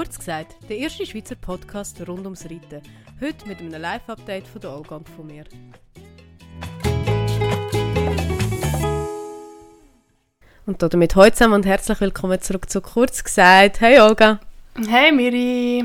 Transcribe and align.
Kurz 0.00 0.16
gesagt, 0.16 0.56
der 0.66 0.78
erste 0.78 1.04
Schweizer 1.04 1.34
Podcast 1.34 2.00
rund 2.08 2.24
ums 2.24 2.46
Reiten. 2.46 2.80
Heute 3.20 3.46
mit 3.46 3.60
einem 3.60 3.82
Live-Update 3.82 4.46
von 4.46 4.60
der 4.62 4.70
Olga 4.70 4.96
und 4.96 5.06
von 5.06 5.26
mir. 5.26 5.44
Und 10.64 10.82
damit 10.82 11.14
heute 11.16 11.36
zusammen 11.36 11.52
und 11.52 11.66
herzlich 11.66 12.00
willkommen 12.00 12.40
zurück 12.40 12.70
zu 12.70 12.80
Kurz 12.80 13.22
gesagt. 13.22 13.82
Hey 13.82 14.00
Olga. 14.00 14.40
Hey 14.88 15.12
Miri. 15.12 15.84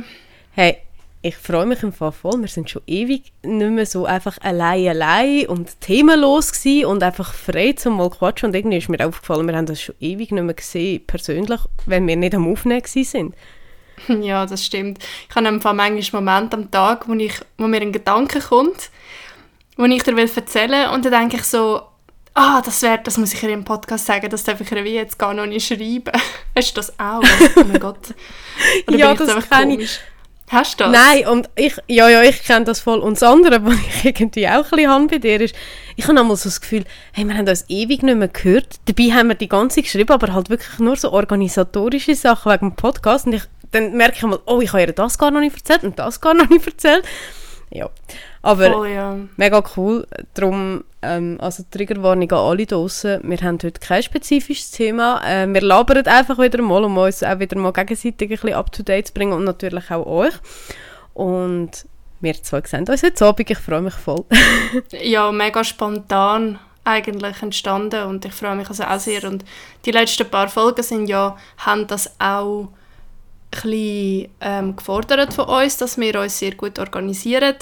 Hey, 0.54 0.78
ich 1.22 1.36
freue 1.36 1.66
mich 1.66 1.84
im 1.84 1.92
Fall 1.92 2.14
voll. 2.14 2.40
Wir 2.40 2.48
sind 2.48 2.70
schon 2.70 2.84
ewig 2.88 3.34
nicht 3.44 3.72
mehr 3.72 3.86
so 3.86 4.06
einfach 4.06 4.38
allein 4.42 4.88
allein 4.88 5.48
und 5.48 5.82
themenlos 5.82 6.54
gewesen 6.54 6.86
und 6.86 7.04
einfach 7.04 7.34
frei 7.34 7.74
zum 7.74 7.98
mal 7.98 8.10
quatschen. 8.10 8.48
Und 8.48 8.56
irgendwie 8.56 8.78
ist 8.78 8.88
mir 8.88 9.06
aufgefallen, 9.06 9.46
wir 9.46 9.58
haben 9.58 9.66
das 9.66 9.82
schon 9.82 9.96
ewig 10.00 10.32
nicht 10.32 10.44
mehr 10.44 10.54
gesehen, 10.54 11.06
persönlich, 11.06 11.60
wenn 11.86 12.08
wir 12.08 12.16
nicht 12.16 12.34
am 12.34 12.48
Aufnehmen 12.48 12.82
sind. 12.86 13.36
Ja, 14.22 14.46
das 14.46 14.66
stimmt. 14.66 15.00
Ich 15.30 15.36
habe 15.36 15.48
einfach 15.48 15.74
manchmal 15.74 16.22
Momente 16.22 16.58
am 16.58 16.72
Tag, 16.72 17.08
wo, 17.08 17.14
ich, 17.14 17.34
wo 17.58 17.68
mir 17.68 17.82
ein 17.82 17.92
Gedanke 17.92 18.40
kommt, 18.40 18.90
wo 19.78 19.86
ich 19.86 20.04
dir 20.04 20.18
erzählen 20.18 20.72
will 20.72 20.94
und 20.94 21.06
dann 21.06 21.12
denke 21.12 21.38
ich 21.38 21.44
so, 21.44 21.82
ah, 22.36 22.62
das, 22.62 22.82
wär, 22.82 22.98
das 23.00 23.18
muss 23.18 23.34
ich 23.34 23.42
in 23.44 23.50
im 23.50 23.64
Podcast 23.64 24.06
sagen, 24.06 24.30
das 24.30 24.44
darf 24.44 24.62
ich 24.62 24.72
ihr 24.72 24.84
wie 24.84 24.94
jetzt 24.94 25.18
gar 25.18 25.34
noch 25.34 25.46
nicht 25.46 25.68
schreiben. 25.68 26.12
Hast 26.56 26.72
du 26.72 26.76
das 26.76 27.00
auch? 27.00 27.24
Oh 27.56 27.64
mein 27.64 27.80
Gott. 27.80 28.14
Oder 28.88 28.98
ja, 28.98 29.14
das 29.16 29.50
kann 29.50 29.72
ich. 29.72 30.00
Hast 30.48 30.80
du 30.80 30.84
das? 30.84 30.94
Nein, 30.94 31.28
und 31.28 31.50
ich, 31.56 31.76
ja, 31.88 32.08
ja, 32.08 32.22
ich 32.22 32.44
kenne 32.44 32.66
das 32.66 32.80
voll. 32.80 33.00
Und 33.00 33.14
das 33.14 33.24
andere, 33.24 33.66
was 33.66 33.74
ich 33.74 34.06
irgendwie 34.06 34.48
auch 34.48 34.64
ein 34.64 34.70
bisschen 34.70 34.90
habe 34.90 35.08
bei 35.08 35.18
dir, 35.18 35.42
ist, 35.42 35.56
ich 35.96 36.08
habe 36.08 36.20
einmal 36.20 36.36
so 36.36 36.50
das 36.50 36.62
Gefühl, 36.62 36.84
hey, 37.14 37.26
wir 37.26 37.36
haben 37.36 37.48
uns 37.48 37.66
ewig 37.68 38.04
nicht 38.04 38.18
mehr 38.18 38.28
gehört. 38.28 38.76
Dabei 38.86 39.12
haben 39.12 39.30
wir 39.30 39.36
die 39.36 39.50
ganze 39.50 39.82
geschrieben, 39.82 40.12
aber 40.12 40.34
halt 40.34 40.50
wirklich 40.52 40.78
nur 40.78 40.98
so 40.98 41.12
organisatorische 41.14 42.14
Sachen 42.14 42.52
wegen 42.52 42.70
dem 42.70 42.76
Podcast. 42.76 43.26
Und 43.26 43.34
ich, 43.34 43.44
dann 43.76 43.94
merke 43.94 44.16
ich 44.16 44.24
mal, 44.24 44.40
oh, 44.46 44.62
ich 44.62 44.72
habe 44.72 44.82
ihr 44.82 44.94
das 44.94 45.18
gar 45.18 45.32
noch 45.32 45.42
nicht 45.42 45.56
erzählt 45.56 45.84
und 45.84 46.00
das 46.00 46.22
gar 46.22 46.34
noch 46.34 46.50
nicht 46.50 46.66
erzählt. 46.66 47.06
Ja, 47.72 47.90
aber 48.42 48.72
voll, 48.72 48.90
ja. 48.90 49.18
mega 49.38 49.62
cool. 49.76 50.08
Darum, 50.34 50.84
ähm, 51.02 51.38
also 51.42 51.64
Triggerwarnung 51.70 52.32
an 52.32 52.38
alle 52.38 52.66
draußen. 52.66 53.20
Wir 53.24 53.38
haben 53.40 53.58
heute 53.62 53.80
kein 53.80 54.04
spezifisches 54.04 54.72
Thema. 54.72 55.22
Äh, 55.28 55.48
wir 55.48 55.62
labern 55.62 56.06
einfach 56.06 56.38
wieder 56.38 56.62
mal, 56.62 56.84
um 56.84 56.98
uns 56.98 57.24
auch 57.24 57.40
wieder 57.40 57.58
mal 57.58 57.74
gegenseitig 57.74 58.22
ein 58.22 58.38
bisschen 58.38 58.54
up-to-date 58.54 59.08
zu 59.08 59.14
bringen 59.14 59.34
und 59.34 59.44
natürlich 59.44 59.92
auch 59.92 60.06
euch. 60.06 60.34
Und 61.14 61.72
wir 62.22 62.42
zwei 62.44 62.62
sehen 62.66 62.88
uns 62.88 63.04
heute 63.04 63.26
Abend. 63.26 63.50
Ich 63.50 63.58
freue 63.58 63.82
mich 63.82 63.96
voll. 63.96 64.24
ja, 64.92 65.32
mega 65.32 65.64
spontan 65.64 66.60
eigentlich 66.86 67.42
entstanden 67.42 68.04
und 68.04 68.24
ich 68.26 68.34
freue 68.34 68.56
mich 68.56 68.70
also 68.70 68.84
auch 68.84 69.00
sehr. 69.00 69.24
Und 69.26 69.44
die 69.86 69.92
letzten 69.92 70.30
paar 70.30 70.48
Folgen 70.48 70.84
sind 70.84 71.08
ja, 71.08 71.36
haben 71.58 71.88
das 71.88 72.14
auch 72.20 72.70
bisschen, 73.62 74.30
ähm, 74.42 74.76
gefordert 74.76 75.34
von 75.34 75.46
uns, 75.46 75.78
dass 75.78 75.98
wir 75.98 76.20
uns 76.20 76.40
sehr 76.40 76.56
gut 76.56 76.80
organisieren 76.80 77.56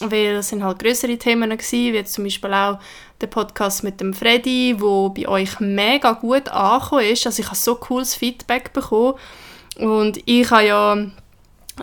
weil 0.00 0.36
es 0.36 0.48
sind 0.48 0.64
halt 0.64 0.80
größere 0.80 1.16
Themen 1.18 1.50
gewesen, 1.50 1.92
wie 1.92 2.04
zum 2.04 2.24
Beispiel 2.24 2.52
auch 2.52 2.78
der 3.20 3.26
Podcast 3.28 3.84
mit 3.84 4.00
dem 4.00 4.12
Freddy, 4.12 4.76
wo 4.78 5.10
bei 5.10 5.28
euch 5.28 5.60
mega 5.60 6.12
gut 6.12 6.48
angekommen 6.48 7.04
ist. 7.04 7.26
Also 7.26 7.42
ich 7.42 7.46
habe 7.46 7.56
so 7.56 7.76
cooles 7.76 8.14
Feedback 8.14 8.72
bekommen 8.72 9.14
und 9.78 10.20
ich 10.26 10.50
habe 10.50 10.66
ja 10.66 10.96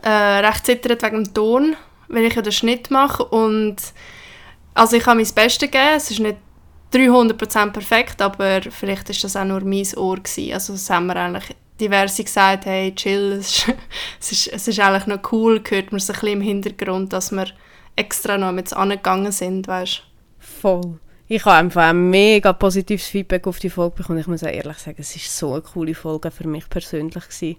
äh, 0.04 0.46
recht 0.46 0.66
zittert 0.66 1.04
wegen 1.04 1.24
dem 1.24 1.34
Ton, 1.34 1.76
weil 2.10 2.26
ich 2.26 2.36
ja 2.36 2.42
den 2.42 2.52
Schnitt 2.52 2.92
mache 2.92 3.24
und 3.24 3.78
also 4.74 4.96
ich 4.98 5.06
habe 5.06 5.22
mein 5.22 5.34
Bestes 5.34 5.60
gegeben, 5.60 5.96
es 5.96 6.12
ist 6.12 6.20
nicht 6.20 6.38
300% 6.94 7.72
perfekt, 7.72 8.22
aber 8.22 8.62
vielleicht 8.70 9.10
ist 9.10 9.24
das 9.24 9.36
auch 9.36 9.46
nur 9.46 9.62
mein 9.62 9.88
Ohr 9.96 10.18
gewesen. 10.18 10.54
Also 10.54 10.74
das 10.74 10.90
haben 10.90 11.08
wir 11.08 11.16
eigentlich 11.16 11.56
diverse 11.82 12.24
gesagt, 12.24 12.66
hey, 12.66 12.94
chill, 12.96 13.34
es 13.34 13.50
ist, 13.50 13.74
es 14.20 14.32
ist, 14.32 14.48
es 14.48 14.68
ist 14.68 14.80
eigentlich 14.80 15.08
noch 15.08 15.32
cool, 15.32 15.62
hört 15.68 15.92
man 15.92 15.98
es 15.98 16.10
ein 16.10 16.14
bisschen 16.14 16.30
im 16.30 16.42
Hintergrund, 16.42 17.12
dass 17.12 17.32
wir 17.32 17.48
extra 17.96 18.38
noch 18.38 18.52
mit 18.52 18.72
angegangen 18.74 19.32
sind, 19.32 19.68
weißt 19.68 20.04
Voll. 20.40 21.00
Ich 21.28 21.46
habe 21.46 21.56
einfach 21.56 21.84
ein 21.84 22.10
mega 22.10 22.52
positives 22.52 23.08
Feedback 23.08 23.48
auf 23.48 23.60
die 23.60 23.70
Folge 23.70 23.96
bekommen. 23.96 24.20
Ich 24.20 24.28
muss 24.28 24.44
auch 24.44 24.50
ehrlich 24.50 24.78
sagen, 24.78 24.98
es 25.00 25.16
war 25.16 25.22
so 25.24 25.54
eine 25.54 25.62
coole 25.62 25.96
Folge 25.96 26.30
für 26.30 26.46
mich 26.46 26.70
persönlich. 26.70 27.24
Gewesen. 27.24 27.56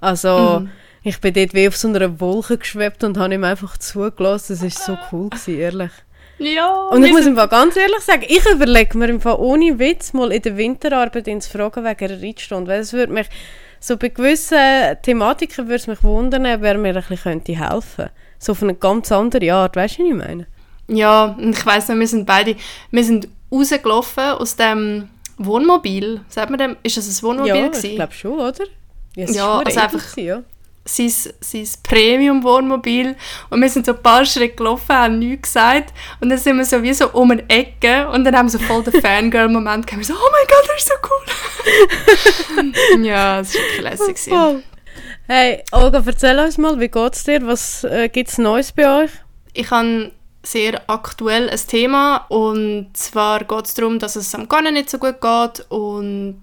Also, 0.00 0.60
mm. 0.60 0.70
ich 1.04 1.20
bin 1.20 1.32
dort 1.32 1.54
wie 1.54 1.68
auf 1.68 1.76
so 1.76 1.86
einer 1.86 2.18
Wolke 2.18 2.58
geschwebt 2.58 3.04
und 3.04 3.16
habe 3.16 3.34
ihm 3.34 3.44
einfach 3.44 3.78
zugelassen. 3.78 4.58
Das 4.60 4.62
war 4.62 4.96
so 4.96 4.98
cool, 5.12 5.30
gewesen, 5.30 5.58
ehrlich. 5.60 5.92
Ja, 6.38 6.88
und 6.90 7.04
ich 7.04 7.12
muss 7.12 7.26
ihm 7.26 7.36
ganz 7.36 7.76
ehrlich 7.76 8.00
sagen, 8.00 8.24
ich 8.26 8.44
überlege 8.50 8.98
mir 8.98 9.08
im 9.08 9.20
Fall 9.20 9.36
ohne 9.38 9.78
Witz 9.78 10.12
mal 10.12 10.32
in 10.32 10.42
der 10.42 10.56
Winterarbeit 10.56 11.28
ins 11.28 11.46
Fragen 11.46 11.84
wegen 11.84 12.04
einer 12.12 12.22
Reitstunde, 12.22 12.70
weil 12.70 12.80
es 12.80 12.92
würde 12.92 13.12
mich, 13.12 13.28
so 13.80 13.96
bei 13.96 14.08
gewissen 14.08 14.58
Thematiken 15.02 15.66
würde 15.66 15.76
es 15.76 15.86
mich 15.86 16.02
wundern, 16.02 16.44
wer 16.60 16.78
mir 16.78 16.96
ein 16.96 17.04
bisschen 17.08 17.44
helfen 17.44 17.82
könnte. 17.96 18.10
So 18.38 18.52
auf 18.52 18.62
eine 18.62 18.74
ganz 18.74 19.12
andere 19.12 19.52
Art, 19.52 19.76
weißt 19.76 19.98
du, 19.98 20.02
was 20.02 20.08
ich 20.08 20.14
meine? 20.14 20.46
Ja, 20.88 21.36
und 21.38 21.56
ich 21.56 21.64
weiss 21.64 21.88
noch, 21.88 21.96
wir 21.96 22.08
sind 22.08 22.26
beide, 22.26 22.56
wir 22.90 23.04
sind 23.04 23.28
rausgelaufen 23.50 24.30
aus 24.30 24.56
dem 24.56 25.08
Wohnmobil. 25.38 26.20
Sagt 26.28 26.50
man 26.50 26.58
dem, 26.58 26.76
ist 26.82 26.96
das 26.96 27.08
ein 27.08 27.22
Wohnmobil 27.22 27.54
Ja, 27.54 27.68
gewesen? 27.68 27.86
ich 27.86 27.96
glaube 27.96 28.12
schon, 28.12 28.38
oder? 28.38 28.64
Ja, 29.16 29.26
ja 29.30 29.58
also 29.58 29.80
einfach 29.80 30.10
gewesen, 30.10 30.26
ja. 30.26 30.42
Sein, 30.84 31.12
sein 31.40 31.68
Premium-Wohnmobil 31.82 33.16
und 33.50 33.60
wir 33.60 33.68
sind 33.68 33.86
so 33.86 33.92
ein 33.92 34.02
paar 34.02 34.24
Schritte 34.24 34.56
gelaufen, 34.56 34.94
haben 34.94 35.18
nichts 35.18 35.52
gesagt 35.52 35.92
und 36.20 36.28
dann 36.28 36.38
sind 36.38 36.56
wir 36.58 36.64
so 36.64 36.82
wie 36.82 36.92
so 36.92 37.08
um 37.10 37.30
eine 37.30 37.48
Ecke 37.48 38.08
und 38.08 38.24
dann 38.24 38.36
haben 38.36 38.46
wir 38.46 38.58
so 38.58 38.58
voll 38.58 38.82
den 38.82 39.00
Fangirl-Moment 39.00 39.86
gehabt, 39.86 40.04
so 40.04 40.14
«Oh 40.14 40.30
mein 40.30 40.46
Gott, 40.48 40.68
das 40.68 40.82
ist 40.82 40.88
so 40.88 40.94
cool!» 41.08 43.04
Ja, 43.04 43.38
das 43.38 43.54
war 43.54 43.62
wirklich 43.62 43.82
lässig. 43.82 44.32
Oh, 44.32 44.60
Hey, 45.26 45.64
Olga, 45.72 46.02
erzähl 46.04 46.38
uns 46.38 46.58
mal, 46.58 46.78
wie 46.78 46.88
geht's 46.88 47.24
dir? 47.24 47.46
Was 47.46 47.82
äh, 47.84 48.10
gibt's 48.10 48.36
Neues 48.36 48.72
bei 48.72 49.04
euch? 49.04 49.10
Ich 49.54 49.70
habe 49.70 50.12
sehr 50.42 50.82
aktuell 50.86 51.48
ein 51.48 51.60
Thema 51.66 52.26
und 52.28 52.90
zwar 52.92 53.42
geht 53.44 53.64
es 53.64 53.72
darum, 53.72 53.98
dass 53.98 54.16
es 54.16 54.34
am 54.34 54.48
Garnen 54.48 54.74
nicht 54.74 54.90
so 54.90 54.98
gut 54.98 55.22
geht 55.22 55.66
und 55.70 56.42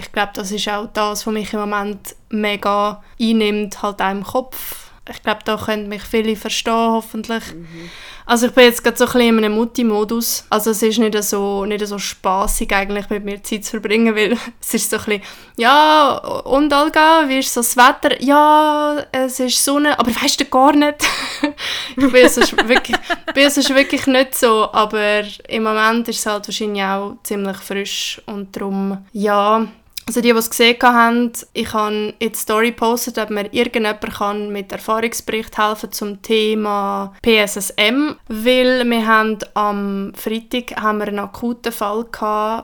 ich 0.00 0.12
glaube, 0.12 0.32
das 0.34 0.50
ist 0.50 0.68
auch 0.68 0.88
das, 0.92 1.26
was 1.26 1.32
mich 1.32 1.52
im 1.52 1.60
Moment 1.60 2.16
mega 2.30 3.02
einnimmt, 3.20 3.82
halt 3.82 4.02
auch 4.02 4.10
im 4.10 4.24
Kopf 4.24 4.90
ich 5.10 5.22
glaube, 5.22 5.40
da 5.44 5.56
können 5.56 5.88
mich 5.88 6.02
viele 6.02 6.36
verstehen, 6.36 6.72
hoffentlich. 6.74 7.42
Mhm. 7.52 7.90
Also 8.26 8.46
ich 8.46 8.52
bin 8.52 8.64
jetzt 8.64 8.84
gerade 8.84 8.96
so 8.96 9.06
ein 9.06 9.12
bisschen 9.12 9.38
in 9.38 9.44
einem 9.44 9.54
Mutti-Modus. 9.54 10.44
Also 10.50 10.70
es 10.70 10.82
ist 10.82 10.98
nicht 10.98 11.20
so, 11.24 11.64
nicht 11.64 11.84
so 11.84 11.98
spaßig 11.98 12.72
eigentlich 12.72 13.10
mit 13.10 13.24
mir 13.24 13.42
Zeit 13.42 13.64
zu 13.64 13.72
verbringen, 13.72 14.14
weil 14.14 14.36
es 14.60 14.74
ist 14.74 14.90
so 14.90 14.98
ein 14.98 15.04
bisschen, 15.04 15.22
ja, 15.56 16.16
und 16.44 16.72
Olga, 16.72 17.24
wie 17.26 17.38
ist 17.38 17.52
so 17.52 17.60
das 17.60 17.76
Wetter? 17.76 18.22
Ja, 18.22 19.04
es 19.10 19.40
ist 19.40 19.64
Sonne, 19.64 19.98
aber 19.98 20.10
weißt 20.10 20.40
du 20.40 20.44
gar 20.44 20.72
nicht. 20.72 20.98
ich 21.96 22.12
bin 22.12 22.28
sonst 22.28 22.56
wirklich, 22.68 22.96
bin 23.34 23.50
sonst 23.50 23.74
wirklich 23.74 24.06
nicht 24.06 24.36
so, 24.36 24.72
aber 24.72 25.22
im 25.48 25.64
Moment 25.64 26.08
ist 26.08 26.20
es 26.20 26.26
halt 26.26 26.46
wahrscheinlich 26.46 26.84
auch 26.84 27.16
ziemlich 27.24 27.56
frisch 27.56 28.22
und 28.26 28.54
darum, 28.54 28.98
ja, 29.12 29.66
also 30.10 30.22
die, 30.22 30.32
die 30.32 30.38
es 30.38 30.50
gesehen 30.50 30.76
haben, 30.82 31.30
ich 31.52 31.72
habe 31.72 32.14
in 32.18 32.32
die 32.32 32.36
Story 32.36 32.72
gepostet, 32.72 33.16
ob 33.16 33.30
mir 33.30 33.46
irgendjemand 33.52 34.12
kann 34.12 34.52
mit 34.52 34.72
Erfahrungsbericht 34.72 35.56
helfen 35.56 35.92
zum 35.92 36.20
Thema 36.20 37.14
PSSM, 37.22 38.16
weil 38.26 38.90
wir 38.90 39.06
haben 39.06 39.38
am 39.54 40.12
Freitag 40.16 40.82
haben 40.82 40.98
wir 40.98 41.06
einen 41.06 41.20
akuten 41.20 41.70
Fall 41.70 42.06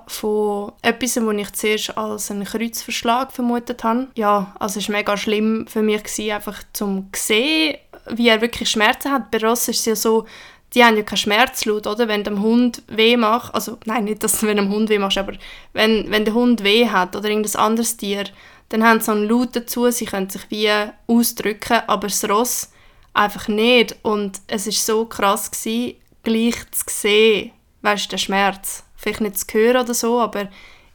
von 0.09 0.73
etwas, 0.83 1.23
wo 1.23 1.31
ich 1.31 1.53
zuerst 1.53 1.97
als 1.97 2.33
einen 2.33 2.47
Kreuzverschlag 2.47 3.31
vermutet 3.31 3.85
habe. 3.85 4.09
Ja, 4.17 4.53
also 4.59 4.81
es 4.81 4.89
war 4.89 4.97
mega 4.97 5.17
schlimm 5.17 5.69
für 5.69 5.83
mich, 5.83 6.03
gewesen, 6.03 6.33
einfach 6.33 6.65
zum 6.73 7.11
sehen, 7.15 7.77
wie 8.11 8.29
er 8.29 8.41
wirklich 8.41 8.69
Schmerzen 8.69 9.13
hat. 9.13 9.31
Bei 9.31 9.39
Ross 9.39 9.69
ist 9.69 9.79
es 9.79 9.87
ja 9.87 9.95
so, 9.95 10.27
die 10.75 10.85
haben 10.85 10.97
ja 10.97 11.03
keinen 11.03 11.17
Schmerzlaut, 11.19 11.87
oder? 11.87 12.09
Wenn 12.09 12.25
dem 12.25 12.43
Hund 12.43 12.83
weh 12.89 13.17
macht, 13.17 13.55
also 13.55 13.79
nein, 13.85 14.05
nicht, 14.05 14.23
dass 14.23 14.43
wenn 14.43 14.57
dem 14.57 14.71
Hund 14.71 14.91
weh 14.91 14.99
machst, 14.99 15.19
aber 15.19 15.33
wenn, 15.73 16.11
wenn 16.11 16.25
der 16.25 16.35
Hund 16.35 16.65
weh 16.65 16.89
hat 16.89 17.17
oder 17.17 17.29
irgendein 17.29 17.61
anderes 17.61 17.97
Tier, 17.97 18.25
dann 18.69 18.85
haben 18.85 19.01
sie 19.01 19.07
so 19.07 19.13
einen 19.13 19.29
Laut 19.29 19.55
dazu, 19.55 19.91
sie 19.91 20.07
können 20.07 20.29
sich 20.29 20.43
wie 20.51 20.71
ausdrücken, 21.07 21.81
aber 21.87 22.09
das 22.09 22.29
Ross 22.29 22.73
einfach 23.15 23.49
nicht. 23.49 23.97
Und 24.03 24.41
es 24.49 24.67
ist 24.67 24.85
so 24.85 25.05
krass 25.05 25.51
gewesen, 25.51 25.95
gleich 26.23 26.57
zu 26.73 26.85
sehen, 26.89 27.53
weißt 27.83 28.07
du, 28.07 28.11
der 28.11 28.19
Schmerz. 28.19 28.85
Vielleicht 28.97 29.21
nicht 29.21 29.39
zu 29.39 29.47
hören 29.53 29.83
oder 29.83 29.95
so, 29.95 30.21
aber 30.21 30.49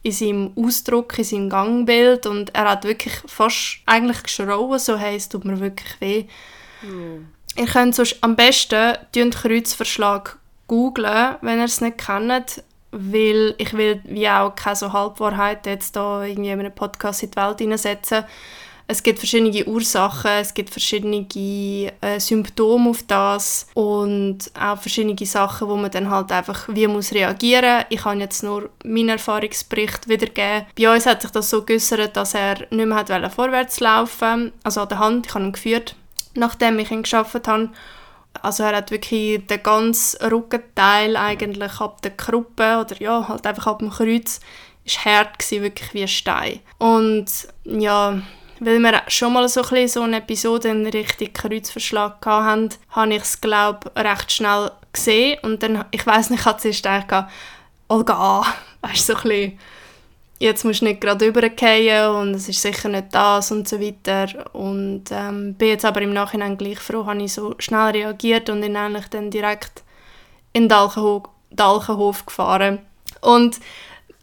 in 0.03 0.12
seinem 0.12 0.51
Ausdruck, 0.56 1.18
in 1.18 1.23
seinem 1.23 1.50
Gangbild 1.50 2.25
und 2.25 2.53
er 2.56 2.71
hat 2.71 2.83
wirklich 2.83 3.13
fast 3.27 3.79
eigentlich 3.85 4.23
geschrauen, 4.23 4.79
so 4.79 4.97
hey, 4.97 5.15
es 5.15 5.29
tut 5.29 5.45
mir 5.45 5.59
wirklich 5.59 6.01
weh. 6.01 6.25
Mm. 6.81 7.27
Ihr 7.56 7.65
könnt 7.65 7.95
sonst 7.95 8.18
am 8.21 8.36
besten 8.36 8.98
den 9.13 9.31
Kreuzverschlag 9.31 10.38
googlen, 10.68 11.36
wenn 11.42 11.59
ihr 11.59 11.65
es 11.65 11.81
nicht 11.81 11.98
kennt, 11.98 12.63
weil 12.92 13.56
ich 13.57 13.74
will 13.74 14.01
wie 14.06 14.30
auch 14.30 14.56
keine 14.56 14.75
so 14.75 14.94
Halbwahrheit 14.94 15.65
jetzt 15.65 15.95
da 15.95 16.24
irgendwie 16.24 16.51
in 16.51 16.59
einem 16.59 16.74
Podcast 16.74 17.24
in 17.24 17.31
die 17.31 17.38
Welt 17.38 17.59
hineinsetzen. 17.59 18.24
Es 18.88 19.03
gibt 19.03 19.19
verschiedene 19.19 19.65
Ursachen, 19.65 20.31
es 20.42 20.53
gibt 20.53 20.69
verschiedene 20.69 21.25
äh, 22.01 22.19
Symptome 22.19 22.89
auf 22.89 23.03
das 23.03 23.68
und 23.74 24.39
auch 24.59 24.77
verschiedene 24.77 25.25
Sachen, 25.25 25.69
wo 25.69 25.77
man 25.77 25.92
dann 25.92 26.09
halt 26.09 26.30
einfach 26.31 26.68
wie 26.68 26.88
muss 26.88 27.13
reagieren. 27.13 27.86
Ich 27.89 28.01
kann 28.01 28.19
jetzt 28.19 28.44
nur 28.44 28.69
meinen 28.83 29.09
Erfahrungsbericht 29.09 30.09
wiedergeben. 30.09 30.65
Bei 30.77 30.94
uns 30.94 31.06
hat 31.06 31.21
sich 31.21 31.31
das 31.31 31.50
so 31.50 31.63
geäußert, 31.63 32.18
dass 32.18 32.33
er 32.33 32.68
nicht 32.69 32.86
mehr 32.86 32.95
hat 32.97 33.33
vorwärts 33.33 33.80
laufen, 33.80 34.51
also 34.63 34.81
an 34.81 34.89
der 34.89 35.00
Hand. 35.00 35.27
Ich 35.27 35.33
habe 35.36 35.45
ihn 35.45 35.54
geführt, 35.54 35.95
nachdem 36.36 36.80
ich 36.80 36.92
ihn 36.92 37.04
geschafft 37.04 37.48
habe. 37.48 37.69
Also 38.42 38.63
er 38.63 38.78
hat 38.78 38.92
wirklich 38.92 39.45
den 39.48 39.63
ganzen 39.63 40.25
Rückenteil 40.25 41.18
eigentlich 41.18 41.80
ab 41.81 42.01
der 42.01 42.12
Kruppe 42.12 42.80
oder 42.80 43.01
ja, 43.01 43.28
halt 43.28 43.45
einfach 43.45 43.68
ab 43.68 43.80
dem 43.80 43.89
Kreuz 43.89 44.39
ist 44.86 45.06
hart 45.06 45.39
gewesen, 45.39 45.63
wirklich 45.63 45.94
wie 45.94 46.01
ein 46.01 46.07
Stein. 46.07 46.60
Und 46.80 47.25
ja, 47.66 48.22
weil 48.60 48.80
wir 48.80 49.01
schon 49.07 49.33
mal 49.33 49.48
so, 49.50 49.63
ein 49.63 49.88
so 49.88 50.01
eine 50.01 50.18
Episode 50.18 50.69
in 50.69 50.86
Richtung 50.86 51.33
Kreuzverschlag 51.33 52.25
hatten, 52.25 52.69
habe 52.89 53.13
ich 53.13 53.24
es, 53.24 53.42
glaube 53.42 53.92
recht 53.95 54.31
schnell 54.31 54.72
gesehen. 54.94 55.39
Und 55.42 55.63
dann, 55.63 55.86
ich 55.92 56.06
weiß 56.06 56.30
nicht, 56.30 56.42
ich 56.42 56.45
hatte 56.45 56.62
zuerst 56.62 56.83
gedacht, 56.83 57.28
Olga, 57.88 58.44
weißt 58.81 59.10
du, 59.10 59.13
so 59.13 59.19
ein 59.19 59.24
bisschen, 59.24 59.60
jetzt 60.41 60.65
musst 60.65 60.81
du 60.81 60.85
nicht 60.85 61.01
gerade 61.01 61.25
übergehen 61.25 62.09
und 62.09 62.33
es 62.33 62.49
ist 62.49 62.61
sicher 62.61 62.89
nicht 62.89 63.07
das 63.11 63.51
und 63.51 63.67
so 63.67 63.79
weiter. 63.79 64.49
Und 64.53 65.05
ähm, 65.11 65.53
bin 65.53 65.69
jetzt 65.69 65.85
aber 65.85 66.01
im 66.01 66.13
Nachhinein 66.13 66.57
gleich 66.57 66.79
froh, 66.79 67.05
habe 67.05 67.21
ich 67.21 67.33
so 67.33 67.55
schnell 67.59 67.91
reagiert 67.91 68.49
und 68.49 68.63
ihn 68.63 68.75
eigentlich 68.75 69.07
dann 69.07 69.29
direkt 69.29 69.83
in 70.53 70.67
Dalchenhof, 70.67 71.23
Dalchenhof 71.51 72.25
gefahren. 72.25 72.79
Und 73.21 73.59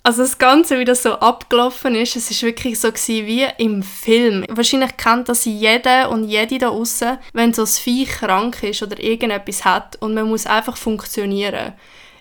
also 0.03 0.23
das 0.23 0.38
Ganze, 0.38 0.79
wie 0.79 0.85
das 0.85 1.03
so 1.03 1.12
abgelaufen 1.12 1.94
ist, 1.94 2.17
es 2.17 2.31
ist 2.31 2.43
wirklich 2.43 2.81
so 2.81 2.88
gewesen, 2.88 3.26
wie 3.26 3.47
im 3.59 3.82
Film. 3.82 4.44
Wahrscheinlich 4.49 4.97
kennt 4.97 5.29
das 5.29 5.44
jeder 5.44 6.11
und 6.11 6.25
jede 6.25 6.59
da 6.59 6.69
außen, 6.71 7.19
wenn 7.32 7.53
so 7.53 7.62
ein 7.62 7.69
Vieh 7.69 8.06
krank 8.06 8.62
ist 8.62 8.82
oder 8.82 8.99
irgendetwas 8.99 9.64
hat 9.64 9.97
und 10.00 10.14
man 10.14 10.29
muss 10.29 10.47
einfach 10.47 10.76
funktionieren. 10.76 11.75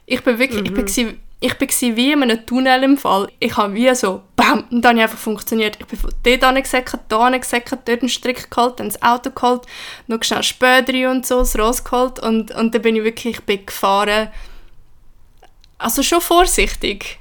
Ich 0.05 0.23
bin 0.23 0.38
wirklich, 0.38 0.61
mhm. 0.61 0.65
ich 0.67 0.73
bin 0.73 1.05
mhm. 1.07 1.19
Ich 1.39 1.51
war 1.60 1.95
wie 1.95 2.12
in 2.12 2.24
einem 2.24 2.45
Tunnel 2.45 2.84
im 2.84 2.98
Fall. 2.98 3.28
Ich 3.39 3.56
habe 3.57 3.74
wie 3.75 3.94
so, 3.94 4.24
bam, 4.36 4.66
und 4.72 4.81
dann 4.81 4.92
habe 4.92 4.98
ich 4.98 5.04
einfach 5.04 5.18
funktioniert. 5.19 5.78
Ich 5.80 5.86
bin 5.86 6.00
von 6.00 6.12
dort 6.24 6.44
angesäckert, 6.44 7.01
da 7.10 7.19
angesäckert, 7.28 7.88
dort 7.88 8.01
einen 8.01 8.10
Strick 8.10 8.50
geholt, 8.50 8.80
dann 8.80 8.89
das 8.89 9.01
Auto 9.04 9.30
geholt, 9.30 9.62
noch 10.07 10.24
schnell 10.24 10.42
Spödri 10.42 11.06
und 11.06 11.28
so, 11.28 11.39
das 11.39 11.57
Ross 11.57 11.84
geholt 11.84 12.19
und, 12.19 12.51
und 12.56 12.74
dann 12.74 12.81
bin 12.81 12.95
ich 12.95 13.04
wirklich, 13.04 13.38
ich 13.38 13.44
bin 13.44 13.66
gefahren. 13.66 14.30
Also 15.78 16.01
schon 16.01 16.22
vorsichtig, 16.22 17.19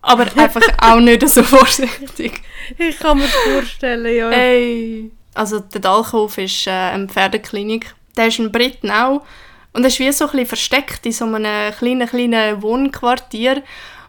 aber 0.00 0.26
einfach 0.36 0.62
auch 0.80 1.00
nicht 1.00 1.28
so 1.28 1.42
vorsichtig. 1.42 2.42
Ich 2.78 2.98
kann 3.00 3.18
mir 3.18 3.24
das 3.24 3.34
vorstellen, 3.34 4.16
ja. 4.16 4.30
Hey. 4.30 5.10
Also 5.34 5.58
der 5.60 5.80
Dalkhof 5.80 6.38
ist 6.38 6.66
äh, 6.66 6.70
eine 6.70 7.08
Pferdeklinik. 7.08 7.94
Der 8.16 8.28
ist 8.28 8.38
ein 8.38 8.52
Briten 8.52 8.90
auch. 8.90 9.22
Und 9.72 9.82
er 9.82 9.88
ist 9.88 9.98
wie 9.98 10.10
so 10.12 10.24
ein 10.24 10.30
bisschen 10.32 10.46
versteckt 10.46 11.06
in 11.06 11.12
so 11.12 11.24
einem 11.26 11.72
kleinen, 11.74 12.08
kleinen 12.08 12.62
Wohnquartier. 12.62 13.62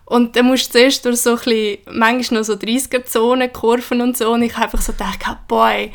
Und 0.06 0.36
dann 0.36 0.48
musst 0.48 0.70
du 0.70 0.80
zuerst 0.80 1.06
durch 1.06 1.22
so 1.22 1.32
ein 1.32 1.36
bisschen, 1.38 1.78
manchmal 1.92 2.42
noch 2.42 2.46
so 2.46 2.54
30er-Zonen, 2.54 3.54
Kurven 3.54 4.02
und 4.02 4.18
so. 4.18 4.34
Und 4.34 4.44
ich 4.44 4.54
habe 4.54 4.66
einfach 4.66 4.82
so 4.82 4.92
gedacht, 4.92 5.20
boy, 5.48 5.92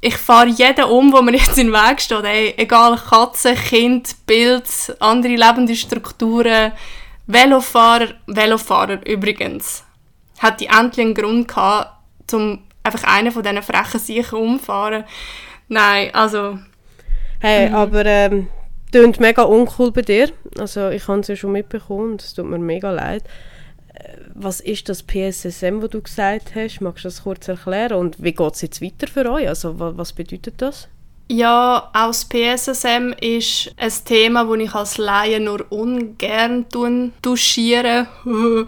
ich 0.00 0.16
fahre 0.16 0.48
jeden 0.48 0.84
um, 0.84 1.12
wo 1.12 1.22
mir 1.22 1.32
jetzt 1.32 1.56
in 1.56 1.68
den 1.68 1.72
Weg 1.72 2.00
steht. 2.00 2.24
Ey, 2.24 2.54
egal, 2.58 2.98
Katze, 2.98 3.54
Kind, 3.54 4.14
Bild, 4.26 4.66
andere 5.00 5.34
lebende 5.34 5.74
Strukturen. 5.74 6.72
Velofahrer, 7.26 8.08
Velofahrer 8.26 9.06
übrigens, 9.06 9.82
hat 10.40 10.60
die 10.60 10.66
endlich 10.66 11.06
einen 11.06 11.14
Grund 11.14 11.48
gehabt, 11.48 12.34
um 12.34 12.62
einfach 12.82 13.04
einen 13.04 13.32
von 13.32 13.42
diesen 13.42 13.62
frechen 13.62 14.00
Sicher 14.00 14.36
umfahren. 14.36 15.04
Nein, 15.68 16.14
also... 16.14 16.58
Hey, 17.40 17.70
mhm. 17.70 17.74
aber 17.74 18.04
ähm, 18.04 18.48
klingt 19.00 19.18
mega 19.18 19.42
uncool 19.42 19.90
bei 19.90 20.02
dir. 20.02 20.30
Also 20.58 20.90
ich 20.90 21.08
habe 21.08 21.20
es 21.20 21.28
ja 21.28 21.36
schon 21.36 21.52
mitbekommen 21.52 22.16
es 22.16 22.34
tut 22.34 22.46
mir 22.46 22.58
mega 22.58 22.90
leid. 22.92 23.24
Äh, 23.92 24.18
was 24.34 24.60
ist 24.60 24.88
das 24.88 25.02
PSSM, 25.02 25.82
wo 25.82 25.88
du 25.88 26.00
gesagt 26.00 26.54
hast? 26.54 26.80
Magst 26.80 27.04
du 27.04 27.08
das 27.08 27.24
kurz 27.24 27.48
erklären? 27.48 27.98
Und 27.98 28.22
wie 28.22 28.32
geht 28.32 28.54
es 28.54 28.62
jetzt 28.62 28.80
weiter 28.80 29.08
für 29.08 29.30
euch? 29.30 29.48
Also 29.48 29.74
was 29.78 30.12
bedeutet 30.12 30.54
das? 30.58 30.88
Ja, 31.28 31.90
auch 31.92 32.06
das 32.08 32.26
PSSM 32.26 33.14
ist 33.20 33.74
ein 33.78 33.92
Thema, 34.04 34.44
das 34.44 34.64
ich 34.64 34.74
als 34.74 34.98
Laie 34.98 35.40
nur 35.40 35.64
ungern 35.72 36.66
duschiere. 37.22 38.06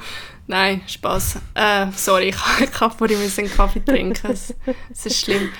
Nein, 0.49 0.81
Spaß. 0.87 1.39
Äh, 1.55 1.87
sorry, 1.95 2.29
ich, 2.31 2.37
ich 2.61 2.81
habe 2.81 2.97
vorhin 2.97 3.19
einen 3.19 3.51
Kaffee 3.51 3.85
trinken. 3.85 4.31
Es 4.33 5.07
ist 5.07 5.21
schlimm. 5.21 5.51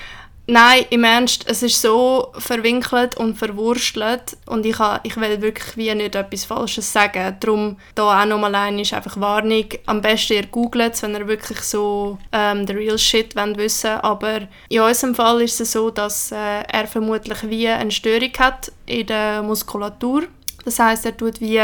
Nein, 0.49 0.85
im 0.91 1.03
Ernst, 1.03 1.43
es 1.49 1.61
ist 1.61 1.81
so 1.81 2.31
verwinkelt 2.37 3.17
und 3.17 3.37
verwurstelt 3.37 4.37
und 4.45 4.65
ich, 4.65 4.79
ha, 4.79 5.01
ich 5.03 5.17
will 5.17 5.41
wirklich 5.41 5.75
wie 5.75 5.93
nicht 5.93 6.15
etwas 6.15 6.45
Falsches 6.45 6.91
sagen. 6.91 7.35
Darum 7.41 7.77
da 7.95 8.21
auch 8.21 8.25
nochmal 8.25 8.55
ein 8.55 8.79
ist 8.79 8.93
einfach 8.93 9.19
Warnung. 9.19 9.65
Am 9.87 10.01
besten 10.01 10.33
ihr 10.33 10.45
googelt 10.45 10.93
es, 10.93 11.03
wenn 11.03 11.15
ihr 11.15 11.27
wirklich 11.27 11.59
so 11.59 12.17
ähm, 12.31 12.65
the 12.65 12.71
real 12.71 12.97
shit 12.97 13.35
wollt 13.35 13.57
wissen 13.57 13.99
Aber 13.99 14.47
in 14.69 14.79
unserem 14.79 15.15
Fall 15.15 15.41
ist 15.41 15.59
es 15.59 15.73
so, 15.73 15.89
dass 15.89 16.31
äh, 16.31 16.61
er 16.61 16.87
vermutlich 16.87 17.43
wie 17.49 17.67
eine 17.67 17.91
Störung 17.91 18.31
hat 18.39 18.71
in 18.85 19.05
der 19.05 19.43
Muskulatur. 19.43 20.23
Das 20.63 20.79
heißt, 20.79 21.05
er 21.07 21.17
tut 21.17 21.41
wie 21.41 21.61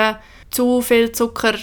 zu 0.52 0.82
viel 0.82 1.10
Zucker 1.14 1.56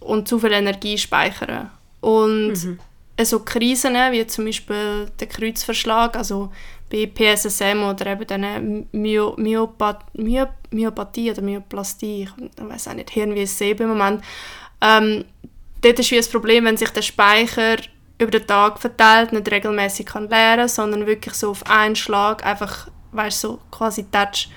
und 0.00 0.26
zu 0.26 0.38
viel 0.38 0.52
Energie 0.52 0.96
speichern. 0.96 1.70
Und 2.00 2.52
mhm 2.52 2.78
so 3.20 3.40
Krisen, 3.40 3.94
wie 3.94 4.26
zum 4.26 4.46
Beispiel 4.46 5.10
der 5.20 5.28
Kreuzverschlag, 5.28 6.16
also 6.16 6.50
bei 6.90 7.06
PSSM 7.06 7.82
oder 7.82 8.06
eben 8.06 8.26
dann 8.26 8.86
Myo, 8.92 9.34
Myopath 9.38 10.04
Myo, 10.14 10.46
Myopathie 10.70 11.30
oder 11.30 11.42
Myoplastie, 11.42 12.28
ich 12.36 12.64
weiß 12.68 12.88
auch 12.88 12.94
nicht, 12.94 13.10
Hirn 13.10 13.34
wie 13.34 13.42
es 13.42 13.60
im 13.60 13.88
Moment. 13.88 14.22
Ähm, 14.80 15.24
dort 15.80 15.98
ist 15.98 16.10
wie 16.10 16.16
das 16.16 16.28
Problem, 16.28 16.64
wenn 16.64 16.76
sich 16.76 16.90
der 16.90 17.02
Speicher 17.02 17.76
über 18.18 18.30
den 18.30 18.46
Tag 18.46 18.78
verteilt, 18.78 19.32
nicht 19.32 19.50
regelmäßig 19.50 20.06
kann 20.06 20.28
leeren, 20.28 20.68
sondern 20.68 21.06
wirklich 21.06 21.34
so 21.34 21.50
auf 21.50 21.66
einen 21.66 21.96
Schlag 21.96 22.44
einfach, 22.44 22.88
weißt 23.12 23.40
so 23.40 23.58
quasi 23.70 24.04
touch, 24.10 24.48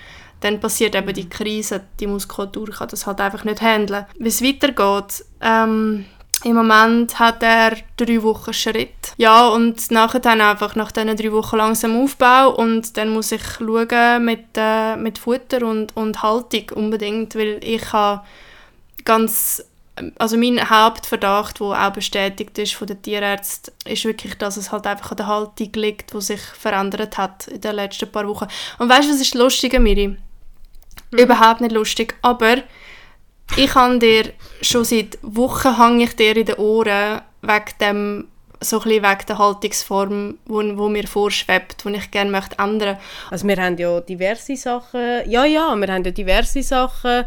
dann 0.42 0.60
passiert 0.60 0.96
eben 0.96 1.14
die 1.14 1.30
Krise, 1.30 1.82
die 2.00 2.08
Muskulatur 2.08 2.70
kann 2.70 2.90
das 2.90 3.08
halt 3.08 3.22
einfach 3.22 3.44
nicht 3.44 3.62
handeln. 3.62 4.06
Wie 4.20 4.28
es 4.28 4.44
weitergeht, 4.44 5.26
ähm, 5.42 6.06
im 6.44 6.56
Moment 6.56 7.18
hat 7.18 7.42
er 7.42 7.78
drei 7.98 8.22
Wochen 8.22 8.54
Schritt. 8.54 9.14
Ja, 9.18 9.48
und 9.48 9.90
nachher 9.92 10.20
dann 10.20 10.42
einfach 10.42 10.76
nach 10.76 10.92
diesen 10.92 11.16
drei 11.16 11.32
Wochen 11.32 11.58
langsam 11.58 12.02
Aufbau 12.04 12.50
und 12.50 12.98
dann 12.98 13.10
muss 13.10 13.32
ich 13.32 13.42
schauen 13.44 14.26
mit, 14.26 14.46
äh, 14.56 14.96
mit 14.96 15.18
Futter 15.18 15.66
und, 15.66 15.96
und 15.96 16.22
Haltung 16.22 16.70
unbedingt, 16.76 17.36
weil 17.36 17.60
ich 17.64 17.94
habe 17.94 18.22
ganz 19.06 19.64
also 20.18 20.38
mein 20.38 20.70
Hauptverdacht, 20.70 21.60
der 21.60 21.88
auch 21.88 21.94
bestätigt 21.94 22.58
ist 22.58 22.74
von 22.74 22.88
den 22.88 23.02
Tierärzten, 23.02 23.74
ist 23.86 24.04
wirklich, 24.04 24.38
dass 24.38 24.58
es 24.58 24.72
halt 24.72 24.86
einfach 24.88 25.12
an 25.12 25.18
der 25.18 25.28
Haltung 25.28 25.72
liegt, 25.76 26.14
die 26.14 26.22
sich 26.22 26.42
verändert 26.42 27.18
hat 27.18 27.48
in 27.48 27.62
den 27.62 27.76
letzten 27.76 28.12
paar 28.12 28.28
Wochen. 28.28 28.48
Und 28.78 28.90
weißt 28.90 29.08
du, 29.08 29.14
was 29.14 29.22
ist 29.22 29.36
lustig, 29.36 29.80
Miri? 29.80 30.10
Mhm. 30.10 31.18
Überhaupt 31.18 31.62
nicht 31.62 31.72
lustig, 31.72 32.16
aber 32.22 32.58
ich 33.58 33.74
habe 33.76 34.00
dir 34.00 34.34
schon 34.62 34.84
seit 34.84 35.18
Wochen 35.22 35.78
hang 35.78 36.02
ich 36.02 36.16
dir 36.16 36.36
in 36.36 36.46
den 36.46 36.56
Ohren 36.56 37.22
wegen 37.42 37.78
dem 37.80 38.28
so 38.62 38.80
ein 38.80 38.90
wegen 38.90 39.26
der 39.28 39.38
Haltungsform, 39.38 40.38
wo, 40.46 40.64
wo 40.78 40.90
mir 40.90 41.08
vorschwebt, 41.08 41.84
die 41.86 41.96
ich 41.96 42.12
gerne 42.12 42.32
möchte 42.32 42.58
ändern. 42.58 42.98
Also 43.30 43.48
wir 43.48 43.58
haben 43.58 43.78
ja 43.78 44.00
diverse 44.02 44.56
Sachen, 44.56 45.30
ja 45.30 45.46
ja, 45.46 45.76
wir 45.76 45.88
haben 45.88 46.04
ja 46.04 46.12
diverse 46.12 46.64
Sachen 46.64 47.26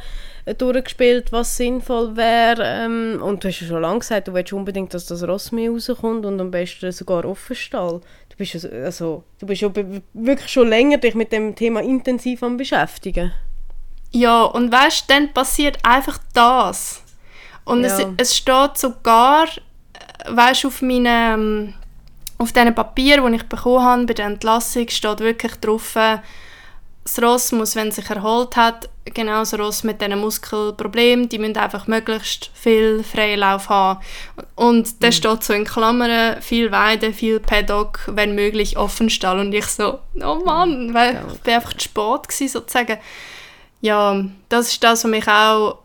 durchgespielt, 0.57 1.31
was 1.33 1.57
sinnvoll 1.57 2.17
wäre. 2.17 2.63
Ähm, 2.65 3.21
und 3.23 3.45
du 3.45 3.49
hast 3.49 3.61
ja 3.61 3.67
schon 3.67 3.83
lange 3.83 4.01
gesagt, 4.01 4.29
du 4.29 4.35
willst 4.35 4.53
unbedingt, 4.53 4.95
dass 4.95 5.07
das 5.07 5.27
Ross 5.27 5.53
mehr 5.53 5.71
rauskommt 5.71 6.25
und 6.25 6.41
am 6.41 6.51
besten 6.51 6.93
sogar 6.93 7.25
Offenstall. 7.25 8.01
Du 8.31 8.37
bist 8.37 8.55
ja, 8.55 8.71
also, 8.85 9.25
du 9.39 9.47
bist 9.47 9.61
ja 9.61 9.71
wirklich 10.15 10.51
schon 10.51 10.69
länger 10.69 10.99
dich 10.99 11.15
mit 11.15 11.33
dem 11.33 11.55
Thema 11.55 11.83
intensiv 11.83 12.43
am 12.43 12.57
beschäftigen. 12.57 13.33
Ja, 14.11 14.45
und 14.45 14.73
weißt 14.73 15.09
du, 15.09 15.15
dann 15.15 15.33
passiert 15.33 15.79
einfach 15.85 16.19
das. 16.33 17.03
Und 17.65 17.85
ja. 17.85 17.89
es, 17.89 18.07
es 18.17 18.37
steht 18.37 18.79
sogar, 18.79 19.45
äh, 19.45 20.35
weißt 20.35 20.65
auf 20.65 20.81
meinem, 20.81 21.75
auf 22.39 22.53
diesen 22.53 22.75
Papier, 22.75 23.21
die 23.21 23.37
ich 23.37 23.49
bekommen 23.49 23.85
habe, 23.85 24.07
bei 24.07 24.15
der 24.15 24.27
Entlassung, 24.27 24.89
steht 24.89 25.21
wirklich 25.21 25.55
drauf, 25.57 25.95
äh, 25.97 26.19
das 27.09 27.23
Ross 27.23 27.53
muss, 27.53 27.75
wenn 27.75 27.89
es 27.89 27.97
sich 27.97 28.09
erholt 28.11 28.57
hat, 28.57 28.89
genau 29.15 29.41
das 29.41 29.59
Ross 29.59 29.83
mit 29.83 30.01
diesen 30.01 30.19
Muskelproblemen, 30.19 31.29
die 31.29 31.39
müssen 31.39 31.57
einfach 31.57 31.87
möglichst 31.87 32.51
viel 32.55 33.03
Freilauf 33.03 33.69
haben. 33.69 34.01
Und 34.55 35.03
da 35.03 35.09
mhm. 35.09 35.13
steht 35.13 35.45
so 35.45 35.53
in 35.53 35.65
Klammern, 35.65 36.41
viel 36.43 36.71
Weide, 36.71 37.13
viel 37.13 37.41
Paddock, 37.41 38.01
wenn 38.09 38.35
möglich 38.35 38.77
Offenstall. 38.77 39.39
Und 39.41 39.55
ich 39.55 39.67
so, 39.67 40.01
oh 40.23 40.43
Mann, 40.45 40.93
weil 40.95 41.15
ja. 41.15 41.23
ich 41.33 41.47
war 41.47 41.55
einfach 41.55 41.73
zu 41.75 41.85
spät 41.85 42.29
gewesen, 42.29 42.49
sozusagen 42.49 42.99
ja, 43.81 44.25
das 44.49 44.69
ist 44.69 44.83
das, 44.83 45.05
was 45.05 45.11
mich 45.11 45.29
auch 45.29 45.79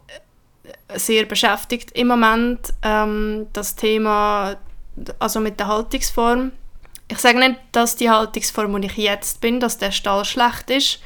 sehr 0.95 1.25
beschäftigt 1.25 1.91
im 1.91 2.07
Moment. 2.07 2.73
Ähm, 2.81 3.47
das 3.53 3.75
Thema, 3.75 4.55
also 5.19 5.39
mit 5.39 5.59
der 5.59 5.67
Haltungsform. 5.67 6.51
Ich 7.07 7.19
sage 7.19 7.39
nicht, 7.39 7.59
dass 7.71 7.95
die 7.95 8.09
Haltungsform, 8.09 8.73
wo 8.73 8.77
ich 8.77 8.97
jetzt 8.97 9.41
bin, 9.41 9.59
dass 9.59 9.77
der 9.77 9.91
Stall 9.91 10.25
schlecht 10.25 10.69
ist. 10.69 10.99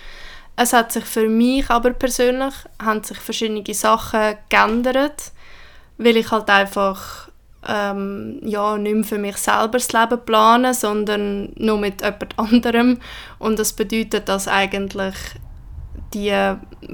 Es 0.55 0.73
hat 0.73 0.91
sich 0.91 1.05
für 1.05 1.29
mich 1.29 1.69
aber 1.69 1.91
persönlich 1.91 2.53
haben 2.81 3.03
sich 3.03 3.17
verschiedene 3.19 3.63
Sachen 3.73 4.37
geändert, 4.49 5.31
weil 5.97 6.17
ich 6.17 6.31
halt 6.31 6.49
einfach 6.49 7.27
ähm, 7.67 8.39
ja, 8.43 8.77
nicht 8.77 8.95
mehr 8.95 9.03
für 9.03 9.17
mich 9.17 9.37
selber 9.37 9.77
das 9.77 9.91
Leben 9.91 10.19
plane, 10.25 10.73
sondern 10.73 11.51
nur 11.57 11.77
mit 11.77 12.01
jemand 12.01 12.39
anderem. 12.39 12.99
Und 13.39 13.59
das 13.59 13.73
bedeutet, 13.73 14.29
dass 14.29 14.47
eigentlich 14.47 15.15
die 16.13 16.33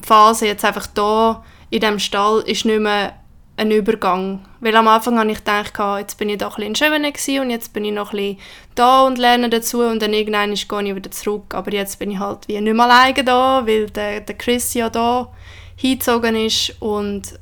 Phase 0.01 0.47
jetzt 0.47 0.65
einfach 0.65 0.87
da 0.87 1.43
in 1.69 1.79
dem 1.79 1.99
Stall 1.99 2.41
ist 2.41 2.65
nicht 2.65 2.79
mehr 2.79 3.13
ein 3.57 3.71
Übergang. 3.71 4.45
Weil 4.59 4.75
am 4.75 4.87
Anfang 4.87 5.19
habe 5.19 5.31
ich 5.31 5.39
gedacht, 5.39 5.73
jetzt 5.99 6.17
bin 6.17 6.29
ich 6.29 6.37
da 6.37 6.47
ein 6.47 6.53
bisschen 6.75 7.01
in 7.01 7.13
Schönen 7.15 7.41
und 7.43 7.49
jetzt 7.49 7.73
bin 7.73 7.85
ich 7.85 7.91
noch 7.91 8.13
ein 8.13 8.17
bisschen 8.17 8.37
da 8.75 9.03
und 9.05 9.17
lerne 9.17 9.49
dazu 9.49 9.81
und 9.81 10.01
dann 10.01 10.13
irgendwann 10.13 10.53
gehe 10.53 10.89
ich 10.89 10.95
wieder 10.95 11.11
zurück. 11.11 11.53
Aber 11.53 11.71
jetzt 11.71 11.99
bin 11.99 12.11
ich 12.11 12.19
halt 12.19 12.47
wie 12.47 12.59
nicht 12.59 12.73
mehr 12.73 12.85
alleine 12.85 13.23
da, 13.23 13.65
weil 13.65 13.89
der, 13.89 14.21
der 14.21 14.37
Chris 14.37 14.73
ja 14.73 14.89
da 14.89 15.31
hingezogen 15.75 16.35
ist 16.35 16.75
und 16.79 17.39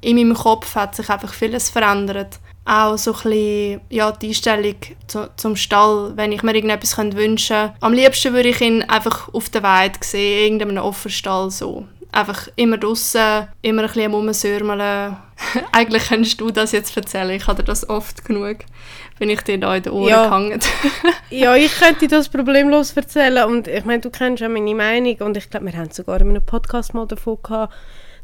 in 0.00 0.16
meinem 0.16 0.34
Kopf 0.34 0.74
hat 0.74 0.94
sich 0.94 1.08
einfach 1.08 1.32
vieles 1.32 1.70
verändert. 1.70 2.38
Auch 2.66 2.96
so 2.96 3.12
ein 3.12 3.22
bisschen, 3.22 3.80
ja, 3.90 4.12
die 4.12 4.28
Einstellung 4.28 4.76
zu, 5.06 5.28
zum 5.36 5.54
Stall, 5.54 6.12
wenn 6.16 6.32
ich 6.32 6.42
mir 6.42 6.54
irgendetwas 6.54 6.96
wünschen 6.96 7.56
könnte. 7.56 7.74
Am 7.80 7.92
liebsten 7.92 8.32
würde 8.32 8.48
ich 8.48 8.60
ihn 8.60 8.82
einfach 8.82 9.32
auf 9.34 9.50
der 9.50 9.62
Weide 9.62 9.98
sehen, 10.02 10.54
in 10.54 10.60
irgendeinem 10.60 10.84
offenen 10.84 11.12
Stall 11.12 11.50
so 11.50 11.86
einfach 12.14 12.48
immer 12.56 12.78
draußen, 12.78 13.48
immer 13.62 13.82
ein 13.82 13.88
bisschen 13.88 14.12
rumsürmeln. 14.12 15.16
Eigentlich 15.72 16.08
könntest 16.08 16.40
du 16.40 16.50
das 16.50 16.72
jetzt 16.72 16.96
erzählen, 16.96 17.30
ich 17.30 17.44
dir 17.44 17.62
das 17.62 17.88
oft 17.88 18.24
genug, 18.24 18.58
bin 19.18 19.30
ich 19.30 19.42
dir 19.42 19.58
da 19.58 19.74
in 19.74 19.82
den 19.82 19.92
Ohren 19.92 20.08
ja. 20.08 20.24
gehangen. 20.24 20.60
ja, 21.30 21.54
ich 21.56 21.76
könnte 21.76 22.08
das 22.08 22.28
problemlos 22.28 22.92
erzählen 22.92 23.44
und 23.44 23.66
ich 23.66 23.84
meine, 23.84 24.00
du 24.00 24.10
kennst 24.10 24.40
ja 24.40 24.48
meine 24.48 24.74
Meinung 24.74 25.16
und 25.16 25.36
ich 25.36 25.50
glaube, 25.50 25.66
wir 25.66 25.76
haben 25.76 25.90
sogar 25.90 26.20
in 26.20 26.30
einem 26.30 26.46
Podcast 26.46 26.94
mal 26.94 27.06
davon 27.06 27.38
gehabt, 27.42 27.74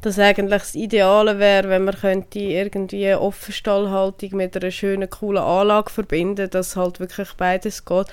dass 0.02 0.18
eigentlich 0.18 0.62
das 0.62 0.74
Ideale 0.74 1.38
wäre, 1.38 1.68
wenn 1.68 1.84
man 1.84 1.94
könnte 1.94 2.38
irgendwie 2.38 3.14
Offenstallhaltung 3.14 4.36
mit 4.36 4.56
einer 4.56 4.70
schönen, 4.70 5.10
coolen 5.10 5.42
Anlage 5.42 5.90
verbinden, 5.90 6.48
dass 6.50 6.76
halt 6.76 7.00
wirklich 7.00 7.32
beides 7.34 7.84
geht. 7.84 8.06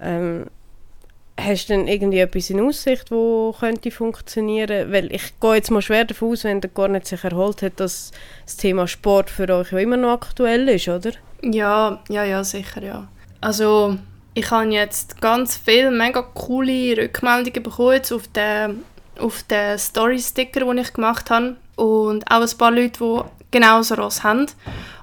Ähm, 0.00 0.46
Hast 1.36 1.68
du 1.68 1.72
denn 1.72 1.88
irgendwie 1.88 2.20
etwas 2.20 2.50
in 2.50 2.60
Aussicht, 2.60 3.10
wo 3.10 3.54
könnte 3.58 3.90
funktionieren? 3.90 4.92
Weil 4.92 5.12
ich 5.12 5.40
gehe 5.40 5.54
jetzt 5.54 5.70
mal 5.70 5.82
schwer 5.82 6.04
davon 6.04 6.30
aus, 6.30 6.44
wenn 6.44 6.60
der 6.60 6.70
gar 6.70 6.86
nicht 6.86 7.08
sich 7.08 7.24
erholt 7.24 7.60
hat, 7.62 7.80
dass 7.80 8.12
das 8.44 8.56
Thema 8.56 8.86
Sport 8.86 9.30
für 9.30 9.48
euch 9.48 9.72
ja 9.72 9.78
immer 9.78 9.96
noch 9.96 10.12
aktuell 10.12 10.68
ist, 10.68 10.86
oder? 10.86 11.10
Ja, 11.42 12.00
ja, 12.08 12.22
ja, 12.22 12.44
sicher, 12.44 12.82
ja. 12.82 13.08
Also 13.40 13.98
ich 14.34 14.48
habe 14.50 14.70
jetzt 14.70 15.20
ganz 15.20 15.56
viele 15.56 15.90
mega 15.90 16.22
coole 16.22 16.96
Rückmeldungen 16.96 17.64
bekommen 17.64 17.94
jetzt 17.94 18.12
auf 18.12 18.28
den, 18.28 18.84
auf 19.18 19.42
den 19.44 19.78
Story-Sticker, 19.78 20.60
den 20.60 20.78
ich 20.78 20.92
gemacht 20.92 21.30
habe. 21.30 21.56
Und 21.76 22.30
auch 22.30 22.40
ein 22.40 22.58
paar 22.58 22.70
Leute, 22.70 22.98
die 22.98 23.20
genau 23.50 23.82
so 23.82 23.94
Ross 23.94 24.22
haben. 24.22 24.46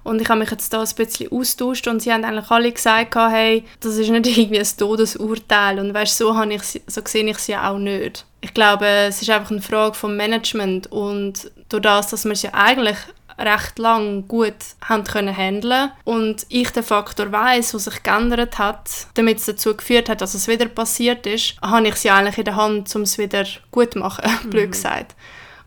Und 0.03 0.21
ich 0.21 0.29
habe 0.29 0.39
mich 0.39 0.51
jetzt 0.51 0.73
da 0.73 0.81
ein 0.81 0.95
bisschen 0.95 1.31
austauscht 1.31 1.87
und 1.87 2.01
sie 2.01 2.11
haben 2.11 2.23
eigentlich 2.23 2.49
alle 2.49 2.71
gesagt, 2.71 3.15
hey, 3.15 3.63
das 3.79 3.97
ist 3.97 4.09
nicht 4.09 4.25
irgendwie 4.37 4.59
ein 4.59 4.77
Todesurteil. 4.77 5.79
Und 5.79 5.93
weißt, 5.93 6.17
so, 6.17 6.35
habe 6.35 6.53
ich, 6.53 6.63
so 6.63 7.01
sehe 7.05 7.29
ich 7.29 7.37
sie 7.37 7.55
auch 7.55 7.77
nicht. 7.77 8.25
Ich 8.41 8.53
glaube, 8.53 8.85
es 8.85 9.21
ist 9.21 9.29
einfach 9.29 9.51
eine 9.51 9.61
Frage 9.61 9.93
vom 9.93 10.17
Management 10.17 10.91
und 10.91 11.51
durch 11.69 11.83
das, 11.83 12.07
dass 12.07 12.25
wir 12.25 12.35
sie 12.35 12.53
eigentlich 12.53 12.97
recht 13.37 13.79
lang 13.79 14.27
gut 14.27 14.55
haben 14.83 15.03
können 15.03 15.35
handeln 15.35 15.91
und 16.03 16.45
ich 16.49 16.69
den 16.71 16.83
Faktor 16.83 17.31
weiß, 17.31 17.73
was 17.73 17.85
sich 17.85 18.03
geändert 18.03 18.57
hat, 18.57 18.89
damit 19.15 19.39
es 19.39 19.45
dazu 19.45 19.75
geführt 19.75 20.09
hat, 20.09 20.21
dass 20.21 20.33
es 20.33 20.47
wieder 20.47 20.67
passiert 20.67 21.25
ist, 21.25 21.55
habe 21.61 21.87
ich 21.87 21.95
sie 21.95 22.09
eigentlich 22.09 22.37
in 22.37 22.45
der 22.45 22.55
Hand, 22.55 22.93
um 22.95 23.03
es 23.03 23.17
wieder 23.17 23.45
gut 23.71 23.93
zu 23.93 23.99
machen, 23.99 24.29
mhm. 24.43 24.49
blöd 24.49 24.71
gesagt. 24.71 25.15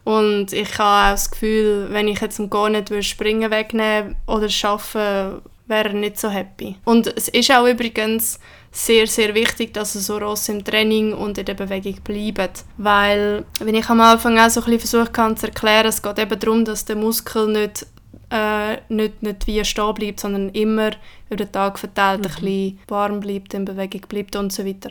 Und 0.04 0.52
ich 0.52 0.78
habe 0.78 1.09
auch 1.09 1.14
das 1.14 1.30
Gefühl, 1.30 1.87
wenn 1.90 2.09
ich 2.09 2.21
jetzt 2.21 2.40
gar 2.50 2.68
nicht 2.68 2.92
springen 3.04 3.50
wegnehmen 3.50 4.16
oder 4.26 4.50
schaffen, 4.50 5.40
wäre 5.66 5.88
er 5.88 5.92
nicht 5.94 6.21
so 6.21 6.28
happy. 6.28 6.76
Und 6.85 7.06
es 7.06 7.28
ist 7.28 7.50
auch 7.50 7.66
übrigens 7.66 8.38
sehr, 8.75 9.07
sehr 9.07 9.35
wichtig, 9.35 9.73
dass 9.73 9.93
so 9.93 10.19
Ross 10.19 10.49
im 10.49 10.64
Training 10.64 11.12
und 11.12 11.38
in 11.38 11.45
der 11.45 11.54
Bewegung 11.54 11.97
bleiben. 12.02 12.50
Weil, 12.76 13.45
wenn 13.61 13.75
ich 13.75 13.88
am 13.88 14.00
Anfang 14.00 14.38
auch 14.38 14.50
so 14.50 14.61
ein 14.61 14.64
bisschen 14.64 15.02
versucht 15.04 15.16
habe 15.16 15.35
zu 15.37 15.47
erklären, 15.47 15.87
es 15.87 16.02
geht 16.02 16.19
eben 16.19 16.38
darum, 16.38 16.64
dass 16.64 16.85
der 16.85 16.97
Muskel 16.97 17.47
nicht, 17.47 17.87
äh, 18.31 18.78
nicht, 18.88 19.23
nicht 19.23 19.47
wie 19.47 19.64
stehen 19.64 19.95
bleibt, 19.95 20.21
sondern 20.21 20.49
immer 20.50 20.90
über 21.28 21.37
den 21.37 21.52
Tag 21.52 21.78
verteilt 21.78 22.21
mhm. 22.21 22.26
ein 22.26 22.35
bisschen 22.35 22.78
warm 22.88 23.21
bleibt, 23.21 23.54
in 23.54 23.64
Bewegung 23.64 24.02
bleibt 24.09 24.35
und 24.35 24.52
so 24.52 24.66
weiter 24.66 24.90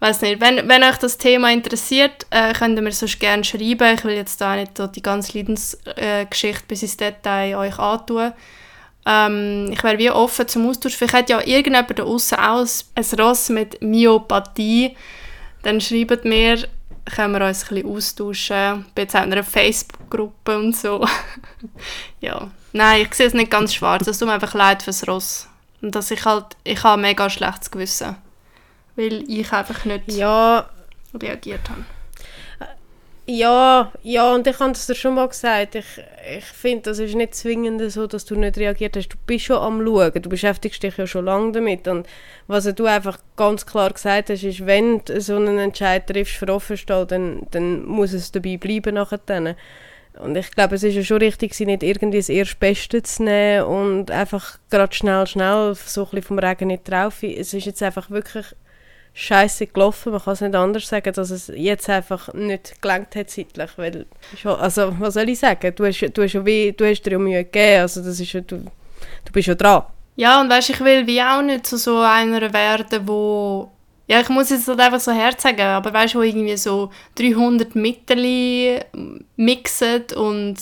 weiß 0.00 0.20
nicht, 0.22 0.40
wenn, 0.40 0.68
wenn 0.68 0.84
euch 0.84 0.98
das 0.98 1.18
Thema 1.18 1.52
interessiert, 1.52 2.26
äh, 2.30 2.52
könnt 2.52 2.76
ihr 2.76 2.82
mir 2.82 2.92
sonst 2.92 3.18
gerne 3.18 3.44
schreiben. 3.44 3.94
Ich 3.94 4.04
will 4.04 4.14
jetzt 4.14 4.40
da 4.40 4.56
nicht 4.56 4.76
so 4.76 4.86
die 4.86 5.02
ganze 5.02 5.36
Leidensgeschichte 5.36 6.64
bis 6.68 6.82
ins 6.82 6.96
Detail 6.96 7.56
euch 7.56 7.78
antun. 7.78 8.32
Ähm, 9.06 9.70
ich 9.72 9.82
wäre 9.82 9.98
wie 9.98 10.10
offen 10.10 10.48
zum 10.48 10.68
Austausch. 10.68 10.96
Vielleicht 10.96 11.14
hat 11.14 11.30
ja 11.30 11.40
irgendjemand 11.40 11.98
da 11.98 12.02
außen 12.02 12.38
auch 12.38 12.66
ein 12.94 13.20
Ross 13.20 13.48
mit 13.48 13.80
Myopathie. 13.80 14.96
Dann 15.62 15.80
schreibt 15.80 16.24
mir, 16.24 16.68
können 17.14 17.38
wir 17.38 17.46
uns 17.46 17.62
ein 17.62 17.68
bisschen 17.68 17.88
austauschen. 17.88 18.84
Ich 18.88 18.94
bin 18.94 19.02
jetzt 19.04 19.16
auch 19.16 19.22
in 19.22 19.32
einer 19.32 19.44
Facebook-Gruppe 19.44 20.58
und 20.58 20.76
so. 20.76 21.06
ja. 22.20 22.50
Nein, 22.72 23.02
ich 23.02 23.14
sehe 23.14 23.26
es 23.26 23.34
nicht 23.34 23.50
ganz 23.50 23.72
schwarz. 23.72 24.06
Es 24.06 24.18
tut 24.18 24.28
mir 24.28 24.34
einfach 24.34 24.54
leid 24.54 24.82
fürs 24.82 25.06
Ross. 25.08 25.48
Und 25.80 25.94
dass 25.94 26.10
ich 26.10 26.24
halt, 26.24 26.44
ich 26.64 26.82
habe 26.82 27.00
mega 27.00 27.30
schlechtes 27.30 27.70
Gewissen 27.70 28.16
weil 28.96 29.30
ich 29.30 29.52
einfach 29.52 29.84
nicht 29.84 30.10
ja. 30.12 30.68
reagiert 31.14 31.68
habe. 31.68 31.84
Ja, 33.28 33.92
ja, 34.04 34.32
und 34.34 34.46
ich 34.46 34.60
habe 34.60 34.70
es 34.70 34.86
dir 34.86 34.94
schon 34.94 35.14
mal 35.14 35.26
gesagt. 35.26 35.74
Ich, 35.74 35.84
ich 36.38 36.44
finde, 36.44 36.82
das 36.82 37.00
ist 37.00 37.16
nicht 37.16 37.34
zwingend 37.34 37.90
so, 37.90 38.06
dass 38.06 38.24
du 38.24 38.36
nicht 38.36 38.56
reagiert 38.56 38.96
hast. 38.96 39.08
Du 39.08 39.16
bist 39.26 39.46
schon 39.46 39.56
am 39.56 39.84
Schauen, 39.84 40.22
du 40.22 40.28
beschäftigst 40.28 40.80
dich 40.80 40.96
ja 40.96 41.08
schon 41.08 41.24
lange 41.24 41.50
damit. 41.50 41.88
Und 41.88 42.06
was 42.46 42.72
du 42.72 42.84
einfach 42.86 43.18
ganz 43.36 43.66
klar 43.66 43.90
gesagt 43.92 44.30
hast, 44.30 44.44
ist, 44.44 44.64
wenn 44.64 45.00
du 45.04 45.20
so 45.20 45.34
einen 45.34 45.58
Entscheid 45.58 46.06
triffst 46.06 46.36
für 46.36 46.48
Offenstall, 46.48 47.04
dann, 47.04 47.48
dann 47.50 47.84
muss 47.84 48.12
es 48.12 48.30
dabei 48.30 48.58
bleiben 48.58 48.94
nachher. 48.94 49.18
Dann. 49.26 49.56
Und 50.20 50.36
ich 50.36 50.52
glaube, 50.52 50.76
es 50.76 50.84
ist 50.84 50.94
ja 50.94 51.02
schon 51.02 51.18
richtig, 51.18 51.58
nicht 51.58 51.82
irgendwie 51.82 52.18
das 52.18 52.28
Erstbeste 52.28 53.02
zu 53.02 53.24
nehmen 53.24 53.64
und 53.64 54.10
einfach 54.12 54.58
gerade 54.70 54.94
schnell, 54.94 55.26
schnell 55.26 55.74
so 55.74 56.04
ein 56.04 56.10
bisschen 56.10 56.22
vom 56.22 56.38
Regen 56.38 56.68
nicht 56.68 56.88
drauf. 56.88 57.24
Es 57.24 57.52
ist 57.52 57.66
jetzt 57.66 57.82
einfach 57.82 58.08
wirklich 58.08 58.46
scheiße 59.16 59.68
gelaufen. 59.68 60.12
Man 60.12 60.22
kann 60.22 60.34
es 60.34 60.40
nicht 60.42 60.54
anders 60.54 60.86
sagen, 60.86 61.12
dass 61.12 61.30
es 61.30 61.50
jetzt 61.54 61.88
einfach 61.88 62.32
nicht 62.34 62.80
gelangt 62.82 63.16
hat 63.16 63.30
zeitlich. 63.30 63.70
Weil, 63.76 64.06
also, 64.44 64.94
was 64.98 65.14
soll 65.14 65.28
ich 65.30 65.38
sagen? 65.38 65.74
Du 65.74 65.86
hast, 65.86 66.00
du 66.00 66.22
hast, 66.22 66.44
wie, 66.44 66.72
du 66.72 66.88
hast 66.88 67.02
dir 67.02 67.12
ja 67.12 67.18
Mühe 67.18 67.44
gegeben. 67.44 67.80
Also, 67.80 68.02
das 68.02 68.20
ist 68.20 68.34
du, 68.34 68.42
du 68.42 69.32
bist 69.32 69.48
ja 69.48 69.54
dran. 69.54 69.84
Ja, 70.16 70.40
und 70.40 70.50
weißt, 70.50 70.70
ich 70.70 70.80
will 70.80 71.06
wie 71.06 71.22
auch 71.22 71.42
nicht 71.42 71.66
zu 71.66 71.78
so 71.78 71.98
einer 71.98 72.52
werden, 72.52 73.08
wo 73.08 73.70
ja, 74.08 74.20
ich 74.20 74.28
muss 74.28 74.50
jetzt 74.50 74.68
nicht 74.68 74.78
einfach 74.78 75.00
so 75.00 75.10
herzagen, 75.10 75.66
aber 75.66 75.92
weißt 75.92 76.14
du, 76.14 76.22
irgendwie 76.22 76.56
so 76.56 76.90
300 77.16 77.74
Mittel 77.74 78.84
mixen 79.34 80.04
und 80.14 80.56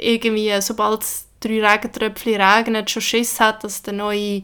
irgendwie, 0.00 0.52
sobald 0.60 1.02
es 1.02 1.28
drei 1.38 1.64
Regentröpfchen 1.64 2.40
regnet, 2.40 2.90
schon 2.90 3.02
Schiss 3.02 3.38
hat, 3.38 3.62
dass 3.62 3.82
der 3.82 3.92
neue 3.92 4.42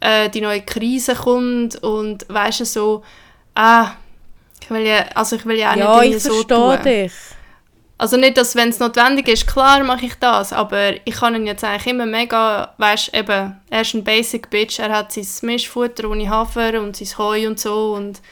äh, 0.00 0.28
die 0.30 0.40
neue 0.40 0.62
Krise 0.62 1.14
kommt 1.14 1.76
und 1.82 2.26
weißt 2.28 2.60
du 2.60 2.64
so, 2.64 3.02
ah, 3.54 3.92
ich 4.60 4.70
will 4.70 4.86
ja, 4.86 5.04
also 5.14 5.36
ich 5.36 5.46
will 5.46 5.58
ja 5.58 5.72
auch 5.72 5.76
ja, 5.76 6.00
nicht 6.00 6.16
ich 6.16 6.22
so 6.22 6.42
tun. 6.42 6.78
dich. 6.82 7.12
Also 7.98 8.16
nicht, 8.16 8.38
dass 8.38 8.56
wenn 8.56 8.70
es 8.70 8.78
notwendig 8.78 9.28
ist, 9.28 9.46
klar 9.46 9.84
mache 9.84 10.06
ich 10.06 10.14
das, 10.14 10.54
aber 10.54 10.94
ich 11.04 11.16
kann 11.16 11.34
ihn 11.34 11.46
jetzt 11.46 11.64
eigentlich 11.64 11.86
immer 11.86 12.06
mega, 12.06 12.72
weißt 12.78 13.14
eben, 13.14 13.60
er 13.68 13.80
ist 13.82 13.92
ein 13.92 14.04
Basic 14.04 14.48
Bitch, 14.48 14.78
er 14.78 14.90
hat 14.90 15.12
sein 15.12 15.26
Mischfutter 15.42 16.08
ohne 16.08 16.30
Hafer 16.30 16.80
und 16.80 16.96
sein 16.96 17.18
Heu 17.18 17.46
und 17.46 17.60
so 17.60 17.92
und 17.92 18.22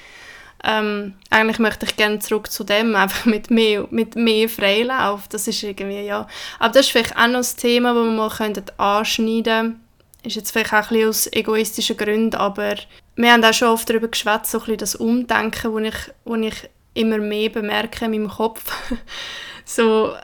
ähm, 0.64 1.14
eigentlich 1.28 1.58
möchte 1.58 1.84
ich 1.84 1.96
gerne 1.96 2.18
zurück 2.18 2.50
zu 2.50 2.64
dem, 2.64 2.96
einfach 2.96 3.26
mit 3.26 3.50
mehr, 3.50 3.86
mit 3.90 4.16
mehr 4.16 4.48
Freilauf, 4.48 5.28
das 5.28 5.46
ist 5.46 5.62
irgendwie, 5.62 6.00
ja. 6.00 6.26
Aber 6.58 6.72
das 6.72 6.86
ist 6.86 6.92
vielleicht 6.92 7.16
auch 7.18 7.28
noch 7.28 7.40
ein 7.40 7.56
Thema, 7.58 7.92
das 7.92 8.04
wir 8.04 8.10
mal 8.10 8.62
anschneiden 8.78 9.44
könnten 9.44 9.87
ist 10.22 10.36
jetzt 10.36 10.50
vielleicht 10.50 10.72
auch 10.72 10.76
ein 10.76 10.88
bisschen 10.88 11.08
aus 11.08 11.32
egoistischen 11.32 11.96
Gründen, 11.96 12.36
aber 12.36 12.76
wir 13.16 13.32
haben 13.32 13.44
auch 13.44 13.52
schon 13.52 13.68
oft 13.68 13.88
darüber 13.88 14.08
geschwätzt, 14.08 14.50
so 14.50 14.58
das 14.58 14.94
Umdenken, 14.94 15.74
das 15.74 15.94
ich, 15.94 16.14
wo 16.24 16.34
ich 16.34 16.68
immer 16.94 17.18
mehr 17.18 17.50
bemerke 17.50 18.04
in 18.04 18.10
meinem 18.10 18.28
Kopf. 18.28 18.72
so, 19.64 20.14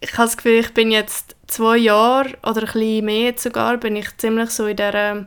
ich 0.00 0.12
habe 0.12 0.26
das 0.26 0.36
Gefühl, 0.36 0.60
ich 0.60 0.74
bin 0.74 0.90
jetzt 0.90 1.36
zwei 1.46 1.76
Jahre 1.76 2.30
oder 2.42 2.62
ein 2.62 2.66
bisschen 2.66 3.04
mehr 3.04 3.34
sogar, 3.36 3.76
bin 3.76 3.96
ich 3.96 4.16
ziemlich 4.16 4.50
so 4.50 4.66
in 4.66 4.76
dieser 4.76 5.26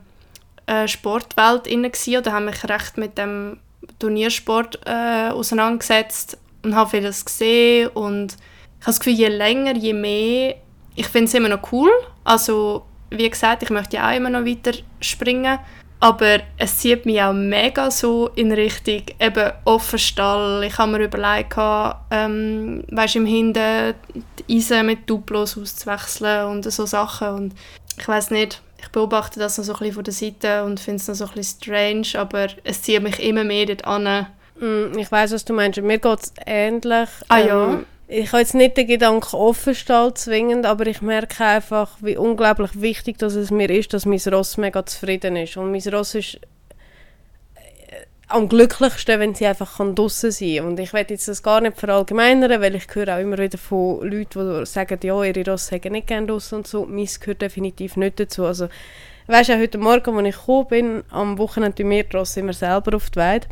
äh, 0.65 0.88
Sportwelt 0.88 1.67
inne 1.67 1.91
oder 2.17 2.33
habe 2.33 2.45
mich 2.45 2.63
recht 2.67 2.97
mit 2.97 3.17
dem 3.17 3.59
Turniersport 3.99 4.79
äh, 4.85 5.29
auseinandergesetzt 5.29 6.38
und 6.63 6.75
habe 6.75 6.89
vieles 6.89 7.25
gesehen 7.25 7.89
und 7.89 8.33
ich 8.33 8.85
habe 8.85 8.91
das 8.91 8.99
Gefühl, 8.99 9.13
je 9.13 9.27
länger, 9.27 9.75
je 9.75 9.93
mehr, 9.93 10.55
ich 10.95 11.07
finde 11.07 11.25
es 11.25 11.33
immer 11.33 11.49
noch 11.49 11.71
cool, 11.71 11.91
also 12.23 12.85
wie 13.11 13.29
gesagt, 13.29 13.63
ich 13.63 13.69
möchte 13.69 13.97
ja 13.97 14.09
auch 14.09 14.15
immer 14.15 14.29
noch 14.29 14.45
weiter 14.45 14.71
springen. 15.01 15.59
Aber 16.01 16.39
es 16.57 16.77
zieht 16.77 17.05
mich 17.05 17.21
auch 17.21 17.33
mega 17.33 17.91
so 17.91 18.29
in 18.35 18.53
Richtung 18.53 19.01
eben 19.19 19.51
Offenstall. 19.65 20.63
Ich 20.63 20.77
habe 20.77 20.93
mir 20.93 21.03
überlegt, 21.03 21.55
ähm, 22.11 22.83
weißt, 22.89 23.17
im 23.17 23.25
Hinten 23.25 23.95
die 24.47 24.57
Eisen 24.57 24.85
mit 24.85 25.09
Duplos 25.09 25.57
auszuwechseln 25.57 26.47
und 26.47 26.71
so 26.71 26.85
Sachen. 26.85 27.27
Und 27.29 27.53
ich 27.97 28.07
weiß 28.07 28.31
nicht, 28.31 28.61
ich 28.81 28.87
beobachte 28.89 29.41
das 29.41 29.57
noch 29.57 29.65
so 29.65 29.73
ein 29.73 29.79
bisschen 29.79 29.95
von 29.95 30.03
der 30.05 30.13
Seite 30.13 30.63
und 30.63 30.79
finde 30.79 31.01
es 31.01 31.07
noch 31.09 31.15
so 31.15 31.25
ein 31.25 31.31
bisschen 31.33 31.59
strange, 31.61 32.07
aber 32.15 32.47
es 32.63 32.81
zieht 32.81 33.03
mich 33.03 33.19
immer 33.19 33.43
mehr 33.43 33.65
dort 33.65 33.83
an. 33.85 34.27
Mm, 34.57 34.97
ich 34.97 35.11
weiß, 35.11 35.33
was 35.33 35.43
du 35.43 35.53
meinst. 35.53 35.81
Mir 35.81 35.99
geht 35.99 36.19
es 36.19 36.33
ähnlich. 36.45 37.09
Ah 37.27 37.39
ja? 37.39 37.73
Ähm, 37.73 37.85
ich 38.11 38.31
habe 38.31 38.39
jetzt 38.39 38.55
nicht 38.55 38.75
den 38.75 38.87
Gedanken 38.87 39.35
Offenstall 39.35 40.15
zwingend, 40.15 40.65
aber 40.65 40.87
ich 40.87 40.99
merke 40.99 41.45
einfach, 41.45 41.95
wie 42.01 42.17
unglaublich 42.17 42.81
wichtig 42.81 43.19
dass 43.19 43.35
es 43.35 43.51
mir 43.51 43.69
ist, 43.69 43.93
dass 43.93 44.07
mein 44.07 44.19
Ross 44.31 44.57
mega 44.57 44.83
zufrieden 44.83 45.35
ist. 45.35 45.57
Und 45.57 45.71
mein 45.71 45.93
Ross 45.93 46.15
ist 46.15 46.39
äh, 47.53 47.59
am 48.27 48.49
glücklichsten, 48.49 49.19
wenn 49.19 49.35
sie 49.35 49.45
einfach 49.45 49.77
draußen 49.77 50.31
sein 50.31 50.55
kann. 50.55 50.65
Und 50.65 50.79
ich 50.79 50.91
werde 50.91 51.13
jetzt 51.13 51.27
das 51.27 51.43
gar 51.43 51.61
nicht 51.61 51.77
verallgemeinern, 51.77 52.59
weil 52.59 52.73
ich 52.73 52.87
höre 52.91 53.15
auch 53.15 53.21
immer 53.21 53.37
wieder 53.37 53.59
von 53.59 54.01
Leuten, 54.01 54.59
die 54.59 54.65
sagen, 54.65 54.99
ja, 55.03 55.23
ihre 55.23 55.51
Ross 55.51 55.67
sagen 55.67 55.91
nicht 55.91 56.07
gerne 56.07 56.25
draußen 56.25 56.57
und 56.57 56.67
so. 56.67 56.87
Meins 56.87 57.19
gehört 57.19 57.43
definitiv 57.43 57.95
nicht 57.95 58.19
dazu. 58.19 58.43
Also, 58.43 58.69
weißt 59.27 59.49
du, 59.49 59.59
heute 59.59 59.77
Morgen, 59.77 60.17
als 60.17 60.27
ich 60.27 60.35
gekommen 60.35 60.67
bin, 60.67 61.03
am 61.11 61.37
Wochenende 61.37 61.87
wir 61.87 62.03
die 62.03 62.17
Ross 62.17 62.37
immer 62.37 62.53
selber 62.53 62.95
auf 62.95 63.11
die 63.11 63.19
Weide. 63.19 63.47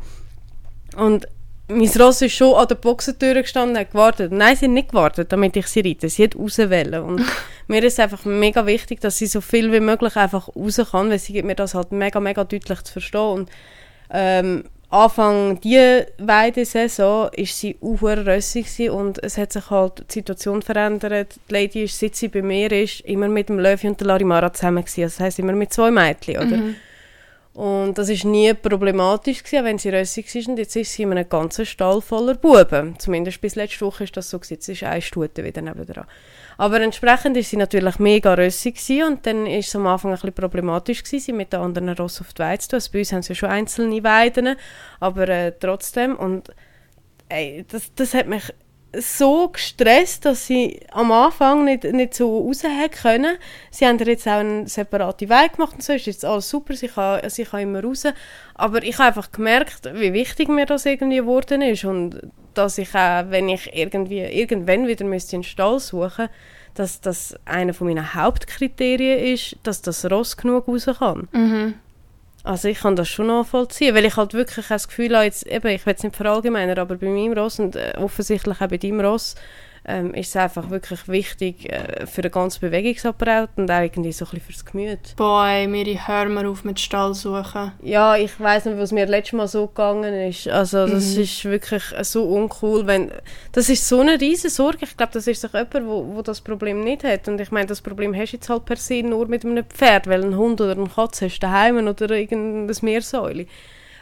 Und 0.95 1.27
mein 1.69 1.89
Ross 1.99 2.21
ist 2.21 2.33
schon 2.33 2.55
an 2.55 2.67
der 2.67 2.75
Boxentür 2.75 3.33
gestanden 3.41 3.75
und 3.75 3.81
hat 3.81 3.91
gewartet. 3.91 4.31
Nein, 4.31 4.55
sie 4.55 4.65
hat 4.65 4.71
nicht 4.71 4.89
gewartet, 4.89 5.31
damit 5.31 5.55
ich 5.57 5.67
sie 5.67 5.81
reite. 5.81 6.07
Sie 6.07 6.23
hat 6.23 6.35
rauswählen. 6.35 7.03
Und 7.03 7.25
mir 7.67 7.83
ist 7.83 7.99
einfach 7.99 8.23
mega 8.25 8.65
wichtig, 8.65 9.01
dass 9.01 9.17
sie 9.17 9.27
so 9.27 9.41
viel 9.41 9.71
wie 9.71 9.81
möglich 9.81 10.15
einfach 10.15 10.49
raus 10.55 10.79
kann, 10.91 11.09
weil 11.09 11.19
sie 11.19 11.33
gibt 11.33 11.45
mir 11.45 11.55
das 11.55 11.73
halt 11.73 11.91
mega, 11.91 12.19
mega 12.19 12.43
deutlich 12.45 12.81
zu 12.83 12.93
verstehen. 12.93 13.31
Und 13.31 13.49
ähm, 14.11 14.63
Anfang 14.89 15.59
dieser 15.59 16.05
Weidesaison 16.17 17.29
war 17.35 17.45
sie 17.45 17.77
auch 17.81 18.01
rössig 18.01 18.89
und 18.89 19.21
es 19.21 19.37
hat 19.37 19.51
sich 19.51 19.69
halt 19.69 20.05
die 20.09 20.13
Situation 20.13 20.61
verändert. 20.61 21.35
Die 21.49 21.53
Lady, 21.53 21.83
ist, 21.83 21.99
seit 21.99 22.15
sie 22.15 22.29
bei 22.29 22.41
mir 22.41 22.71
ist, 22.71 23.01
immer 23.01 23.27
mit 23.27 23.49
dem 23.49 23.59
Löwy 23.59 23.87
und 23.87 23.99
der 23.99 24.07
Larimara 24.07 24.53
zusammen 24.53 24.85
gewesen. 24.85 25.03
Also 25.03 25.17
das 25.17 25.25
heisst, 25.25 25.39
immer 25.39 25.51
mit 25.51 25.73
zwei 25.73 25.91
Mädchen, 25.91 26.37
oder? 26.37 26.57
Mhm. 26.57 26.75
Und 27.57 27.97
das 27.97 28.09
war 28.09 28.29
nie 28.29 28.53
problematisch, 28.53 29.43
gewesen, 29.43 29.65
wenn 29.65 29.79
sie 29.79 29.89
rössig 29.89 30.27
war. 30.35 30.49
Und 30.51 30.59
jetzt 30.59 30.75
ist 30.75 30.93
sie 30.93 31.01
in 31.01 31.11
einem 31.11 31.27
ganzen 31.27 31.65
Stall 31.65 32.01
voller 32.01 32.35
Buben. 32.35 32.99
Zumindest 32.99 33.41
bis 33.41 33.55
letzte 33.55 33.83
Woche 33.83 34.03
ist 34.03 34.15
das 34.15 34.29
so. 34.29 34.37
Gewesen. 34.37 34.53
Jetzt 34.53 34.69
ist 34.69 34.83
eine 34.83 35.01
Stute 35.01 35.43
wieder 35.43 35.63
nebenan. 35.63 36.05
Aber 36.59 36.79
entsprechend 36.79 37.35
ist 37.35 37.49
sie 37.49 37.57
natürlich 37.57 37.97
mega 37.97 38.35
rössig 38.35 38.77
und 39.03 39.25
dann 39.25 39.47
ist 39.47 39.69
es 39.69 39.75
am 39.75 39.87
Anfang 39.87 40.11
ein 40.11 40.17
bisschen 40.17 40.33
problematisch 40.33 41.03
gewesen, 41.03 41.25
sie 41.25 41.33
mit 41.33 41.51
den 41.51 41.61
anderen 41.61 41.89
Ross 41.89 42.21
auf 42.21 42.31
die 42.33 42.43
Weide 42.43 42.61
zu 42.61 42.69
tun. 42.69 42.75
Also 42.75 42.91
bei 42.91 42.99
uns 42.99 43.11
haben 43.11 43.21
sie 43.23 43.29
ja 43.29 43.35
schon 43.35 43.49
einzelne 43.49 44.03
Weiden, 44.03 44.55
aber 44.99 45.27
äh, 45.27 45.51
trotzdem. 45.59 46.15
Und 46.15 46.51
ey, 47.27 47.65
das, 47.67 47.91
das 47.95 48.13
hat 48.13 48.27
mich 48.27 48.53
so 48.93 49.49
gestresst, 49.49 50.25
dass 50.25 50.47
sie 50.47 50.79
am 50.91 51.11
Anfang 51.11 51.65
nicht, 51.65 51.83
nicht 51.83 52.13
so 52.13 52.39
raus 52.39 52.63
können. 53.01 53.37
Sie 53.69 53.85
haben 53.85 53.97
jetzt 53.99 54.27
auch 54.27 54.39
einen 54.39 54.67
separaten 54.67 55.29
Weg 55.29 55.53
gemacht 55.53 55.75
und 55.75 55.83
so, 55.83 55.93
ist 55.93 56.05
jetzt 56.05 56.25
alles 56.25 56.49
super, 56.49 56.73
sie 56.75 56.87
kann, 56.87 57.29
sie 57.29 57.43
kann 57.43 57.61
immer 57.61 57.83
raus. 57.83 58.05
Aber 58.55 58.81
ich 58.83 58.97
habe 58.97 59.09
einfach 59.09 59.31
gemerkt, 59.31 59.89
wie 59.93 60.13
wichtig 60.13 60.49
mir 60.49 60.65
das 60.65 60.85
irgendwie 60.85 61.17
geworden 61.17 61.61
ist 61.61 61.85
und 61.85 62.21
dass 62.53 62.77
ich 62.77 62.89
auch, 62.95 63.29
wenn 63.29 63.49
ich 63.49 63.69
irgendwie, 63.73 64.19
irgendwann 64.19 64.87
wieder 64.87 65.05
müsste 65.05 65.35
einen 65.35 65.43
Stall 65.43 65.79
suchen 65.79 66.29
dass 66.77 67.01
das 67.01 67.35
einer 67.45 67.73
meiner 67.79 68.13
Hauptkriterien 68.13 69.33
ist, 69.33 69.57
dass 69.63 69.81
das 69.81 70.09
Ross 70.09 70.37
genug 70.37 70.67
raus 70.67 70.85
kann. 70.99 71.27
Mhm. 71.31 71.73
Also 72.47 72.69
ich 72.69 72.79
kann 72.79 72.95
das 72.95 73.09
schon 73.09 73.27
nachvollziehen, 73.27 73.93
weil 73.93 74.05
ich 74.05 74.15
halt 74.15 74.33
wirklich 74.33 74.67
das 74.67 74.87
Gefühl 74.87 75.13
habe, 75.13 75.25
jetzt, 75.25 75.45
eben, 75.45 75.67
ich 75.67 75.85
will 75.85 75.95
es 75.95 76.03
nicht 76.03 76.15
verallgemeinern, 76.15 76.79
aber 76.79 76.95
bei 76.95 77.07
meinem 77.07 77.33
Ross 77.33 77.59
und 77.59 77.75
äh, 77.75 77.91
offensichtlich 77.97 78.61
auch 78.61 78.67
bei 78.67 78.77
deinem 78.77 79.01
Ross, 79.01 79.35
ähm, 79.87 80.13
ist 80.13 80.29
es 80.29 80.35
einfach 80.35 80.69
wirklich 80.69 81.07
wichtig 81.07 81.71
äh, 81.71 82.05
für 82.05 82.21
den 82.21 82.31
ganzen 82.31 82.59
Bewegungsapparat 82.59 83.51
und 83.55 83.71
auch 83.71 83.81
irgendwie 83.81 84.11
so 84.11 84.25
ein 84.25 84.31
bisschen 84.31 84.45
fürs 84.45 84.65
Gemüt. 84.65 85.15
Boah, 85.15 85.65
mir 85.67 85.85
hör 85.85 86.25
mal 86.25 86.45
auf 86.45 86.65
mit 86.65 86.79
Stall 86.79 87.13
suchen. 87.13 87.71
Ja, 87.81 88.17
ich 88.17 88.37
weiß 88.37 88.65
nicht, 88.65 88.77
was 88.77 88.91
mir 88.91 89.05
letztes 89.05 89.33
Mal 89.33 89.47
so 89.47 89.67
gegangen 89.67 90.13
ist. 90.13 90.49
Also 90.49 90.85
das 90.85 91.15
mhm. 91.15 91.21
ist 91.21 91.45
wirklich 91.45 91.83
so 92.01 92.25
uncool, 92.25 92.85
wenn 92.85 93.11
das 93.53 93.69
ist 93.69 93.87
so 93.87 94.01
eine 94.01 94.19
riesige 94.19 94.49
Sorge. 94.49 94.79
Ich 94.81 94.97
glaube, 94.97 95.13
das 95.13 95.25
ist 95.25 95.43
doch 95.43 95.53
jemand, 95.53 95.87
wo, 95.87 96.15
wo 96.15 96.21
das 96.21 96.41
Problem 96.41 96.83
nicht 96.83 97.03
hat. 97.03 97.27
Und 97.29 97.39
ich 97.39 97.51
meine, 97.51 97.67
das 97.67 97.81
Problem 97.81 98.13
hast 98.13 98.33
du 98.33 98.37
jetzt 98.37 98.49
halt 98.49 98.65
per 98.65 98.77
se 98.77 99.01
nur 99.03 99.27
mit 99.27 99.45
einem 99.45 99.65
Pferd, 99.65 100.07
weil 100.07 100.23
ein 100.23 100.35
Hund 100.35 100.59
oder 100.59 100.73
eine 100.73 100.89
Katze 100.89 101.25
hast 101.25 101.39
daheim 101.39 101.87
oder 101.87 102.11
irgendein 102.11 102.75
Meersäule. 102.81 103.45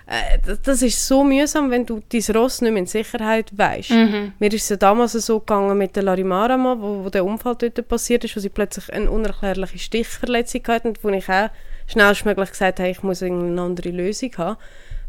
Äh, 0.08 0.38
das, 0.64 0.82
ist 0.82 1.08
so 1.08 1.24
mühsam, 1.24 1.72
wenn 1.72 1.86
du 1.86 2.02
dein 2.10 2.36
Ross 2.36 2.62
nicht 2.62 2.72
mehr 2.72 2.82
in 2.82 2.88
Sicherheit 2.88 3.58
weißt. 3.58 3.92
Mhm. 3.92 4.34
Mir 4.38 4.54
ist 4.54 4.64
es 4.64 4.70
ja 4.70 4.76
damals 4.76 5.14
so 5.14 5.40
gegangen 5.40 5.78
mit 5.78 5.96
der 5.96 6.04
Larimara, 6.04 6.58
wo, 6.58 7.06
wo 7.06 7.10
der 7.10 7.26
Unfall 7.26 7.56
dort 7.56 7.88
passiert 7.88 8.24
ist, 8.24 8.36
wo 8.36 8.40
sie 8.40 8.50
plötzlich 8.50 8.92
eine 8.94 9.10
unerklärliche 9.10 9.80
Stichverletzung 9.80 10.62
hatte 10.68 10.90
und 10.90 11.04
wo 11.04 11.10
ich 11.10 11.28
auch 11.30 11.50
schnellstmöglich 11.88 12.52
gesagt 12.52 12.80
habe, 12.80 12.90
ich 12.90 13.02
muss 13.04 13.24
eine 13.24 13.62
andere 13.62 13.90
Lösung 13.90 14.32
haben. 14.38 14.58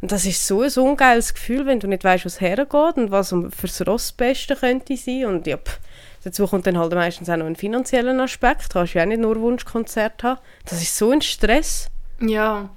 Und 0.01 0.13
das 0.13 0.27
ist 0.27 0.47
so 0.47 0.63
ein 0.63 0.73
ungeiles 0.73 1.35
Gefühl, 1.35 1.67
wenn 1.67 1.81
du 1.81 1.89
nicht 1.89 2.05
weißt, 2.05 2.25
was 2.25 2.41
hergeht 2.41 2.97
und 2.97 3.11
was 3.11 3.35
fürs 3.51 3.87
Ross 3.87 4.09
das 4.09 4.13
Beste 4.13 4.57
könnte 4.57 4.97
sein. 4.97 5.27
Und 5.27 5.47
ja, 5.47 5.57
pff, 5.57 5.79
dazu 6.25 6.47
kommt 6.47 6.67
dann 6.67 6.79
halt 6.79 6.93
meistens 6.93 7.29
auch 7.31 7.37
noch 7.37 7.47
ein 7.47 7.57
finanzieller 7.57 8.19
Aspekt. 8.23 8.67
Du 8.69 8.79
kannst 8.79 8.95
ja 8.95 9.03
auch 9.03 9.07
nicht 9.07 9.21
nur 9.21 9.41
Wunschkonzert 9.41 10.23
haben. 10.23 10.41
Das 10.65 10.83
ist 10.83 10.97
so 10.97 11.11
ein 11.11 11.23
Stress. 11.23 11.89
Ja. 12.21 12.71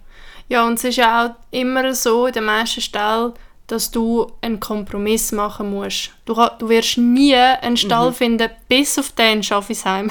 Ja, 0.49 0.65
und 0.65 0.73
es 0.73 0.83
ist 0.83 0.97
ja 0.97 1.25
auch 1.25 1.35
immer 1.51 1.93
so 1.93 2.25
in 2.25 2.33
den 2.33 2.45
meisten 2.45 2.81
Stellen, 2.81 3.33
dass 3.67 3.91
du 3.91 4.31
einen 4.41 4.59
Kompromiss 4.59 5.31
machen 5.31 5.69
musst. 5.69 6.11
Du, 6.25 6.33
du 6.57 6.69
wirst 6.69 6.97
nie 6.97 7.35
einen 7.35 7.77
Stall 7.77 8.09
mhm. 8.09 8.15
finden, 8.15 8.49
bis 8.67 8.97
auf 8.97 9.11
den 9.11 9.43
Schaffisheim, 9.43 10.09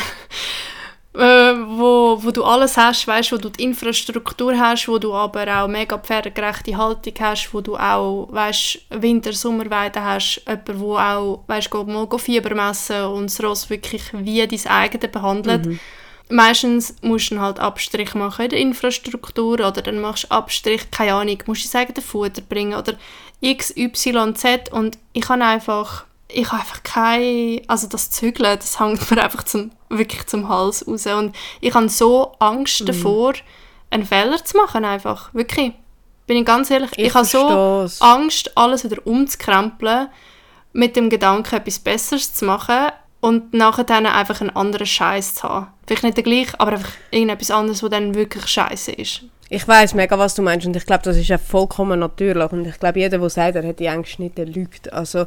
äh, 1.15 1.19
wo, 1.19 2.23
wo 2.23 2.31
du 2.31 2.45
alles 2.45 2.77
hast, 2.77 3.09
weißt, 3.09 3.33
wo 3.33 3.37
du 3.37 3.49
die 3.49 3.65
Infrastruktur 3.65 4.57
hast, 4.57 4.87
wo 4.87 4.99
du 4.99 5.13
aber 5.13 5.61
auch 5.61 5.67
mega 5.67 5.99
pferdegerechte 5.99 6.77
Haltung 6.77 7.15
hast, 7.19 7.53
wo 7.53 7.61
du 7.61 7.77
auch 7.77 8.29
weißt, 8.31 8.79
Winter-, 8.91 9.33
Sommerweide 9.33 10.05
hast, 10.05 10.41
jemand, 10.47 10.79
wo 10.79 10.97
auch 10.97 11.43
weißt, 11.49 11.75
mal 11.75 12.07
Fieber 12.17 12.55
messen 12.55 13.03
und 13.07 13.25
das 13.25 13.43
Ross 13.43 13.69
wirklich 13.69 14.05
wie 14.13 14.47
dein 14.47 14.67
eigenes 14.67 15.11
behandelt. 15.11 15.67
Mhm 15.67 15.81
meistens 16.31 16.95
musst 17.03 17.31
du 17.31 17.41
halt 17.41 17.59
Abstrich 17.59 18.15
machen 18.15 18.45
in 18.45 18.51
der 18.51 18.59
Infrastruktur 18.59 19.55
oder 19.55 19.83
dann 19.83 20.01
machst 20.01 20.25
du 20.25 20.31
Abstrich, 20.31 20.91
keine 20.91 21.15
Ahnung, 21.15 21.39
musst 21.47 21.65
du 21.65 21.69
sagen, 21.69 21.95
Futter 22.01 22.43
bringen 22.43 22.75
oder 22.75 22.95
x, 23.41 23.75
y, 23.77 24.35
z 24.35 24.73
und 24.73 24.99
ich 25.13 25.29
habe 25.29 25.45
einfach, 25.45 26.05
ich 26.29 26.47
habe 26.51 26.61
einfach 26.61 26.83
kein, 26.83 27.63
also 27.67 27.87
das 27.87 28.11
Zügeln, 28.11 28.59
das 28.59 28.79
hängt 28.79 29.11
mir 29.11 29.23
einfach 29.23 29.45
zum, 29.45 29.71
wirklich 29.89 30.27
zum 30.27 30.49
Hals 30.49 30.87
raus 30.87 31.07
und 31.07 31.35
ich 31.61 31.75
habe 31.75 31.89
so 31.89 32.35
Angst 32.39 32.81
mhm. 32.83 32.87
davor, 32.87 33.35
einen 33.91 34.05
Fehler 34.05 34.45
zu 34.45 34.57
machen 34.57 34.85
einfach, 34.85 35.33
wirklich. 35.35 35.73
Bin 36.27 36.37
ich 36.37 36.45
ganz 36.45 36.71
ehrlich, 36.71 36.91
ich, 36.97 37.07
ich 37.07 37.15
habe 37.15 37.25
so 37.25 37.89
Angst, 38.01 38.55
alles 38.55 38.85
wieder 38.85 39.07
umzukrempeln, 39.07 40.09
mit 40.75 40.95
dem 40.95 41.09
Gedanken, 41.09 41.55
etwas 41.55 41.79
Besseres 41.79 42.35
zu 42.35 42.45
machen 42.45 42.93
und 43.21 43.53
nachher 43.55 43.85
dann 43.85 44.07
einfach 44.07 44.41
einen 44.41 44.51
anderen 44.51 44.87
Scheiß 44.87 45.37
zu 45.37 45.49
haben. 45.49 45.69
Vielleicht 45.87 46.05
nicht 46.05 46.17
der 46.17 46.25
gleiche, 46.25 46.59
aber 46.61 46.73
einfach 46.73 46.93
irgendetwas 47.11 47.51
anderes, 47.51 47.83
was 47.83 47.91
dann 47.91 48.15
wirklich 48.15 48.47
scheiße 48.47 48.93
ist. 48.93 49.23
Ich 49.51 49.67
weiß 49.67 49.95
mega, 49.95 50.19
was 50.19 50.35
du 50.35 50.43
meinst 50.43 50.67
und 50.67 50.77
ich 50.77 50.85
glaube, 50.85 51.03
das 51.05 51.17
ist 51.17 51.29
ja 51.29 51.39
vollkommen 51.39 52.01
natürlich 52.01 52.53
und 52.53 52.67
ich 52.67 52.79
glaube, 52.79 52.99
jeder, 52.99 53.19
der 53.19 53.31
sagt, 53.31 53.57
er 53.57 53.67
hat 53.67 53.79
die 53.79 53.89
Angst 53.89 54.19
nicht, 54.19 54.37
der 54.37 54.47
lügt. 54.47 54.93
Also 54.93 55.27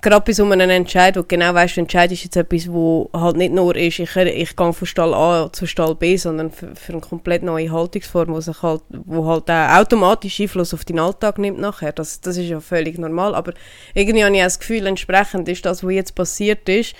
gerade 0.00 0.24
bei 0.24 0.32
so 0.32 0.44
einem 0.44 0.70
Entscheid, 0.70 1.16
wo 1.16 1.22
genau 1.22 1.54
weißt, 1.54 1.76
du 1.76 1.80
entscheidest 1.80 2.24
jetzt 2.24 2.36
etwas, 2.36 2.70
wo 2.70 3.10
halt 3.12 3.36
nicht 3.36 3.52
nur 3.52 3.74
ist, 3.76 3.98
ich, 3.98 4.16
ich 4.16 4.56
gehe 4.56 4.72
von 4.72 4.86
Stall 4.86 5.14
A 5.14 5.50
zu 5.52 5.66
Stall 5.66 5.94
B, 5.94 6.16
sondern 6.16 6.50
für, 6.50 6.74
für 6.74 6.92
eine 6.92 7.00
komplett 7.00 7.42
neue 7.42 7.70
Haltungsform, 7.70 8.28
wo, 8.28 8.40
sich 8.40 8.62
halt, 8.62 8.82
wo 8.88 9.26
halt 9.26 9.50
auch 9.50 9.80
automatisch 9.80 10.40
Einfluss 10.40 10.74
auf 10.74 10.84
deinen 10.84 11.00
Alltag 11.00 11.38
nimmt 11.38 11.58
nachher. 11.58 11.92
Das, 11.92 12.20
das 12.20 12.36
ist 12.36 12.48
ja 12.48 12.60
völlig 12.60 12.98
normal, 12.98 13.34
aber 13.34 13.52
irgendwie 13.94 14.24
habe 14.24 14.34
ich 14.34 14.42
auch 14.42 14.46
das 14.46 14.58
Gefühl, 14.58 14.86
entsprechend 14.86 15.48
ist 15.48 15.64
das, 15.64 15.84
was 15.84 15.92
jetzt 15.92 16.14
passiert 16.14 16.68
ist, 16.68 16.94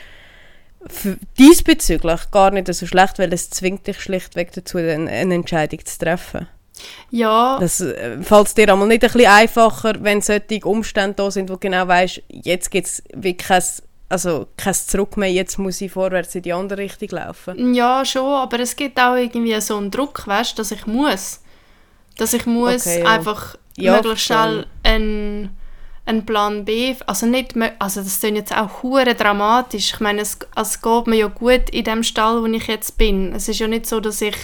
diesbezüglich 1.39 2.31
gar 2.31 2.51
nicht 2.51 2.73
so 2.73 2.87
schlecht, 2.87 3.19
weil 3.19 3.33
es 3.33 3.51
zwingt 3.51 3.87
dich 3.87 4.01
schlichtweg 4.01 4.53
dazu, 4.53 4.79
eine 4.79 5.35
Entscheidung 5.35 5.85
zu 5.85 5.99
treffen. 5.99 6.47
Ja. 7.11 7.59
Das 7.59 7.81
äh, 7.81 8.23
fällt 8.23 8.57
dir 8.57 8.73
einmal 8.73 8.89
nicht 8.89 9.03
ein 9.03 9.11
bisschen 9.11 9.31
einfacher, 9.31 9.95
wenn 10.01 10.21
solche 10.21 10.65
Umstände 10.65 11.15
da 11.17 11.31
sind, 11.31 11.49
wo 11.49 11.55
du 11.55 11.61
genau 11.61 11.87
weißt, 11.87 12.23
jetzt 12.29 12.71
gibt 12.71 12.87
es 12.87 13.03
wirklich 13.13 13.49
kein, 13.49 13.63
also 14.09 14.47
kein 14.57 14.75
Zurück 14.75 15.17
mehr, 15.17 15.31
jetzt 15.31 15.59
muss 15.59 15.81
ich 15.81 15.93
vorwärts 15.93 16.35
in 16.35 16.43
die 16.43 16.53
andere 16.53 16.83
Richtung 16.83 17.09
laufen. 17.11 17.75
Ja, 17.75 18.05
schon, 18.05 18.33
aber 18.33 18.61
es 18.61 18.77
gibt 18.77 18.99
auch 19.01 19.15
irgendwie 19.15 19.61
so 19.61 19.77
einen 19.77 19.91
Druck, 19.91 20.27
weißt, 20.27 20.59
dass 20.59 20.71
ich 20.71 20.87
muss. 20.87 21.41
Dass 22.17 22.33
ich 22.33 22.47
muss 22.47 22.87
okay, 22.87 23.01
ja. 23.01 23.07
einfach 23.07 23.57
ja, 23.77 23.97
möglichst 23.97 24.27
schnell 24.27 24.67
einen, 24.85 25.57
einen 26.07 26.27
Plan 26.27 26.65
B, 26.65 26.95
also 27.07 27.27
nicht, 27.27 27.55
also 27.79 28.03
das 28.03 28.21
klingt 28.21 28.37
jetzt 28.37 28.57
auch 28.57 28.83
hure 28.83 29.15
dramatisch. 29.15 29.95
Ich 29.95 30.01
meine, 30.01 30.21
es, 30.21 30.39
es 30.55 30.81
geht 30.81 31.07
mir 31.07 31.17
ja 31.17 31.27
gut 31.27 31.71
in 31.71 31.85
dem 31.85 32.03
Stall, 32.05 32.41
wo 32.43 32.47
ich 32.47 32.67
jetzt 32.69 32.99
bin. 32.99 33.35
Es 33.35 33.49
ist 33.49 33.59
ja 33.59 33.67
nicht 33.67 33.87
so, 33.87 34.01
dass 34.01 34.21
ich 34.21 34.37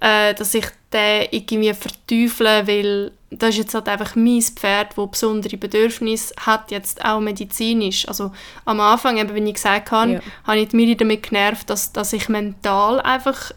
äh, 0.00 0.34
dass 0.34 0.54
ich 0.54 0.66
den 0.96 1.28
irgendwie 1.30 1.74
verteufeln, 1.74 2.66
weil 2.66 3.12
das 3.30 3.50
ist 3.50 3.58
jetzt 3.58 3.74
halt 3.74 3.88
einfach 3.88 4.16
mein 4.16 4.40
Pferd, 4.40 4.96
das 4.96 5.10
besondere 5.10 5.56
Bedürfnisse 5.56 6.34
hat, 6.38 6.70
jetzt 6.70 7.04
auch 7.04 7.20
medizinisch. 7.20 8.06
Also 8.08 8.32
am 8.64 8.80
Anfang, 8.80 9.18
eben, 9.18 9.34
wie 9.34 9.48
ich 9.48 9.54
gesagt 9.54 9.90
habe, 9.90 10.12
ja. 10.14 10.20
habe 10.44 10.58
ich 10.58 10.72
mich 10.72 10.96
damit 10.96 11.24
genervt, 11.24 11.68
dass, 11.68 11.92
dass 11.92 12.12
ich 12.12 12.28
mental 12.28 13.00
einfach 13.00 13.52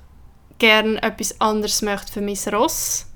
gerne 0.58 1.02
etwas 1.02 1.40
anderes 1.40 1.82
möchte 1.82 2.12
für 2.12 2.22
mein 2.22 2.38
Ross 2.54 3.10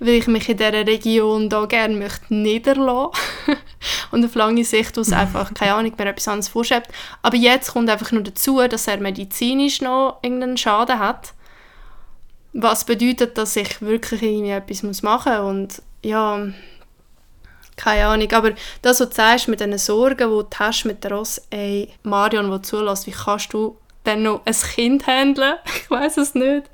weil 0.00 0.14
ich 0.14 0.26
mich 0.26 0.48
in 0.48 0.56
dieser 0.56 0.86
Region 0.86 1.48
da 1.48 1.64
gerne 1.66 1.96
möchte 1.96 2.32
niederlassen 2.34 3.12
und 4.10 4.24
auf 4.24 4.34
lange 4.34 4.64
Sicht 4.64 4.98
aus 4.98 5.12
einfach, 5.12 5.52
keine 5.54 5.74
Ahnung, 5.74 5.92
mir 5.96 6.06
etwas 6.06 6.28
anderes 6.28 6.48
vorschiebt. 6.48 6.88
Aber 7.22 7.36
jetzt 7.36 7.72
kommt 7.72 7.90
einfach 7.90 8.12
nur 8.12 8.22
dazu, 8.22 8.60
dass 8.68 8.88
er 8.88 8.98
medizinisch 8.98 9.80
noch 9.80 10.18
irgendeinen 10.22 10.56
Schaden 10.56 10.98
hat, 10.98 11.32
was 12.60 12.84
bedeutet, 12.84 13.38
dass 13.38 13.56
ich 13.56 13.80
wirklich 13.80 14.22
irgendwie 14.22 14.50
etwas 14.50 15.02
machen 15.02 15.32
muss 15.32 15.48
und 15.48 15.82
ja, 16.02 16.48
keine 17.76 18.06
Ahnung, 18.06 18.30
aber 18.32 18.52
das, 18.82 19.00
was 19.00 19.08
du 19.10 19.14
sagst 19.14 19.48
mit 19.48 19.60
diesen 19.60 19.78
Sorgen, 19.78 20.16
die 20.30 20.44
du 20.44 20.46
hast 20.58 20.84
mit 20.84 21.04
der 21.04 21.12
Ross, 21.12 21.40
ey, 21.50 21.88
Marion, 22.02 22.50
die 22.50 22.62
zulässt, 22.62 23.06
wie 23.06 23.12
kannst 23.12 23.52
du 23.52 23.76
dann 24.04 24.24
noch 24.24 24.42
ein 24.44 24.54
Kind 24.54 25.06
handeln? 25.06 25.54
Ich 25.64 25.90
weiß 25.90 26.16
es 26.18 26.34
nicht. 26.34 26.64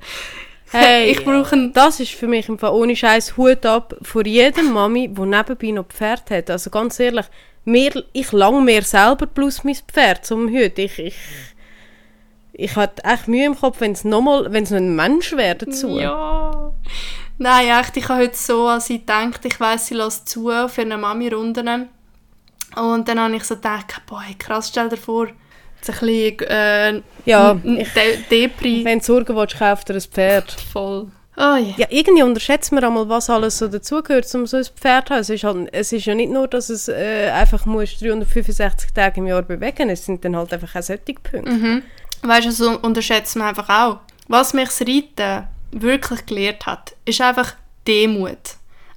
Hey, 0.71 1.11
ich 1.11 1.23
brauche 1.23 1.69
das 1.69 1.99
ist 1.99 2.13
für 2.13 2.27
mich 2.27 2.49
im 2.49 2.57
Fall 2.57 2.73
ohne 2.73 2.95
Scheiß 2.95 3.37
Hut 3.37 3.65
ab 3.65 3.95
vor 4.01 4.25
jedem 4.25 4.73
Mami, 4.73 5.07
die 5.07 5.21
nebenbei 5.21 5.71
noch 5.71 5.85
Pferd 5.85 6.29
hat. 6.31 6.49
Also 6.49 6.69
ganz 6.69 6.99
ehrlich, 6.99 7.27
mir, 7.63 8.03
ich 8.13 8.31
lang 8.31 8.65
mir 8.65 8.81
selber 8.81 9.27
plus 9.27 9.63
mein 9.63 9.75
Pferd 9.75 10.25
zum 10.25 10.49
Hüt. 10.49 10.77
Ich, 10.79 10.97
ich, 10.97 11.15
ich 12.57 12.75
hatte 12.75 13.03
echt 13.03 13.27
Mühe 13.27 13.45
im 13.45 13.59
Kopf, 13.59 13.81
wenn 13.81 13.91
es 13.91 14.03
nochmal, 14.03 14.51
wenn 14.51 14.63
es 14.63 14.71
noch 14.71 14.77
ein 14.77 14.95
Mensch 14.95 15.33
wäre 15.33 15.55
dazu. 15.55 15.99
Ja. 15.99 16.71
Nein, 17.37 17.67
echt, 17.67 17.97
ich 17.97 18.07
habe 18.07 18.23
heute 18.23 18.37
so, 18.37 18.67
als 18.67 18.89
ich 18.89 19.05
denkt, 19.05 19.43
ich 19.43 19.59
weiss, 19.59 19.87
sie 19.87 19.95
lässt 19.95 20.29
zu 20.29 20.49
für 20.67 20.81
eine 20.81 20.97
Mami-Runde. 20.97 21.87
Und 22.75 23.07
dann 23.07 23.19
habe 23.19 23.35
ich 23.35 23.43
so 23.43 23.55
gedacht, 23.55 24.01
boah, 24.07 24.23
krass, 24.39 24.69
stell 24.69 24.89
dir 24.89 24.97
vor, 24.97 25.27
ein 25.27 25.33
bisschen 25.79 26.39
äh, 26.49 27.01
ja, 27.25 27.59
ich, 27.63 27.93
De 27.93 28.17
Depri. 28.29 28.83
Wenn 28.83 28.99
du 28.99 29.05
Sorgen 29.05 29.35
willst, 29.35 29.57
kauf 29.57 29.83
dir 29.83 29.95
ein 29.95 30.01
Pferd. 30.01 30.51
Voll. 30.51 31.07
Oh, 31.37 31.41
yeah. 31.57 31.73
Ja, 31.75 31.87
irgendwie 31.89 32.23
unterschätzt 32.23 32.71
man 32.71 32.83
einmal, 32.83 33.09
was 33.09 33.29
alles 33.29 33.57
so 33.57 33.67
dazugehört, 33.67 34.33
um 34.35 34.45
so 34.45 34.57
ein 34.57 34.63
Pferd 34.63 35.09
zu 35.09 35.13
haben. 35.13 35.21
Es 35.21 35.29
ist, 35.29 35.43
halt, 35.43 35.69
es 35.73 35.91
ist 35.91 36.05
ja 36.05 36.15
nicht 36.15 36.31
nur, 36.31 36.47
dass 36.47 36.69
es 36.69 36.87
äh, 36.87 37.29
einfach 37.33 37.65
muss 37.65 37.99
365 37.99 38.93
Tage 38.93 39.19
im 39.19 39.27
Jahr 39.27 39.41
bewegen 39.41 39.89
es 39.89 40.05
sind 40.05 40.23
dann 40.23 40.37
halt 40.37 40.53
einfach 40.53 40.75
auch 40.75 40.81
solche 40.81 41.03
Punkte. 41.03 41.51
Mhm. 41.51 41.83
Weißt 42.21 42.47
du, 42.47 42.51
so 42.51 42.79
unterschätzt 42.79 43.35
man 43.35 43.47
einfach 43.47 43.69
auch. 43.69 43.99
Was 44.27 44.53
mich 44.53 44.69
das 44.69 44.81
Reiten 44.81 45.47
wirklich 45.71 46.25
gelehrt 46.25 46.65
hat, 46.65 46.95
ist 47.05 47.21
einfach 47.21 47.53
Demut. 47.87 48.37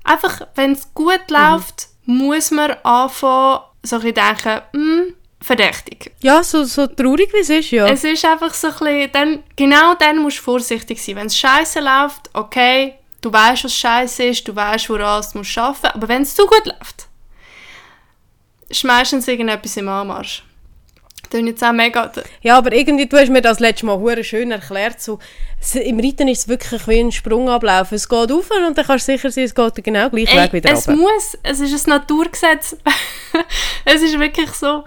Einfach, 0.04 0.46
wenn 0.54 0.72
es 0.72 0.92
gut 0.94 1.28
mhm. 1.28 1.36
läuft, 1.36 1.88
mhm. 2.04 2.16
muss 2.16 2.50
man 2.50 2.72
anfangen, 2.82 3.60
so 3.82 3.96
ein 3.96 4.14
denken, 4.14 4.60
hm, 4.72 5.14
verdächtig. 5.40 6.12
Ja, 6.20 6.42
so, 6.42 6.64
so 6.64 6.86
traurig 6.86 7.32
wie 7.32 7.40
es 7.40 7.50
ist, 7.50 7.70
ja. 7.70 7.86
Es 7.86 8.04
ist 8.04 8.24
einfach 8.24 8.54
so 8.54 8.68
ein 8.68 8.72
bisschen, 8.74 9.12
dann, 9.12 9.42
genau 9.56 9.94
dann 9.94 10.18
musst 10.18 10.38
du 10.38 10.42
vorsichtig 10.42 11.02
sein. 11.02 11.16
Wenn 11.16 11.26
es 11.26 11.36
scheiße 11.36 11.80
läuft, 11.80 12.30
okay, 12.32 12.94
du 13.20 13.32
weißt, 13.32 13.64
was 13.64 13.74
scheiße 13.74 14.24
ist, 14.24 14.46
du 14.48 14.54
weißt, 14.54 14.88
woran 14.90 15.24
du 15.32 15.38
musst 15.38 15.58
arbeiten, 15.58 15.86
aber 15.86 16.08
wenn 16.08 16.22
es 16.22 16.34
zu 16.34 16.46
gut 16.46 16.66
läuft, 16.66 17.06
ist 18.68 18.84
meistens 18.84 19.28
irgendetwas 19.28 19.76
im 19.76 19.88
Anmarsch. 19.88 20.42
Das 21.30 21.40
jetzt 21.40 21.62
auch 21.64 21.72
mega... 21.72 22.10
Ja, 22.42 22.58
aber 22.58 22.72
irgendwie, 22.72 23.06
du 23.06 23.16
hast 23.18 23.30
mir 23.30 23.42
das 23.42 23.60
letzte 23.60 23.86
Mal 23.86 23.98
hure 23.98 24.24
schön 24.24 24.50
erklärt, 24.50 25.00
so, 25.00 25.18
im 25.74 26.00
Reiten 26.00 26.28
ist 26.28 26.40
es 26.40 26.48
wirklich 26.48 26.86
wie 26.86 27.00
ein 27.00 27.12
Sprungablauf. 27.12 27.92
Es 27.92 28.08
geht 28.08 28.32
auf 28.32 28.50
und 28.50 28.78
dann 28.78 28.86
kannst 28.86 29.08
du 29.08 29.12
sicher 29.12 29.30
sein, 29.30 29.44
es 29.44 29.54
geht 29.54 29.84
genau 29.84 30.08
gleich 30.10 30.32
Ey, 30.32 30.42
Weg 30.42 30.52
wieder 30.52 30.72
es 30.72 30.88
runter. 30.88 31.00
muss, 31.00 31.38
es 31.42 31.60
ist 31.60 31.86
ein 31.86 31.90
Naturgesetz. 31.90 32.76
es 33.84 34.02
ist 34.02 34.18
wirklich 34.18 34.50
so... 34.52 34.84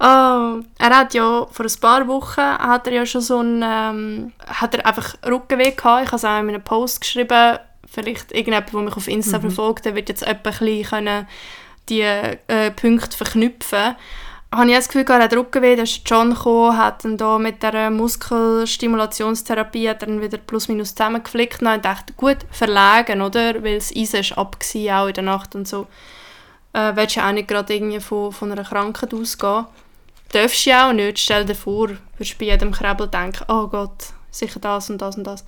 Oh, 0.00 0.60
er 0.78 0.90
hat 0.90 1.12
ja 1.14 1.44
vor 1.50 1.66
ein 1.66 1.80
paar 1.80 2.06
Wochen 2.06 2.40
hat 2.40 2.86
er 2.86 2.92
ja 2.92 3.06
schon 3.06 3.20
so 3.20 3.40
ein, 3.40 3.64
ähm, 3.66 4.32
hat 4.46 4.72
er 4.76 4.86
einfach 4.86 5.16
Rückenweh 5.26 5.72
gehabt. 5.72 6.04
Ich 6.04 6.12
habe 6.12 6.16
es 6.16 6.24
auch 6.24 6.38
in 6.38 6.48
einem 6.50 6.62
Post 6.62 7.00
geschrieben. 7.00 7.58
Vielleicht 7.84 8.30
irgendjemand, 8.30 8.72
der 8.72 8.80
mich 8.80 8.96
auf 8.96 9.08
Insta 9.08 9.38
mhm. 9.38 9.42
verfolgt, 9.42 9.86
der 9.86 9.96
wird 9.96 10.08
jetzt 10.08 10.22
etwa 10.22 10.50
ein 10.50 10.58
bisschen 10.58 11.26
die 11.88 12.02
äh, 12.02 12.70
Punkte 12.70 13.16
verknüpfen 13.16 13.96
habe 14.50 14.68
ich 14.70 14.76
das 14.76 14.88
Gefühl, 14.88 15.04
er 15.08 15.24
hat 15.24 15.34
Rückenweh, 15.34 15.76
da 15.76 15.82
ist 15.82 16.02
John 16.06 16.30
gekommen, 16.30 16.76
hat 16.76 17.04
dann 17.04 17.16
da 17.16 17.38
mit 17.38 17.62
der 17.62 17.90
Muskelstimulationstherapie 17.90 19.88
hat 19.88 20.02
dann 20.02 20.20
wieder 20.20 20.38
plus 20.38 20.68
minus 20.68 20.94
zusammengeflickt 20.94 21.62
und 21.62 21.68
ich 21.68 21.82
dachte, 21.82 22.14
gut, 22.14 22.38
verlegen, 22.50 23.20
oder? 23.22 23.62
Weil 23.62 23.76
das 23.76 23.94
Eisen 23.94 24.20
ist 24.20 24.38
ab 24.38 24.56
auch 24.62 25.06
in 25.06 25.14
der 25.14 25.24
Nacht 25.24 25.54
und 25.54 25.68
so. 25.68 25.86
Äh, 26.72 26.96
willst 26.96 27.16
du 27.16 27.24
auch 27.24 27.32
nicht 27.32 27.48
gerade 27.48 27.74
irgendwie 27.74 28.00
von, 28.00 28.32
von 28.32 28.50
einer 28.52 28.64
Krankheit 28.64 29.12
ausgehen 29.12 29.66
darfst 30.32 30.66
du 30.66 30.72
auch 30.72 30.92
nicht. 30.92 31.18
Stell 31.18 31.44
dir 31.44 31.54
vor, 31.54 31.88
würdest 32.16 32.38
bei 32.38 32.46
jedem 32.46 32.72
Krebel 32.72 33.08
denken, 33.08 33.44
oh 33.48 33.66
Gott, 33.66 34.12
sicher 34.30 34.60
das 34.60 34.90
und 34.90 34.98
das 34.98 35.16
und 35.16 35.24
das. 35.24 35.44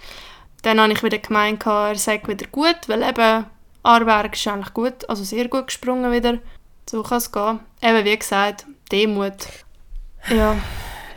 Dann 0.63 0.81
habe 0.81 0.93
ich 0.93 1.03
wieder 1.03 1.19
gemeint, 1.19 1.67
er 1.67 1.97
sagt 1.97 2.29
wieder 2.29 2.47
gut, 2.47 2.77
weil 2.87 3.03
eben 3.03 3.47
Arberg 3.83 4.35
ist 4.35 4.47
eigentlich 4.47 4.75
gut, 4.75 5.09
also 5.09 5.25
sehr 5.25 5.49
gut 5.49 5.69
gesprungen 5.69 6.13
wieder. 6.13 6.39
So 6.89 7.03
kann 7.03 7.19
es 7.19 7.33
gehen. 7.33 7.61
Eben 7.83 8.05
wie 8.05 8.19
gesagt, 8.19 8.67
Demut. 8.91 9.47
Ja. 10.31 10.57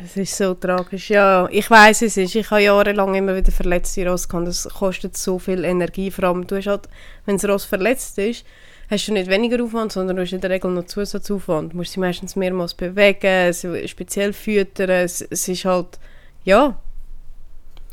Es 0.03 0.17
ist 0.17 0.35
so 0.35 0.53
tragisch. 0.53 1.09
Ja, 1.09 1.47
ich 1.49 1.69
weiß 1.69 2.01
es 2.01 2.17
ist. 2.17 2.35
Ich 2.35 2.49
habe 2.51 2.61
jahrelang 2.61 3.15
immer 3.15 3.35
wieder 3.35 3.51
verletzte 3.51 4.07
Ross 4.07 4.27
gehabt. 4.27 4.47
Das 4.47 4.67
kostet 4.67 5.15
so 5.15 5.39
viel 5.39 5.63
Energie. 5.63 6.11
Vor 6.11 6.25
allem, 6.25 6.45
du 6.45 6.57
hast 6.57 6.67
halt, 6.67 6.89
wenn 7.25 7.37
das 7.37 7.47
Ross 7.47 7.63
verletzt 7.63 8.17
ist, 8.17 8.45
hast 8.89 9.07
du 9.07 9.13
nicht 9.13 9.29
weniger 9.29 9.63
Aufwand, 9.63 9.91
sondern 9.93 10.17
du 10.17 10.23
hast 10.23 10.33
in 10.33 10.41
der 10.41 10.49
Regel 10.49 10.71
noch 10.71 10.85
Zusatzaufwand. 10.85 11.73
Du 11.73 11.77
musst 11.77 11.93
sie 11.93 11.99
meistens 11.99 12.35
mehrmals 12.35 12.73
bewegen, 12.73 13.53
speziell 13.87 14.33
füttern. 14.33 14.89
Es, 14.89 15.21
es 15.21 15.47
ist 15.47 15.65
halt, 15.65 15.99
ja. 16.43 16.77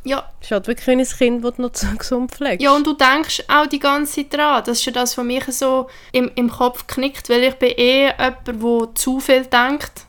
Ja. 0.05 0.31
Es 0.41 0.47
ist 0.47 0.53
halt 0.53 0.67
wirklich 0.67 0.89
ein 0.89 1.05
Kind, 1.05 1.45
das 1.45 1.59
noch 1.59 1.99
gesund 1.99 2.33
pflegst. 2.33 2.63
Ja, 2.63 2.73
und 2.73 2.87
du 2.87 2.95
denkst 2.95 3.45
auch 3.49 3.67
die 3.67 3.79
ganze 3.79 4.23
Zeit 4.23 4.35
dran. 4.35 4.63
Das 4.65 4.79
ist 4.79 4.85
ja 4.87 4.93
das, 4.93 5.17
was 5.19 5.25
mich 5.25 5.45
so 5.45 5.89
im, 6.13 6.31
im 6.35 6.51
Kopf 6.51 6.87
knickt, 6.87 7.29
weil 7.29 7.43
ich 7.45 7.55
bin 7.57 7.73
eh 7.77 8.07
jemand, 8.07 8.47
der 8.47 8.95
zu 8.95 9.21
viel 9.21 9.45
denkt, 9.45 10.07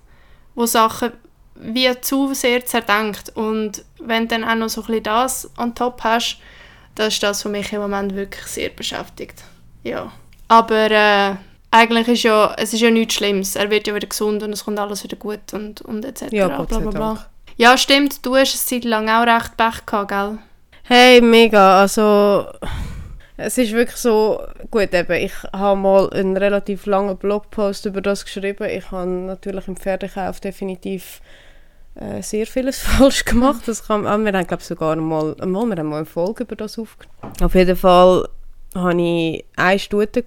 wo 0.56 0.66
Sachen 0.66 1.12
wie 1.56 1.90
zu 2.02 2.34
sehr 2.34 2.66
zerdenkt. 2.66 3.36
Und 3.36 3.84
wenn 4.00 4.28
du 4.28 4.36
dann 4.36 4.44
auch 4.44 4.56
noch 4.56 4.70
so 4.70 4.82
ein 4.82 4.88
bisschen 4.88 5.04
das 5.04 5.52
on 5.58 5.76
top 5.76 6.04
hast, 6.04 6.38
das 6.96 7.14
ist 7.14 7.24
das, 7.24 7.46
was 7.46 7.52
mich 7.52 7.72
im 7.74 7.82
Moment 7.82 8.16
wirklich 8.16 8.46
sehr 8.46 8.70
beschäftigt. 8.70 9.44
Ja. 9.84 10.12
Aber 10.48 10.92
äh, 10.92 11.36
eigentlich 11.72 12.08
ist 12.08 12.24
ja, 12.24 12.54
es 12.58 12.74
ist 12.74 12.82
ja 12.82 12.92
nichts 12.92 13.16
Schlimmes. 13.16 13.56
Er 13.56 13.70
wird 13.70 13.88
ja 13.88 13.96
wieder 13.96 14.08
gesund 14.08 14.44
und 14.44 14.52
es 14.52 14.66
kommt 14.66 14.80
alles 14.80 15.04
wieder 15.04 15.18
gut 15.18 15.54
und, 15.54 15.82
und 15.82 16.04
etc. 16.04 16.32
Ja, 16.32 16.50
Gott 16.50 16.70
bla, 16.70 16.80
bla. 16.80 17.26
Ja, 17.58 17.78
stimmt. 17.78 18.26
Du 18.26 18.36
hast 18.36 18.54
eine 18.54 18.82
Zeit 18.82 18.90
lang 18.90 19.10
auch 19.10 19.26
recht 19.26 19.58
Pech 19.58 19.86
gehabt, 19.86 20.10
gell? 20.10 20.38
Hey, 20.84 21.22
mega. 21.22 21.80
Also, 21.82 22.48
es 23.38 23.58
ist 23.58 23.72
wirklich 23.72 23.98
so, 23.98 24.42
gut 24.70 24.94
eben, 24.94 25.14
ich 25.14 25.34
habe 25.54 25.80
mal 25.80 26.10
einen 26.12 26.38
relativ 26.38 26.86
langen 26.86 27.18
Blogpost 27.18 27.86
über 27.86 28.02
das 28.02 28.26
geschrieben. 28.26 28.68
Ich 28.70 28.92
habe 28.92 29.10
natürlich 29.10 29.68
im 29.68 29.76
Pferdekauf 29.76 30.40
definitiv 30.40 31.22
äh, 31.96 32.22
sehr 32.22 32.48
vieles 32.48 32.80
falsch 32.82 33.26
gemacht. 33.26 33.68
Das 33.68 33.88
kann, 33.88 34.04
wir 34.04 34.10
haben, 34.10 34.48
glaube 34.48 34.64
sogar 34.64 34.96
mal, 34.96 35.36
mal, 35.46 35.66
wir 35.68 35.78
haben 35.78 35.90
mal 35.90 35.98
eine 35.98 36.06
Folge 36.06 36.44
über 36.44 36.56
das 36.56 36.78
aufgenommen. 36.78 37.34
Auf 37.42 37.56
jeden 37.56 37.76
Fall 37.76 38.28
hatte 38.76 39.02
ich 39.02 39.46
eine 39.56 39.80
Stute. 39.80 40.24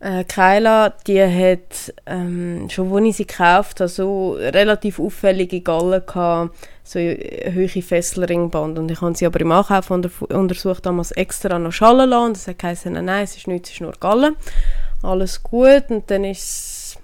Äh, 0.00 0.24
Kyla, 0.24 0.90
die 1.06 1.22
hat, 1.22 1.94
ähm, 2.04 2.68
schon 2.68 2.92
als 2.92 3.06
ich 3.06 3.16
sie 3.16 3.26
gekauft 3.26 3.80
habe, 3.80 3.88
so 3.88 4.32
relativ 4.32 5.00
auffällige 5.00 5.62
Gallen 5.62 6.02
gehabt, 6.06 6.54
so 6.84 6.98
hohe 6.98 7.68
Fesselringband. 7.68 8.78
Und 8.78 8.90
ich 8.90 9.00
habe 9.00 9.14
sie 9.14 9.26
aber 9.26 9.40
im 9.40 9.52
Ankauf 9.52 9.90
unter 9.90 10.10
untersucht, 10.28 10.84
damals 10.84 11.12
extra 11.12 11.58
noch 11.58 11.72
schallen 11.72 12.10
lassen. 12.10 12.34
Das 12.34 12.46
hat 12.46 12.58
geheißen, 12.58 12.92
nein, 12.92 13.24
es 13.24 13.36
ist 13.36 13.46
nichts, 13.46 13.70
es 13.70 13.76
ist 13.76 13.80
nur 13.80 13.92
Gallen. 13.92 14.36
Alles 15.02 15.42
gut. 15.42 15.84
Und 15.88 16.10
dann 16.10 16.24
ist 16.24 16.98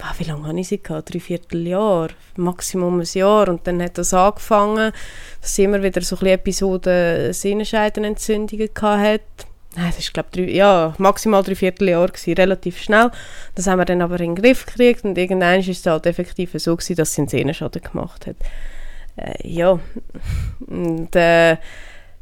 ah, 0.00 0.14
wie 0.18 0.24
lange 0.24 0.48
habe 0.48 0.58
ich 0.58 0.68
sie 0.68 0.82
gehabt? 0.82 1.12
Drei 1.12 1.20
Vierteljahr, 1.20 2.08
Maximum 2.36 3.00
ein 3.00 3.08
Jahr. 3.12 3.48
Und 3.48 3.66
dann 3.66 3.82
hat 3.82 3.98
das 3.98 4.14
angefangen, 4.14 4.92
dass 5.40 5.54
sie 5.54 5.64
immer 5.64 5.82
wieder 5.82 6.00
so 6.00 6.16
ein 6.16 6.20
bisschen 6.20 6.34
Episoden 6.34 7.32
Sehnenscheidenentzündungen 7.32 8.70
gehabt 8.72 9.46
Nein, 9.74 9.86
das 9.86 9.98
ist, 9.98 10.12
glaube 10.12 10.28
ich, 10.34 10.54
ja, 10.54 10.94
maximal 10.98 11.42
drei 11.42 11.54
Vierteljahr 11.54 12.08
gewesen, 12.08 12.34
relativ 12.34 12.78
schnell. 12.78 13.10
Das 13.54 13.66
haben 13.66 13.78
wir 13.78 13.86
dann 13.86 14.02
aber 14.02 14.20
in 14.20 14.34
den 14.34 14.42
Griff 14.42 14.66
gekriegt 14.66 15.04
und 15.04 15.16
irgendwann 15.16 15.60
ist 15.60 15.68
es 15.68 15.86
halt 15.86 16.06
effektiv 16.06 16.50
so 16.56 16.76
gewesen, 16.76 16.96
dass 16.96 17.14
sie 17.14 17.22
einen 17.22 17.28
Sehnenschaden 17.28 17.82
gemacht 17.82 18.26
hat. 18.26 18.36
Äh, 19.16 19.48
ja, 19.48 19.78
und 20.66 21.16
äh, 21.16 21.56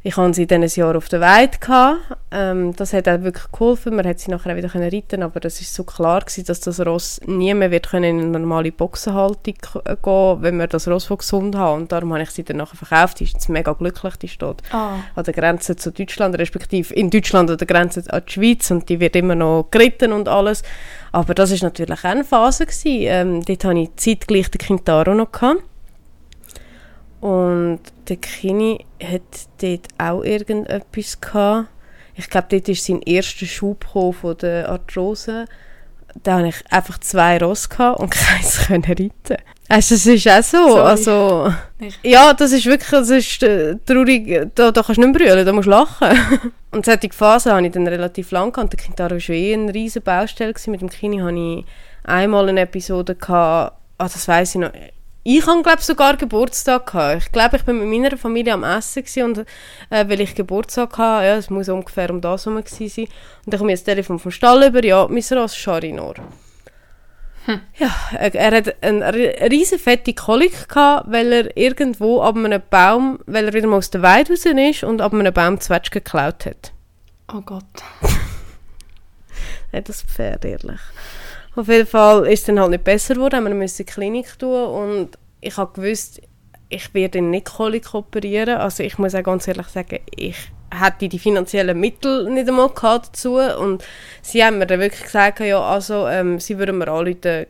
Ich 0.03 0.17
hatte 0.17 0.33
sie 0.33 0.47
dann 0.47 0.63
ein 0.63 0.69
Jahr 0.69 0.95
auf 0.95 1.09
der 1.09 1.21
Weide. 1.21 1.59
Gehabt. 1.59 1.99
Ähm, 2.31 2.75
das 2.75 2.91
hat 2.93 3.07
auch 3.07 3.21
wirklich 3.21 3.51
geholfen. 3.51 3.95
Man 3.95 4.03
konnte 4.05 4.19
sie 4.19 4.31
nachher 4.31 4.55
wieder 4.55 4.73
reiten 4.73 5.21
aber 5.21 5.39
das 5.39 5.59
war 5.61 5.65
so 5.67 5.83
klar 5.83 6.21
gewesen, 6.21 6.45
dass 6.45 6.59
das 6.59 6.79
Ross 6.83 7.21
nie 7.27 7.53
mehr 7.53 7.69
wird 7.69 7.89
können 7.89 8.19
in 8.19 8.25
eine 8.27 8.39
normale 8.39 8.71
Boxenhaltung 8.71 9.55
äh, 9.85 9.95
gehen 10.01 10.41
wenn 10.41 10.57
wir 10.57 10.67
das 10.67 10.87
Ross 10.87 11.05
von 11.05 11.17
gesund 11.17 11.55
haben. 11.55 11.81
Und 11.83 11.91
darum 11.91 12.13
habe 12.13 12.23
ich 12.23 12.31
sie 12.31 12.43
dann 12.43 12.57
nachher 12.57 12.77
verkauft. 12.77 13.19
Die 13.19 13.25
ist 13.25 13.33
jetzt 13.33 13.49
mega 13.49 13.73
glücklich, 13.73 14.15
die 14.15 14.27
steht 14.27 14.57
Ah. 14.71 14.95
an 15.13 15.23
der 15.23 15.33
Grenze 15.33 15.75
zu 15.75 15.91
Deutschland, 15.91 16.37
respektive 16.37 16.93
in 16.95 17.11
Deutschland 17.11 17.51
an 17.51 17.57
der 17.57 17.67
Grenze 17.67 18.03
an 18.11 18.23
die 18.27 18.31
Schweiz 18.31 18.71
und 18.71 18.89
die 18.89 18.99
wird 18.99 19.15
immer 19.15 19.35
noch 19.35 19.67
geritten 19.69 20.13
und 20.13 20.27
alles. 20.27 20.63
Aber 21.11 21.35
das 21.35 21.51
ist 21.51 21.61
natürlich 21.61 21.99
auch 21.99 22.03
eine 22.05 22.23
Phase 22.23 22.65
gewesen. 22.65 23.01
Ähm, 23.01 23.45
dort 23.45 23.65
hatte 23.65 23.79
ich 23.79 23.95
zeitgleich 23.97 24.49
den 24.49 24.59
Kintaro 24.59 25.13
noch 25.13 25.31
gehabt. 25.31 25.61
Und 27.21 27.79
der 28.09 28.17
Kini 28.17 28.83
hat 29.01 29.21
dort 29.61 29.87
auch 29.99 30.23
irgendetwas 30.23 31.21
gehabt. 31.21 31.69
Ich 32.15 32.29
glaube, 32.29 32.47
dort 32.49 32.67
ist 32.67 32.85
sein 32.85 33.01
erster 33.03 33.45
Schub 33.45 33.85
von 33.85 34.37
der 34.41 34.69
Arthrose. 34.69 35.45
Da 36.23 36.39
hatte 36.39 36.47
ich 36.49 36.71
einfach 36.71 36.97
zwei 36.99 37.37
Ross 37.37 37.69
gehabt 37.69 37.99
und 37.99 38.11
keins 38.11 38.67
können 38.67 38.83
reiten. 38.83 39.37
Also, 39.69 39.95
es 39.95 40.05
ist 40.05 40.27
auch 40.27 40.43
so. 40.43 40.67
Sorry. 40.67 40.81
Also, 40.81 41.53
Nicht. 41.79 41.99
ja, 42.03 42.33
das 42.33 42.51
ist 42.51 42.65
wirklich, 42.65 42.89
das 42.89 43.09
ist 43.09 43.41
äh, 43.43 43.77
traurig. 43.85 44.49
Da, 44.55 44.71
da 44.71 44.83
kannst 44.83 44.97
du 44.97 45.07
nicht 45.07 45.17
mehr 45.17 45.27
brüllen, 45.27 45.45
da 45.45 45.53
musst 45.53 45.67
du 45.67 45.71
lachen. 45.71 46.09
und 46.71 46.85
solche 46.85 47.09
Phasen 47.13 47.53
hatte 47.53 47.67
ich 47.67 47.71
dann 47.71 47.87
relativ 47.87 48.31
lang 48.31 48.51
gehabt. 48.51 48.73
Der 48.73 48.79
Kintaro 48.79 49.11
war 49.11 49.19
schon 49.19 49.35
eh 49.35 49.53
eine 49.53 49.73
riesige 49.73 50.03
Baustelle. 50.03 50.53
Gewesen. 50.53 50.71
Mit 50.71 50.81
dem 50.81 50.89
Kini 50.89 51.19
hatte 51.19 51.35
ich 51.35 51.65
einmal 52.03 52.49
eine 52.49 52.61
Episode 52.61 53.15
gehabt, 53.15 53.77
ah, 53.97 54.03
das 54.03 54.27
weiss 54.27 54.55
ich 54.55 54.61
noch. 54.61 54.71
Ich 55.23 55.45
habe, 55.45 55.61
glaube 55.61 55.81
sogar 55.83 56.17
Geburtstag 56.17 56.87
gehabt. 56.91 57.23
Ich 57.25 57.31
glaube, 57.31 57.57
ich 57.57 57.63
bin 57.63 57.77
mit 57.77 57.87
meiner 58.01 58.17
Familie 58.17 58.53
am 58.53 58.63
Essen 58.63 59.03
gewesen 59.03 59.23
und 59.23 59.37
äh, 59.91 60.07
weil 60.09 60.19
ich 60.21 60.33
Geburtstag 60.33 60.97
hatte, 60.97 61.25
ja, 61.27 61.35
es 61.37 61.49
muss 61.51 61.69
ungefähr 61.69 62.09
um 62.09 62.21
das 62.21 62.45
herum 62.45 62.63
gewesen 62.63 62.89
sein. 62.89 63.05
Und 63.45 63.53
dann 63.53 63.59
komme 63.59 63.73
ich 63.73 63.79
das 63.79 63.85
Telefon 63.85 64.17
vom 64.17 64.31
Stall 64.31 64.63
über, 64.67 64.83
ja, 64.83 65.07
mein 65.07 65.23
Ross 65.37 65.55
Charinor. 65.55 66.15
Ja, 67.77 67.89
er, 68.17 68.35
er 68.35 68.57
hat 68.57 68.83
eine 68.83 69.11
ri- 69.11 69.49
riesen 69.51 69.79
fette 69.79 70.13
Kolik 70.13 70.69
gehabt, 70.69 71.11
weil 71.11 71.31
er 71.33 71.57
irgendwo 71.57 72.21
ab 72.21 72.35
einem 72.35 72.61
Baum, 72.69 73.19
weil 73.25 73.45
er 73.45 73.53
wieder 73.53 73.67
mal 73.67 73.77
aus 73.77 73.89
der 73.89 74.01
Weide 74.03 74.31
raus 74.31 74.45
ist 74.45 74.83
und 74.83 75.01
ab 75.01 75.13
einem 75.13 75.33
Baum 75.33 75.59
Zwetschgen 75.59 76.03
geklaut 76.03 76.45
hat. 76.45 76.71
Oh 77.33 77.41
Gott. 77.41 77.63
Nicht 79.71 79.89
das 79.89 80.03
Pferd, 80.03 80.45
ehrlich. 80.45 80.79
Auf 81.55 81.67
jeden 81.67 81.87
Fall 81.87 82.25
ist 82.27 82.41
es 82.41 82.45
dann 82.45 82.59
halt 82.59 82.71
nicht 82.71 82.83
besser 82.83 83.15
geworden, 83.15 83.35
haben 83.35 83.45
wir 83.45 83.53
müssen 83.53 83.81
in 83.81 83.85
die 83.85 83.91
Klinik 83.91 84.39
tun 84.39 84.65
und 84.67 85.17
ich 85.41 85.57
habe 85.57 85.73
gewusst, 85.73 86.21
ich 86.69 86.93
werde 86.93 87.21
nicht 87.21 87.53
Kolik 87.53 87.93
operieren. 87.93 88.57
Also 88.57 88.83
ich 88.83 88.97
muss 88.97 89.13
auch 89.13 89.23
ganz 89.23 89.47
ehrlich 89.47 89.67
sagen, 89.67 89.99
ich 90.15 90.37
hätte 90.73 91.09
die 91.09 91.19
finanziellen 91.19 91.77
Mittel 91.79 92.29
nicht 92.29 92.47
einmal 92.47 92.69
gehabt 92.69 93.07
dazu 93.07 93.35
und 93.35 93.83
sie 94.21 94.43
haben 94.43 94.57
mir 94.57 94.67
dann 94.67 94.79
wirklich 94.79 95.03
gesagt, 95.03 95.41
ja, 95.41 95.59
also 95.59 96.07
ähm, 96.07 96.39
sie 96.39 96.57
würden 96.57 96.77
mir 96.77 96.87
anrufen, 96.87 97.47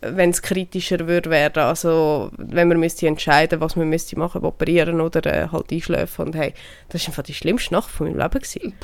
wenn 0.00 0.30
es 0.30 0.40
kritischer 0.40 1.06
würde 1.06 1.28
werden, 1.28 1.62
also 1.64 2.30
wenn 2.38 2.68
man 2.68 2.78
müsste 2.78 3.06
entscheiden, 3.08 3.60
was 3.60 3.76
man 3.76 3.88
müsste 3.88 4.18
machen, 4.18 4.44
operieren 4.44 5.00
oder 5.00 5.26
äh, 5.26 5.48
halt 5.48 5.72
einschlafen 5.72 6.26
und 6.26 6.36
hey, 6.36 6.54
das 6.88 7.02
war 7.02 7.08
einfach 7.08 7.24
die 7.24 7.34
schlimmste 7.34 7.74
Nacht 7.74 7.90
von 7.90 8.06
meinem 8.06 8.18
Leben 8.18 8.40
gewesen. 8.40 8.74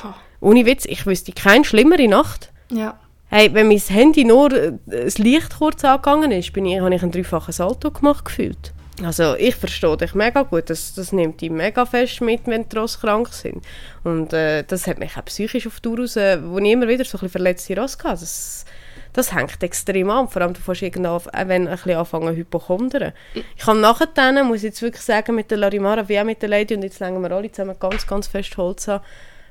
Ohne 0.41 0.65
Witz, 0.65 0.85
ich 0.85 1.05
wüsste 1.05 1.31
keine 1.31 1.63
schlimmere 1.63 2.07
Nacht. 2.07 2.51
Ja. 2.69 2.99
Hey, 3.31 3.53
wenn 3.53 3.67
mein 3.67 3.77
Handy 3.77 4.25
nur 4.25 4.51
äh, 4.51 4.71
das 4.87 5.19
Licht 5.19 5.59
kurz 5.59 5.85
angegangen 5.85 6.31
ist, 6.31 6.51
bin 6.51 6.65
ich, 6.65 6.79
habe 6.79 6.95
ich 6.95 7.03
ein 7.03 7.11
dreifaches 7.11 7.57
Salto 7.57 7.91
gemacht 7.91 8.25
gefühlt. 8.25 8.73
Also 9.03 9.35
ich 9.35 9.55
verstehe 9.55 9.95
dich 9.97 10.15
mega 10.15 10.41
gut, 10.41 10.71
das, 10.71 10.95
das 10.95 11.11
nimmt 11.11 11.39
dich 11.39 11.51
mega 11.51 11.85
fest 11.85 12.21
mit, 12.21 12.47
wenn 12.47 12.67
die 12.67 12.75
Ross 12.75 12.99
krank 12.99 13.29
sind. 13.29 13.63
Und 14.03 14.33
äh, 14.33 14.63
das 14.63 14.87
hat 14.87 14.97
mich 14.97 15.15
auch 15.15 15.25
psychisch 15.25 15.67
auf 15.67 15.79
die 15.79 15.83
Tour 15.83 15.99
raus, 15.99 16.15
wo 16.15 16.57
ich 16.57 16.71
immer 16.71 16.87
wieder 16.87 17.05
so 17.05 17.17
ein 17.17 17.21
bisschen 17.21 17.29
verletzte 17.29 17.79
Ross 17.79 17.99
hatte. 18.03 18.21
Das, 18.21 18.65
das 19.13 19.33
hängt 19.33 19.61
extrem 19.61 20.09
an, 20.09 20.27
vor 20.27 20.41
allem 20.41 20.53
du 20.53 20.59
fängst 20.59 20.81
irgendwann 20.81 21.11
auch 21.11 21.25
wenn 21.45 21.67
ein 21.67 21.75
bisschen 21.75 21.97
anfangen 21.97 22.35
hypochondern. 22.35 23.13
Ich 23.55 23.67
habe 23.67 23.79
nachher 23.79 24.43
muss 24.43 24.57
ich 24.57 24.63
jetzt 24.63 24.81
wirklich 24.81 25.03
sagen, 25.03 25.35
mit 25.35 25.51
der 25.51 25.59
Larimara 25.59 26.09
wie 26.09 26.19
auch 26.19 26.25
mit 26.25 26.41
der 26.41 26.49
Lady, 26.49 26.73
und 26.73 26.81
jetzt 26.81 26.99
legen 26.99 27.21
wir 27.21 27.31
alle 27.31 27.51
zusammen 27.51 27.75
ganz, 27.79 28.07
ganz 28.07 28.27
fest 28.27 28.57
Holz 28.57 28.89
an, 28.89 29.01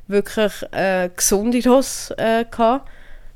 wirklich 0.08 0.52
äh, 0.72 1.10
gesunde 1.14 1.62
Ross 1.64 2.12
äh, 2.16 2.44
gehabt. 2.44 2.88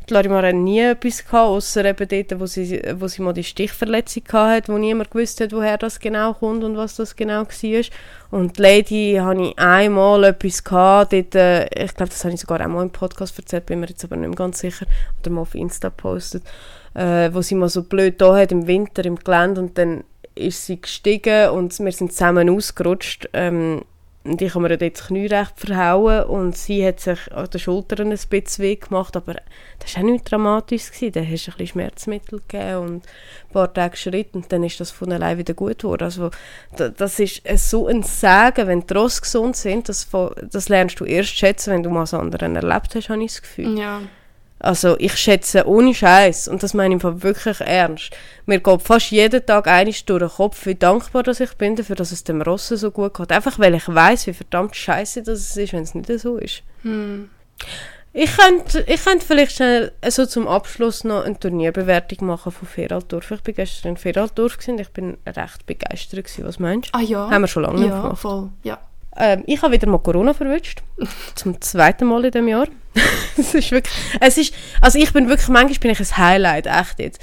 Die 0.09 0.15
Larimar 0.15 0.43
hat 0.43 0.55
nie 0.55 0.81
etwas 0.81 1.25
gehabt, 1.25 1.49
außer 1.49 1.85
eben 1.85 2.09
dort, 2.09 2.41
wo 2.41 2.47
sie, 2.47 2.83
wo 2.97 3.07
sie 3.07 3.23
mal 3.23 3.33
die 3.33 3.45
Stichverletzung 3.45 4.25
hatte, 4.33 4.73
wo 4.73 4.79
niemand 4.79 5.11
gewusst 5.11 5.41
hat, 5.41 5.53
woher 5.53 5.79
das 5.79 6.01
genau 6.01 6.35
kommt 6.35 6.65
und 6.65 6.77
was 6.77 6.97
das 6.97 7.15
genau 7.15 7.43
war. 7.43 7.85
Und 8.31 8.59
die 8.59 8.63
Lady 8.63 9.19
hatte 9.21 9.43
ich 9.43 9.59
einmal 9.59 10.25
etwas 10.25 10.65
gehabt, 10.65 11.13
dort, 11.13 11.35
äh, 11.35 11.65
ich 11.85 11.95
glaube, 11.95 12.11
das 12.11 12.25
habe 12.25 12.35
ich 12.35 12.41
sogar 12.41 12.61
auch 12.61 12.69
mal 12.69 12.83
im 12.83 12.91
Podcast 12.91 13.39
erzählt, 13.39 13.67
bin 13.67 13.81
mir 13.81 13.89
jetzt 13.89 14.05
aber 14.05 14.17
nicht 14.17 14.29
mehr 14.29 14.37
ganz 14.37 14.59
sicher, 14.59 14.87
oder 15.21 15.31
mal 15.31 15.43
auf 15.43 15.55
Insta 15.55 15.89
gepostet, 15.89 16.43
äh, 16.95 17.31
wo 17.33 17.41
sie 17.43 17.55
mal 17.55 17.69
so 17.69 17.83
blöd 17.83 18.21
da 18.21 18.37
hat 18.37 18.51
im 18.51 18.67
Winter 18.67 19.05
im 19.05 19.17
Gelände 19.17 19.61
und 19.61 19.79
dann 19.79 20.05
ist 20.35 20.67
sie 20.67 20.81
gestiegen 20.81 21.51
und 21.51 21.79
wir 21.79 21.93
sind 21.93 22.13
zusammen 22.13 22.49
ausgerutscht. 22.49 23.29
Ähm, 23.35 23.83
und 24.25 24.41
ich 24.41 24.55
habe 24.55 24.69
mir 24.69 24.77
das 24.77 25.07
Knie 25.09 25.27
recht 25.27 25.53
verhauen 25.59 26.25
und 26.25 26.57
sie 26.57 26.87
hat 26.87 27.01
sich 27.01 27.19
an 27.33 27.51
den 27.51 27.59
Schultern 27.61 28.13
ein 28.13 28.19
bisschen 28.31 28.65
weh 28.65 28.77
gemacht, 28.77 29.17
aber 29.17 29.35
das 29.81 29.97
war 29.97 30.03
auch 30.03 30.07
nicht 30.07 30.31
dramatisch. 30.31 30.91
Gewesen. 30.93 31.13
Dann 31.13 31.25
hast 31.31 31.47
du 31.47 31.51
ein 31.51 31.57
bisschen 31.57 31.67
Schmerzmittel 31.67 32.41
gegeben 32.47 32.77
und 32.79 32.95
ein 32.95 33.53
paar 33.53 33.73
Tage 33.73 33.97
Schritt 33.97 34.35
und 34.35 34.53
dann 34.53 34.63
ist 34.65 34.79
das 34.81 34.91
von 34.91 35.11
allein 35.13 35.39
wieder 35.39 35.55
gut 35.55 35.81
geworden. 35.81 36.05
Also, 36.05 36.31
da- 36.77 36.89
das 36.91 37.19
ist 37.19 37.43
so 37.57 37.87
ein 37.89 38.03
Sagen, 38.03 38.67
wenn 38.69 38.87
die 38.87 38.95
Ross 38.95 39.21
gesund 39.21 39.57
sind, 39.57 39.89
das, 39.89 40.09
das 40.51 40.69
lernst 40.69 41.01
du 41.01 41.05
erst 41.05 41.37
schätzen, 41.37 41.73
wenn 41.73 41.83
du 41.83 41.91
mal 41.91 42.03
was 42.03 42.15
anderen 42.15 42.55
erlebt 42.57 42.95
hast, 42.95 43.09
habe 43.09 43.23
ich 43.25 43.33
das 43.33 43.43
Gefühl. 43.43 43.79
Ja. 43.79 44.01
Also 44.63 44.97
ich 45.01 45.17
schätze 45.17 45.67
ohne 45.67 45.93
Scheiß 45.93 46.47
und 46.47 46.63
das 46.63 46.73
meine 46.73 46.95
ich 46.95 47.03
wirklich 47.03 47.61
ernst. 47.61 48.11
Mir 48.47 48.61
geht 48.61 48.83
fast 48.83 49.11
jeden 49.11 49.45
Tag 49.45 49.67
einiges 49.67 50.05
durch 50.05 50.21
den 50.21 50.29
Kopf, 50.29 50.67
wie 50.67 50.77
dankbar 50.77 51.25
dass 51.25 51.41
ich 51.41 51.55
bin 51.55 51.75
dafür, 51.75 51.97
dass 51.97 52.13
es 52.13 52.23
dem 52.23 52.41
Rossen 52.43 52.77
so 52.77 52.93
gut 52.93 53.15
geht. 53.15 53.33
Einfach 53.33 53.59
weil 53.59 53.75
ich 53.75 53.89
weiß, 53.89 54.29
wie 54.29 54.33
verdammt 54.33 54.77
scheiße 54.77 55.25
das 55.25 55.41
es 55.41 55.57
ist, 55.57 55.73
wenn 55.73 55.83
es 55.83 55.95
nicht 55.97 56.09
so 56.21 56.37
ist. 56.37 56.63
Hm. 56.83 57.29
Ich 58.13 58.37
könnte, 58.37 58.85
ich 58.87 59.03
könnte 59.05 59.25
vielleicht 59.27 59.57
schnell 59.57 59.93
äh, 60.01 60.11
so 60.11 60.27
zum 60.27 60.47
Abschluss 60.47 61.03
noch 61.03 61.25
eine 61.25 61.39
Turnierbewertung 61.41 62.27
machen 62.29 62.53
von 62.53 62.69
Feraldorf. 62.69 63.31
Ich 63.31 63.41
bin 63.41 63.55
gestern 63.55 63.89
in 63.93 63.97
Feraldorf 63.97 64.59
und 64.69 64.81
ich 64.81 64.91
bin 64.91 65.17
recht 65.27 65.67
begeistert 65.67 66.25
gewesen. 66.25 66.45
Was 66.47 66.59
meinst 66.59 66.91
du? 66.95 66.99
Ah 66.99 67.03
ja. 67.03 67.31
Haben 67.31 67.43
wir 67.43 67.49
schon 67.49 67.63
lange 67.65 67.87
Ja, 67.87 68.03
gemacht. 68.03 68.21
voll. 68.21 68.51
Ja. 68.63 68.79
Ähm, 69.17 69.45
ich 69.47 69.61
habe 69.63 69.73
wieder 69.73 69.89
mal 69.89 69.99
Corona 69.99 70.35
verwünscht. 70.35 70.83
Zum 71.35 71.61
zweiten 71.61 72.07
Mal 72.07 72.25
in 72.25 72.31
dem 72.31 72.49
Jahr. 72.49 72.67
es 73.37 73.55
ist 73.55 73.71
wirklich, 73.71 73.95
es 74.21 74.39
ist, 74.39 74.55
also 74.81 74.99
ich 74.99 75.13
bin 75.13 75.29
wirklich, 75.29 75.49
manchmal 75.49 75.79
bin 75.79 75.91
ich 75.91 76.01
ein 76.01 76.17
Highlight, 76.17 76.67
echt 76.67 76.99
jetzt. 76.99 77.21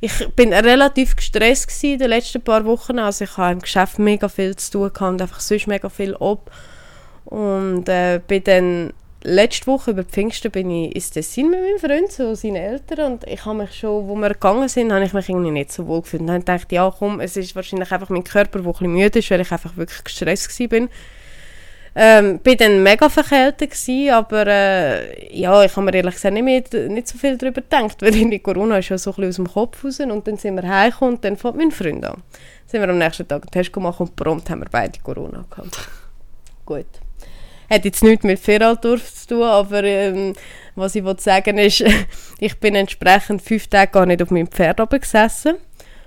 Ich 0.00 0.28
bin 0.34 0.52
relativ 0.52 1.14
gestresst 1.14 1.68
gewesen 1.68 1.92
in 1.92 1.98
den 2.00 2.08
letzten 2.08 2.42
paar 2.42 2.64
Wochen, 2.64 2.98
also 2.98 3.24
ich 3.24 3.36
habe 3.36 3.52
im 3.52 3.60
Geschäft 3.60 4.00
mega 4.00 4.28
viel 4.28 4.56
zu 4.56 4.72
tun 4.72 4.92
gehabt 4.92 5.12
und 5.12 5.22
einfach 5.22 5.38
sonst 5.38 5.68
mega 5.68 5.88
viel 5.88 6.16
ab. 6.16 6.50
Und 7.24 7.88
äh, 7.88 8.20
bin 8.26 8.42
dann 8.42 8.92
letzte 9.22 9.68
Woche 9.68 9.92
über 9.92 10.02
Pfingsten 10.02 10.50
bin 10.50 10.70
ich 10.70 10.94
ins 10.94 11.10
Tessin 11.10 11.50
mit 11.50 11.60
meinem 11.60 11.78
Freund, 11.78 12.10
so 12.10 12.34
seinen 12.34 12.56
Eltern 12.56 13.12
und 13.12 13.24
ich 13.28 13.44
habe 13.44 13.58
mich 13.58 13.74
schon, 13.74 14.08
wo 14.08 14.16
wir 14.16 14.30
gegangen 14.30 14.68
sind, 14.68 14.92
habe 14.92 15.04
ich 15.04 15.12
mich 15.12 15.28
irgendwie 15.28 15.52
nicht 15.52 15.72
so 15.72 15.86
wohl 15.86 16.02
gefühlt. 16.02 16.22
Und 16.22 16.26
dann 16.26 16.42
habe 16.42 16.56
ich 16.56 16.62
gedacht, 16.62 16.72
ja 16.72 16.92
komm, 16.96 17.20
es 17.20 17.36
ist 17.36 17.54
wahrscheinlich 17.54 17.92
einfach 17.92 18.08
mein 18.08 18.24
Körper, 18.24 18.58
der 18.58 18.66
ein 18.66 18.72
bisschen 18.72 18.92
müde 18.92 19.18
ist, 19.18 19.30
weil 19.30 19.40
ich 19.40 19.52
einfach 19.52 19.76
wirklich 19.76 20.02
gestresst 20.02 20.58
bin. 20.68 20.88
Ähm, 21.94 22.38
bin 22.38 22.56
dann 22.56 22.82
mega 22.82 23.08
verkältet 23.10 23.74
aber 24.10 24.46
äh, 24.46 25.38
ja, 25.38 25.62
ich 25.62 25.76
habe 25.76 25.84
mir 25.84 25.94
ehrlich 25.94 26.14
gesagt 26.14 26.32
nicht, 26.32 26.42
mehr, 26.42 26.88
nicht 26.88 27.08
so 27.08 27.18
viel 27.18 27.36
darüber 27.36 27.60
gedacht, 27.60 28.00
weil 28.00 28.16
irgendwie 28.16 28.38
Corona 28.38 28.78
ist 28.78 28.88
ja 28.88 28.96
so 28.96 29.10
ein 29.10 29.16
bisschen 29.16 29.28
aus 29.28 29.36
dem 29.36 29.52
Kopf 29.52 29.84
raus 29.84 30.00
und 30.00 30.26
dann 30.26 30.38
sind 30.38 30.54
wir 30.54 30.66
heimgekommen 30.66 31.16
und 31.16 31.24
dann 31.24 31.36
fängt 31.36 31.56
mein 31.56 31.70
Freund 31.70 32.04
an. 32.06 32.22
Sind 32.66 32.80
wir 32.80 32.88
am 32.88 32.96
nächsten 32.96 33.28
Tag 33.28 33.42
einen 33.42 33.50
Test 33.50 33.72
gemacht 33.72 34.00
und 34.00 34.16
prompt 34.16 34.48
haben 34.48 34.60
wir 34.60 34.68
beide 34.70 34.98
Corona 35.00 35.44
gehabt. 35.50 35.88
Gut. 36.64 36.86
Hat 37.68 37.84
jetzt 37.84 38.02
nichts 38.02 38.24
mit 38.24 38.38
Feraldorf 38.38 39.14
zu 39.14 39.28
tun, 39.28 39.42
aber 39.42 39.84
ähm, 39.84 40.34
was 40.74 40.94
ich 40.94 41.04
sagen 41.18 41.58
ist, 41.58 41.84
ich 42.38 42.58
bin 42.58 42.74
entsprechend 42.74 43.42
fünf 43.42 43.66
Tage 43.66 43.92
gar 43.92 44.06
nicht 44.06 44.22
auf 44.22 44.30
meinem 44.30 44.46
Pferd 44.46 44.80
oben 44.80 45.00
gesessen. 45.00 45.56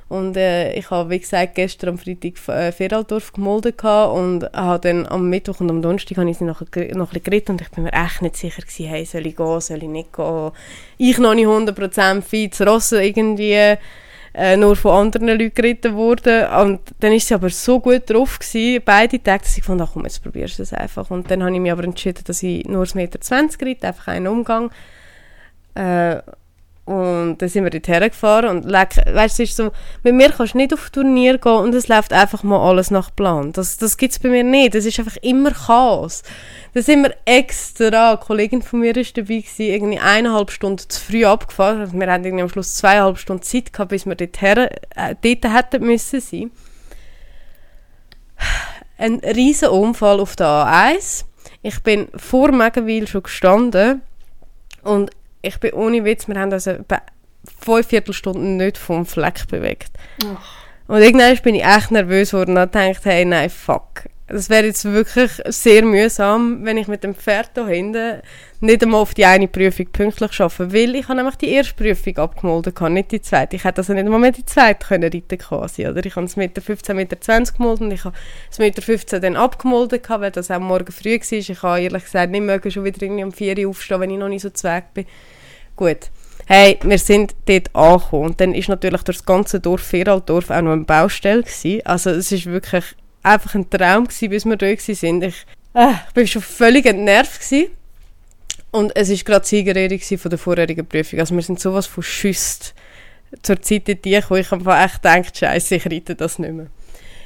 Und 0.07 0.37
äh, 0.37 0.73
ich 0.73 0.91
habe, 0.91 1.09
wie 1.09 1.19
gesagt, 1.19 1.55
gestern 1.55 1.91
am 1.91 1.97
Freitag 1.97 2.33
äh, 2.47 2.71
Feraldorf 2.71 3.33
gemolden 3.33 3.73
und 3.73 4.43
habe 4.53 4.79
dann 4.87 5.07
am 5.07 5.29
Mittwoch 5.29 5.59
und 5.61 5.69
am 5.71 5.81
Donnerstag 5.81 6.17
habe 6.17 6.29
ich 6.29 6.37
sie 6.37 6.45
geri- 6.45 6.95
noch 6.95 7.11
ein 7.11 7.23
geritten 7.23 7.53
und 7.53 7.61
ich 7.61 7.69
bin 7.71 7.85
mir 7.85 7.93
echt 7.93 8.21
nicht 8.21 8.37
sicher 8.37 8.61
gewesen, 8.61 8.85
hey, 8.85 9.03
soll 9.03 9.25
ich 9.25 9.35
gehen, 9.35 9.61
soll 9.61 9.77
ich 9.81 9.89
nicht 9.89 10.13
gehen. 10.13 10.51
Ich 10.99 11.17
noch 11.17 11.33
nicht 11.33 11.47
100% 11.47 12.21
fit, 12.21 12.51
das 12.59 12.67
Ross 12.67 12.91
irgendwie 12.91 13.77
äh, 14.35 14.57
nur 14.57 14.75
von 14.75 14.91
anderen 15.07 15.27
Leuten 15.29 15.55
geritten 15.55 15.95
worden. 15.95 16.45
Und 16.49 16.81
dann 16.99 17.11
ist 17.13 17.27
sie 17.27 17.33
aber 17.33 17.49
so 17.49 17.79
gut 17.79 18.07
drauf 18.07 18.37
gewesen, 18.37 18.83
beide 18.85 19.21
Tage, 19.23 19.43
dass 19.43 19.57
ich 19.57 19.63
fand, 19.63 19.81
ach 19.81 19.89
komm, 19.93 20.03
jetzt 20.03 20.21
probierst 20.21 20.59
du 20.59 20.63
das 20.63 20.73
einfach. 20.73 21.09
Und 21.09 21.31
dann 21.31 21.41
habe 21.41 21.53
ich 21.55 21.59
mich 21.59 21.71
aber 21.71 21.83
entschieden, 21.83 22.23
dass 22.27 22.43
ich 22.43 22.63
nur 22.67 22.83
1,20 22.83 22.95
Meter 22.95 23.65
reite, 23.65 23.87
einfach 23.87 24.07
einen 24.09 24.27
Umgang. 24.27 24.69
Äh, 25.73 26.17
Und 26.85 27.37
dann 27.39 27.49
sind 27.49 27.63
wir 27.63 27.71
dorthin 27.71 28.09
gefahren 28.09 28.57
und 28.57 28.71
weißt, 28.71 29.39
es 29.39 29.39
ist 29.39 29.57
so, 29.57 29.71
mit 30.03 30.13
mir 30.13 30.29
kannst 30.29 30.53
du 30.53 30.59
nicht 30.59 30.71
auf 30.71 30.91
Turnier 30.91 31.39
gehen 31.39 31.51
und 31.51 31.73
es 31.73 31.87
läuft 31.87 32.13
einfach 32.13 32.43
mal 32.43 32.59
alles 32.59 32.91
nach 32.91 33.09
Plan. 33.15 33.51
Das, 33.53 33.77
das 33.77 33.97
gibt 33.97 34.13
es 34.13 34.19
bei 34.19 34.29
mir 34.29 34.43
nicht. 34.43 34.75
Das 34.75 34.85
ist 34.85 34.99
einfach 34.99 35.17
immer 35.23 35.49
Chaos. 35.49 36.21
Da 36.75 36.83
sind 36.83 37.01
wir 37.01 37.15
extra, 37.25 38.09
eine 38.09 38.17
Kollegin 38.19 38.61
von 38.61 38.81
mir 38.81 38.95
war 38.95 39.01
dabei, 39.01 39.37
gewesen, 39.37 39.61
irgendwie 39.61 39.97
eineinhalb 39.97 40.51
Stunden 40.51 40.87
zu 40.87 41.01
früh 41.01 41.25
abgefahren. 41.25 41.79
Also 41.79 41.93
wir 41.93 42.11
hatten 42.11 42.23
irgendwie 42.23 42.43
am 42.43 42.49
Schluss 42.49 42.75
zweieinhalb 42.75 43.17
Stunden 43.17 43.41
Zeit 43.41 43.73
gehabt, 43.73 43.89
bis 43.89 44.05
wir 44.05 44.13
dorthin, 44.13 44.67
äh, 44.95 45.15
dort 45.19 45.53
hätten 45.53 45.83
müssen 45.83 46.21
sein. 46.21 46.51
Ein 48.99 49.21
riesen 49.21 49.69
Unfall 49.69 50.19
auf 50.19 50.35
der 50.35 50.45
A1. 50.45 51.25
Ich 51.63 51.81
bin 51.81 52.09
vor 52.15 52.51
Megenwil 52.51 53.07
schon 53.07 53.23
gestanden 53.23 54.03
und 54.83 55.09
ich 55.45 55.59
bin 55.59 55.73
ohne 55.73 56.03
Witz, 56.03 56.27
wir 56.27 56.39
haben 56.39 56.51
also 56.51 56.75
fünf 57.61 57.87
Viertelstunden 57.87 58.57
nicht 58.57 58.77
vom 58.77 59.05
Fleck 59.05 59.47
bewegt. 59.47 59.91
Oh. 60.23 60.93
Und 60.93 61.01
irgendwann 61.01 61.37
bin 61.37 61.55
ich 61.55 61.63
echt 61.63 61.91
nervös 61.91 62.31
geworden 62.31 62.57
und 62.57 62.75
dachte, 62.75 62.99
hey, 63.09 63.25
nein, 63.25 63.49
fuck. 63.49 64.03
Das 64.27 64.49
wäre 64.49 64.65
jetzt 64.65 64.85
wirklich 64.85 65.31
sehr 65.45 65.85
mühsam, 65.85 66.65
wenn 66.65 66.77
ich 66.77 66.87
mit 66.87 67.03
dem 67.03 67.13
Pferd 67.13 67.51
da 67.53 67.67
hinten 67.67 68.21
nicht 68.59 68.81
einmal 68.81 69.01
auf 69.01 69.13
die 69.13 69.23
eine 69.23 69.47
Prüfung 69.47 69.85
pünktlich 69.91 70.33
schaffe, 70.33 70.73
weil 70.73 70.95
ich 70.95 71.03
habe 71.07 71.17
nämlich 71.17 71.35
die 71.35 71.49
erste 71.49 71.75
Prüfung 71.75 72.17
abgemolden, 72.17 72.73
nicht 72.93 73.11
die 73.11 73.21
zweite. 73.21 73.55
Ich 73.55 73.63
hätte 73.63 73.81
also 73.81 73.93
nicht 73.93 74.05
einmal 74.05 74.19
mehr 74.19 74.31
die 74.31 74.45
zweite 74.45 74.87
können 74.87 75.13
reiten 75.13 75.37
quasi, 75.37 75.87
oder? 75.87 76.03
Ich 76.03 76.15
habe 76.15 76.25
es 76.25 76.35
mit 76.37 76.55
der 76.57 76.63
15 76.63 76.95
Meter 76.95 77.21
20 77.21 77.57
gemolden, 77.57 77.91
ich 77.91 78.03
habe 78.03 78.15
es 78.49 78.57
mit 78.57 78.75
der 78.75 78.83
15 78.83 79.21
dann 79.21 79.35
abgemolden, 79.35 79.99
weil 80.07 80.31
das 80.31 80.49
auch 80.49 80.59
morgen 80.59 80.91
früh 80.91 81.19
war. 81.19 81.31
Ich 81.31 81.61
habe 81.61 81.81
ehrlich 81.81 82.03
gesagt 82.05 82.31
nicht 82.31 82.41
mögen, 82.41 82.71
schon 82.71 82.83
wieder 82.83 83.03
irgendwie 83.03 83.23
um 83.23 83.31
4 83.31 83.59
Uhr 83.59 83.69
aufstehen, 83.69 84.01
wenn 84.01 84.09
ich 84.09 84.17
noch 84.17 84.29
nicht 84.29 84.41
so 84.41 84.49
zweig 84.49 84.91
bin. 84.95 85.05
Gut. 85.75 86.09
Hey, 86.47 86.79
wir 86.83 86.97
sind 86.97 87.35
dort 87.45 87.75
angekommen 87.75 88.25
und 88.25 88.41
dann 88.41 88.55
ist 88.55 88.69
natürlich 88.69 89.03
durch 89.03 89.17
das 89.17 89.25
ganze 89.25 89.59
Dorf, 89.59 89.81
Vieraldorf, 89.81 90.49
auch 90.49 90.61
noch 90.61 90.71
eine 90.71 90.83
Baustelle 90.83 91.43
gewesen. 91.43 91.81
Also 91.85 92.09
es 92.09 92.31
ist 92.31 92.47
wirklich 92.47 92.95
einfach 93.25 93.55
ein 93.55 93.69
Traum 93.69 94.07
gewesen, 94.07 94.29
bis 94.29 94.45
wir 94.45 94.55
da 94.55 94.67
waren. 94.67 95.21
Ich, 95.21 95.45
äh, 95.73 95.91
ich 95.91 96.15
war 96.15 96.27
schon 96.27 96.41
völlig 96.41 96.85
entnervt 96.85 97.41
gewesen. 97.41 97.71
Und 98.71 98.95
es 98.95 99.09
war 99.09 99.17
gerade 99.17 99.45
Siegerehrung 99.45 99.99
von 99.99 100.29
der 100.29 100.39
vorherigen 100.39 100.85
Prüfung. 100.85 101.19
Also 101.19 101.33
wir 101.33 101.41
sind 101.41 101.59
sowas 101.59 101.87
von 101.87 102.03
schüsst 102.03 102.73
zur 103.41 103.61
Zeit 103.61 103.87
dort 103.87 104.03
gekommen. 104.03 104.41
Ich 104.41 104.51
habe 104.51 104.75
echt 104.75 105.01
gedacht, 105.01 105.37
scheiße, 105.37 105.75
ich 105.75 105.85
reite 105.85 106.15
das 106.15 106.39
nicht 106.39 106.53
mehr. 106.53 106.67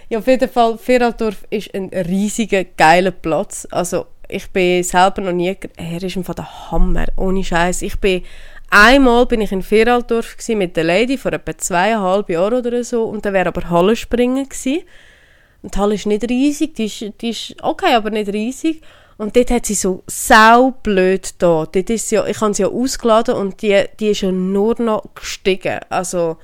Ja, 0.10 0.20
auf 0.20 0.28
jeden 0.28 0.50
Fall, 0.50 0.78
Vieraldorf 0.78 1.46
ist 1.50 1.74
ein 1.74 1.90
riesiger, 1.90 2.64
geiler 2.64 3.12
Platz. 3.12 3.68
Also 3.70 4.08
ich 4.28 4.50
bin 4.50 4.84
selber 4.84 5.22
noch 5.22 5.32
nie, 5.32 5.56
er 5.76 6.04
ist 6.04 6.18
einfach 6.18 6.36
der 6.36 6.72
Hammer, 6.72 7.06
ohne 7.16 7.44
Scheiß. 7.44 7.82
Ich 7.82 8.00
bin 8.00 8.24
einmal 8.70 9.26
bin 9.26 9.42
ich 9.42 9.52
in 9.52 9.62
Vieraldorf 9.62 10.36
mit 10.50 10.78
der 10.78 10.84
Lady 10.84 11.18
vor 11.18 11.34
etwa 11.34 11.58
zweieinhalb 11.58 12.30
Jahren 12.30 12.66
oder 12.66 12.84
so 12.84 13.04
und 13.06 13.26
da 13.26 13.34
wäre 13.34 13.48
aber 13.48 13.70
Hallenspringen 13.70 14.50
gewesen. 14.50 14.82
Und 15.62 15.76
die 15.76 15.80
Halle 15.80 15.96
ist 15.96 16.06
nicht 16.06 16.30
riesig, 16.30 16.76
die 16.76 16.86
ist, 16.86 17.22
die 17.22 17.30
ist 17.30 17.56
okay, 17.62 17.94
aber 17.94 18.10
nicht 18.10 18.32
riesig. 18.32 18.82
Und 19.18 19.36
dort 19.36 19.52
hat 19.52 19.66
sie 19.66 19.74
so 19.74 20.04
saublöd 20.08 21.34
da. 21.40 21.66
Dort 21.70 21.90
ist 21.90 22.10
ja, 22.12 22.26
ich 22.26 22.40
habe 22.40 22.54
sie 22.54 22.62
ja 22.62 22.70
ausgeladen 22.70 23.36
und 23.36 23.62
die, 23.62 23.84
die 24.00 24.10
ist 24.10 24.22
ja 24.22 24.32
nur 24.32 24.82
noch 24.82 25.04
gestiegen. 25.14 25.80
Also, 25.90 26.38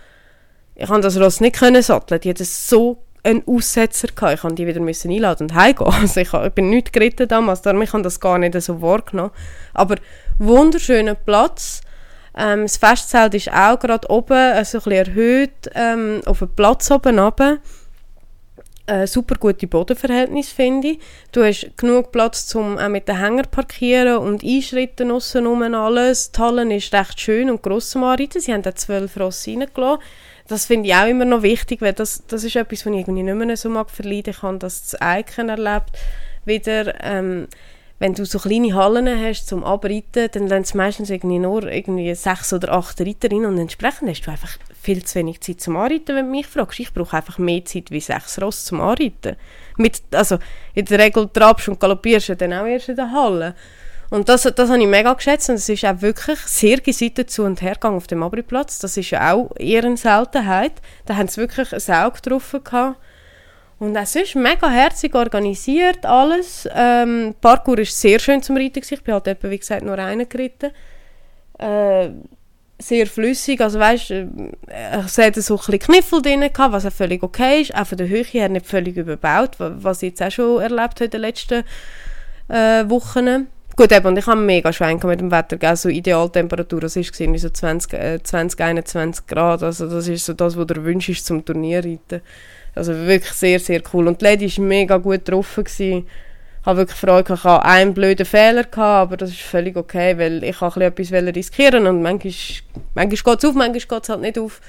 ich 0.76 0.88
konnte 0.88 1.04
das 1.04 1.18
Ross 1.18 1.40
nicht 1.40 1.56
können 1.56 1.82
satteln. 1.82 2.20
Die 2.20 2.30
hatte 2.30 2.44
so 2.44 3.02
einen 3.24 3.44
Aussetzer 3.48 4.10
gehabt. 4.10 4.34
Ich 4.34 4.44
musste 4.44 4.56
die 4.56 4.68
wieder 4.68 4.82
müssen 4.82 5.12
einladen 5.12 5.48
und 5.50 5.56
heimgehen. 5.56 5.94
Also 6.02 6.20
ich, 6.20 6.34
ich 6.34 6.54
bin 6.54 6.70
nicht 6.70 6.92
geritten 6.92 7.30
damals, 7.30 7.62
darum 7.62 7.82
ich 7.82 7.92
das 7.92 8.20
gar 8.20 8.38
nicht 8.38 8.60
so 8.62 8.82
wahrgenommen. 8.82 9.32
Aber 9.74 9.96
wunderschöner 10.38 11.16
Platz. 11.16 11.82
Ähm, 12.38 12.64
das 12.64 12.76
Festzelt 12.76 13.34
ist 13.34 13.52
auch 13.52 13.80
gerade 13.80 14.10
oben, 14.10 14.34
also 14.34 14.80
ein 14.80 14.84
bisschen 14.84 15.06
erhöht, 15.06 15.72
ähm, 15.74 16.22
auf 16.26 16.40
dem 16.40 16.50
Platz 16.50 16.92
oben 16.92 17.20
runter. 17.20 17.60
Äh, 18.88 19.08
super 19.08 19.36
gute 19.40 19.66
Bodenverhältnisse, 19.66 20.54
finde 20.54 20.90
ich. 20.90 21.00
Du 21.32 21.44
hast 21.44 21.76
genug 21.76 22.12
Platz, 22.12 22.54
um 22.54 22.78
auch 22.78 22.88
mit 22.88 23.08
den 23.08 23.20
Hänger 23.20 23.44
parkieren 23.44 24.18
und 24.18 24.44
einschritten 24.44 25.12
aussen 25.12 25.48
um 25.48 25.62
alles. 25.64 26.32
Die 26.32 26.40
Halle 26.40 26.76
ist 26.76 26.94
recht 26.94 27.20
schön 27.20 27.50
und 27.50 27.64
gross 27.64 27.90
zum 27.90 28.04
Anreiten. 28.04 28.40
Sie 28.40 28.54
haben 28.54 28.62
da 28.62 28.76
zwölf 28.76 29.20
Rosse 29.20 29.52
reingelassen 29.52 30.00
das 30.48 30.66
finde 30.66 30.90
ich 30.90 30.96
auch 30.96 31.08
immer 31.08 31.26
noch 31.26 31.42
wichtig, 31.42 31.82
weil 31.82 31.94
das, 31.94 32.24
das 32.28 32.44
ist 32.44 32.56
etwas, 32.56 32.86
was 32.86 32.94
ich 32.94 33.00
irgendwie 33.00 33.24
nicht 33.24 33.36
mehr 33.36 33.58
so 33.58 33.70
mag 33.70 33.90
verleiden. 33.90 34.32
Ich 34.32 34.42
habe 34.44 34.60
das 34.60 35.00
Eichen 35.02 35.50
erlebt, 35.50 35.92
wieder, 36.46 37.04
ähm, 37.04 37.48
wenn 37.98 38.14
du 38.14 38.26
so 38.26 38.38
kleine 38.38 38.76
Hallen 38.76 39.08
hast 39.08 39.48
zum 39.48 39.64
Abreiten, 39.64 40.30
dann 40.32 40.48
lernen 40.48 40.64
es 40.64 40.74
meistens 40.74 41.10
irgendwie 41.10 41.40
nur 41.40 41.64
irgendwie 41.64 42.14
sechs 42.14 42.54
oder 42.54 42.74
acht 42.74 43.02
Reiterinnen 43.02 43.48
und 43.48 43.58
entsprechend 43.58 44.10
hast 44.10 44.22
du 44.22 44.32
einfach 44.32 44.58
viel 44.86 45.04
zu 45.04 45.16
wenig 45.16 45.42
Zeit 45.42 45.60
zum 45.60 45.76
Anreiten, 45.78 46.16
wenn 46.16 46.26
du 46.26 46.32
mich 46.32 46.48
fragst. 46.48 46.80
Ich 46.80 46.94
brauche 46.94 47.18
einfach 47.18 47.40
mehr 47.40 47.66
Zeit 47.66 47.90
wie 47.90 48.00
sechs 48.00 48.40
Ross 48.42 48.66
zum 48.66 48.82
Anreiten. 48.82 49.36
Mit, 49.78 50.02
also 50.12 50.38
in 50.76 50.86
der 50.86 51.00
Regel 51.00 51.28
trabst 51.34 51.68
und 51.68 51.80
galoppierst 51.80 52.30
du 52.30 52.36
dann 52.36 52.54
auch 52.54 52.66
erst 52.66 52.90
in 52.90 52.96
der 52.96 53.12
Halle. 53.12 53.56
Und 54.12 54.30
das, 54.30 54.44
das 54.44 54.70
habe 54.70 54.80
ich 54.80 54.88
mega 54.88 55.14
geschätzt 55.14 55.50
und 55.50 55.56
es 55.56 55.68
ist 55.68 55.84
auch 55.84 56.02
wirklich 56.02 56.40
sehr 56.40 56.80
gesittet 56.80 57.32
zu 57.32 57.44
und 57.44 57.62
her 57.64 57.74
gegangen 57.74 57.98
auf 57.98 58.06
dem 58.06 58.22
Abriplatz. 58.22 58.78
Das 58.78 58.96
ist 58.96 59.10
ja 59.10 59.34
auch 59.34 59.52
eher 59.58 59.84
eine 59.84 59.98
Seltenheit. 59.98 60.74
Da 61.06 61.16
haben 61.16 61.28
sie 61.28 61.42
wirklich 61.42 61.74
ein 61.74 61.96
Auge 61.96 62.22
getroffen 62.22 62.64
gehabt. 62.64 62.98
Und 63.80 63.96
es 63.96 64.16
ist 64.16 64.36
mega 64.36 64.70
herzig 64.70 65.16
organisiert, 65.16 66.06
alles. 66.06 66.70
Ähm, 66.74 67.36
Parkour 67.42 67.80
ist 67.80 68.00
sehr 68.00 68.20
schön 68.20 68.42
zum 68.42 68.56
Reiten. 68.56 68.82
Ich 68.88 69.04
bin 69.04 69.14
halt 69.14 69.28
eben, 69.28 69.50
wie 69.50 69.60
gesagt, 69.60 69.84
nur 69.84 69.98
einen 69.98 70.30
geritten. 70.30 70.72
Äh, 71.58 72.12
sehr 72.78 73.08
flüssig, 73.08 73.62
also 73.62 73.80
weißt, 73.80 74.12
äh, 74.12 74.28
es 75.06 75.18
hatte 75.18 75.42
so 75.42 75.56
ein 75.56 75.60
bisschen 75.60 75.80
Kniffel 75.80 76.22
drin, 76.22 76.42
gehabt, 76.42 76.74
was 76.74 76.86
auch 76.86 76.92
völlig 76.92 77.24
okay 77.24 77.62
ist, 77.62 77.74
auch 77.76 77.88
von 77.88 77.98
der 77.98 78.08
Höhe 78.08 78.24
her 78.24 78.50
nicht 78.50 78.66
völlig 78.66 78.98
überbaut, 78.98 79.52
was 79.58 80.04
ich 80.04 80.10
jetzt 80.10 80.22
auch 80.22 80.32
schon 80.32 80.62
erlebt 80.62 80.96
habe 80.96 81.06
in 81.06 81.12
den 81.12 81.22
letzten 81.22 81.64
äh, 82.50 82.90
Wochen. 82.90 83.48
Gut, 83.78 83.92
eben, 83.92 84.06
und 84.06 84.18
ich 84.18 84.28
habe 84.28 84.40
mega 84.40 84.72
Schwein 84.72 85.00
mit 85.04 85.20
dem 85.20 85.32
Wetter, 85.32 85.58
gell, 85.58 85.76
so 85.76 85.90
Idealtemperatur, 85.90 86.82
das 86.82 86.96
war 86.96 87.04
so 87.38 87.50
20, 87.50 87.94
äh, 87.94 88.24
20, 88.24 88.62
21 88.62 89.28
Grad, 89.28 89.64
also 89.64 89.90
das 89.90 90.08
ist 90.08 90.26
so 90.26 90.34
das, 90.34 90.58
was 90.58 90.68
der 90.68 90.86
Wunsch 90.86 91.10
ist 91.10 91.26
zum 91.26 91.44
Turnierreiten. 91.44 92.22
Also 92.76 92.94
wirklich 92.94 93.32
sehr, 93.32 93.60
sehr 93.60 93.82
cool. 93.94 94.08
Und 94.08 94.20
die 94.20 94.26
Lady 94.26 94.58
war 94.58 94.66
mega 94.66 94.98
gut 94.98 95.26
getroffen. 95.26 95.64
Ich 95.66 96.04
habe 96.66 96.78
wirklich 96.78 97.00
Freude, 97.00 97.34
ich 97.34 97.44
hatte 97.44 97.66
einen 97.66 97.94
blöden 97.94 98.26
Fehler, 98.26 98.64
gehabt, 98.64 98.78
aber 98.80 99.18
das 99.18 99.30
ist 99.30 99.42
völlig 99.42 99.76
okay, 99.78 100.18
weil 100.18 100.44
ich 100.44 100.62
auch 100.62 100.78
etwas 100.78 101.12
riskieren 101.12 101.88
und 101.88 102.02
manchmal, 102.02 102.34
manchmal 102.96 103.36
geht 103.36 103.44
es 103.44 103.50
auf, 103.50 103.56
manchmal 103.56 103.80
geht 103.80 104.04
es 104.04 104.10
halt 104.10 104.22
nicht 104.22 104.40
auf. 104.40 104.62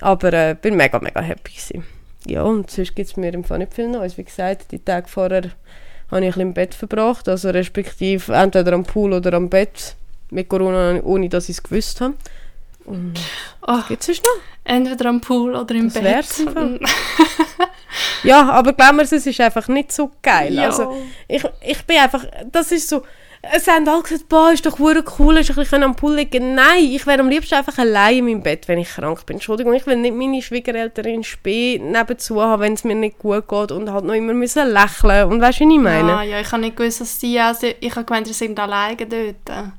Aber 0.00 0.28
ich 0.28 0.34
äh, 0.34 0.56
bin 0.60 0.76
mega, 0.76 0.98
mega 0.98 1.20
happy 1.20 1.52
gewesen. 1.52 1.84
Ja, 2.26 2.42
und 2.42 2.70
sonst 2.70 2.94
gibt 2.94 3.08
es 3.08 3.16
mir 3.16 3.32
im 3.32 3.44
Fall 3.44 3.58
nicht 3.58 3.74
viel 3.74 3.88
Neues. 3.88 4.18
Wie 4.18 4.24
gesagt, 4.24 4.72
die 4.72 4.78
Tage 4.78 5.08
vorher 5.08 5.50
habe 6.10 6.26
ich 6.26 6.34
ein 6.34 6.40
im 6.40 6.54
Bett 6.54 6.74
verbracht, 6.74 7.28
also 7.28 7.50
respektive 7.50 8.32
entweder 8.34 8.72
am 8.72 8.84
Pool 8.84 9.12
oder 9.12 9.34
am 9.34 9.48
Bett 9.48 9.96
mit 10.30 10.48
Corona, 10.48 11.00
ohne 11.02 11.28
dass 11.28 11.48
ich 11.48 11.58
es 11.58 11.62
gewusst 11.62 12.00
habe. 12.00 12.14
Und 12.84 13.14
oh, 13.66 13.80
gibt 13.88 14.08
es 14.08 14.18
noch? 14.18 14.42
Entweder 14.64 15.08
am 15.08 15.20
Pool 15.20 15.54
oder 15.54 15.74
im 15.74 15.92
das 15.92 16.02
Bett. 16.02 16.46
ja, 18.22 18.48
aber 18.50 18.72
glaub 18.72 18.94
mir, 18.94 19.02
es 19.02 19.12
ist 19.12 19.40
einfach 19.40 19.68
nicht 19.68 19.92
so 19.92 20.10
geil. 20.22 20.54
Ja. 20.54 20.64
Also, 20.64 20.96
ich, 21.28 21.44
ich 21.62 21.84
bin 21.84 21.98
einfach, 21.98 22.24
das 22.50 22.72
ist 22.72 22.88
so, 22.88 23.02
es 23.52 23.66
haben 23.68 23.88
alle 23.88 24.02
gesagt, 24.02 24.28
boah, 24.28 24.52
ist 24.52 24.64
doch 24.64 24.78
cool, 24.80 24.96
ich 25.38 25.50
ein 25.50 25.56
bisschen 25.56 25.82
am 25.82 25.96
Pool 25.96 26.16
liegen. 26.16 26.54
Nein, 26.54 26.84
ich 26.84 27.06
wäre 27.06 27.20
am 27.20 27.28
liebsten 27.28 27.54
einfach 27.54 27.78
allein 27.78 28.18
in 28.18 28.24
meinem 28.24 28.42
Bett, 28.42 28.68
wenn 28.68 28.78
ich 28.78 28.88
krank 28.88 29.24
bin. 29.26 29.36
Entschuldigung, 29.36 29.74
ich 29.74 29.86
will 29.86 29.96
nicht 29.96 30.14
meine 30.14 30.40
Schwiegereltern 30.40 31.06
in 31.06 31.24
Spee 31.24 31.78
nebenzu 31.78 32.40
haben, 32.40 32.62
wenn 32.62 32.74
es 32.74 32.84
mir 32.84 32.94
nicht 32.94 33.18
gut 33.18 33.48
geht 33.48 33.72
und 33.72 33.90
halt 33.90 34.04
noch 34.04 34.14
immer 34.14 34.34
müssen 34.34 34.68
lächeln 34.68 35.30
Und 35.30 35.40
weißt 35.40 35.60
du, 35.60 35.64
was 35.64 35.72
ich 35.72 35.80
meine? 35.80 36.08
Ja, 36.08 36.22
ja, 36.22 36.40
ich 36.40 36.50
habe 36.52 36.62
nicht 36.62 36.76
gewusst, 36.76 37.00
dass 37.00 37.18
die, 37.18 37.38
also, 37.38 37.66
ich 37.78 37.94
habe 37.94 38.04
gemeint, 38.04 38.26
sie 38.26 38.32
sind 38.32 38.58
alleine 38.58 38.96
dort. 38.96 39.72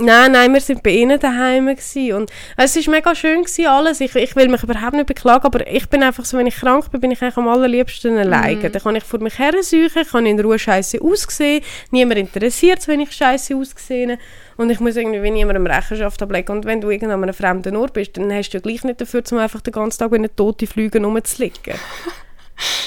Nein, 0.00 0.32
nein, 0.32 0.54
wir 0.54 0.60
waren 0.66 0.82
bei 0.82 0.90
ihnen 0.90 1.20
daheim 1.20 1.66
gewesen. 1.66 2.14
und 2.14 2.30
es 2.56 2.74
war 2.74 2.94
mega 2.94 3.14
schön 3.14 3.42
gewesen, 3.42 3.66
alles. 3.66 4.00
Ich, 4.00 4.14
ich 4.14 4.34
will 4.34 4.48
mich 4.48 4.62
überhaupt 4.62 4.94
nicht 4.94 5.06
beklagen, 5.06 5.44
aber 5.44 5.66
ich 5.66 5.88
bin 5.90 6.02
einfach 6.02 6.24
so, 6.24 6.38
wenn 6.38 6.46
ich 6.46 6.56
krank 6.56 6.90
bin, 6.90 7.00
bin 7.00 7.10
ich 7.10 7.20
eigentlich 7.20 7.36
am 7.36 7.48
allerliebsten 7.48 8.16
alleine. 8.16 8.68
Mm. 8.68 8.72
Dann 8.72 8.82
kann 8.82 8.96
ich 8.96 9.04
vor 9.04 9.20
mich 9.20 9.38
her 9.38 9.52
suchen, 9.62 10.06
kann 10.10 10.24
in 10.24 10.40
Ruhe 10.40 10.58
scheiße 10.58 11.02
aussehen, 11.02 11.62
niemand 11.90 12.18
interessiert 12.18 12.78
es, 12.78 12.88
wenn 12.88 13.00
ich 13.00 13.12
scheiße 13.12 13.54
aussehe 13.54 14.18
und 14.56 14.70
ich 14.70 14.80
muss 14.80 14.96
irgendwie 14.96 15.22
wie 15.22 15.30
niemandem 15.30 15.66
Rechenschaft 15.66 16.22
ablegen. 16.22 16.52
Und 16.52 16.64
wenn 16.64 16.80
du 16.80 16.90
irgendwo 16.90 17.14
an 17.14 17.22
einem 17.22 17.34
fremden 17.34 17.76
Ort 17.76 17.92
bist, 17.92 18.16
dann 18.16 18.32
hast 18.32 18.50
du 18.50 18.58
ja 18.58 18.62
gleich 18.62 18.82
nicht 18.84 19.00
dafür, 19.00 19.22
um 19.30 19.38
einfach 19.38 19.60
den 19.60 19.72
ganzen 19.72 19.98
Tag 19.98 20.12
in 20.12 20.18
einer 20.18 20.34
toten 20.34 20.66
Flüge 20.66 21.02
rumzuliegen. 21.02 21.74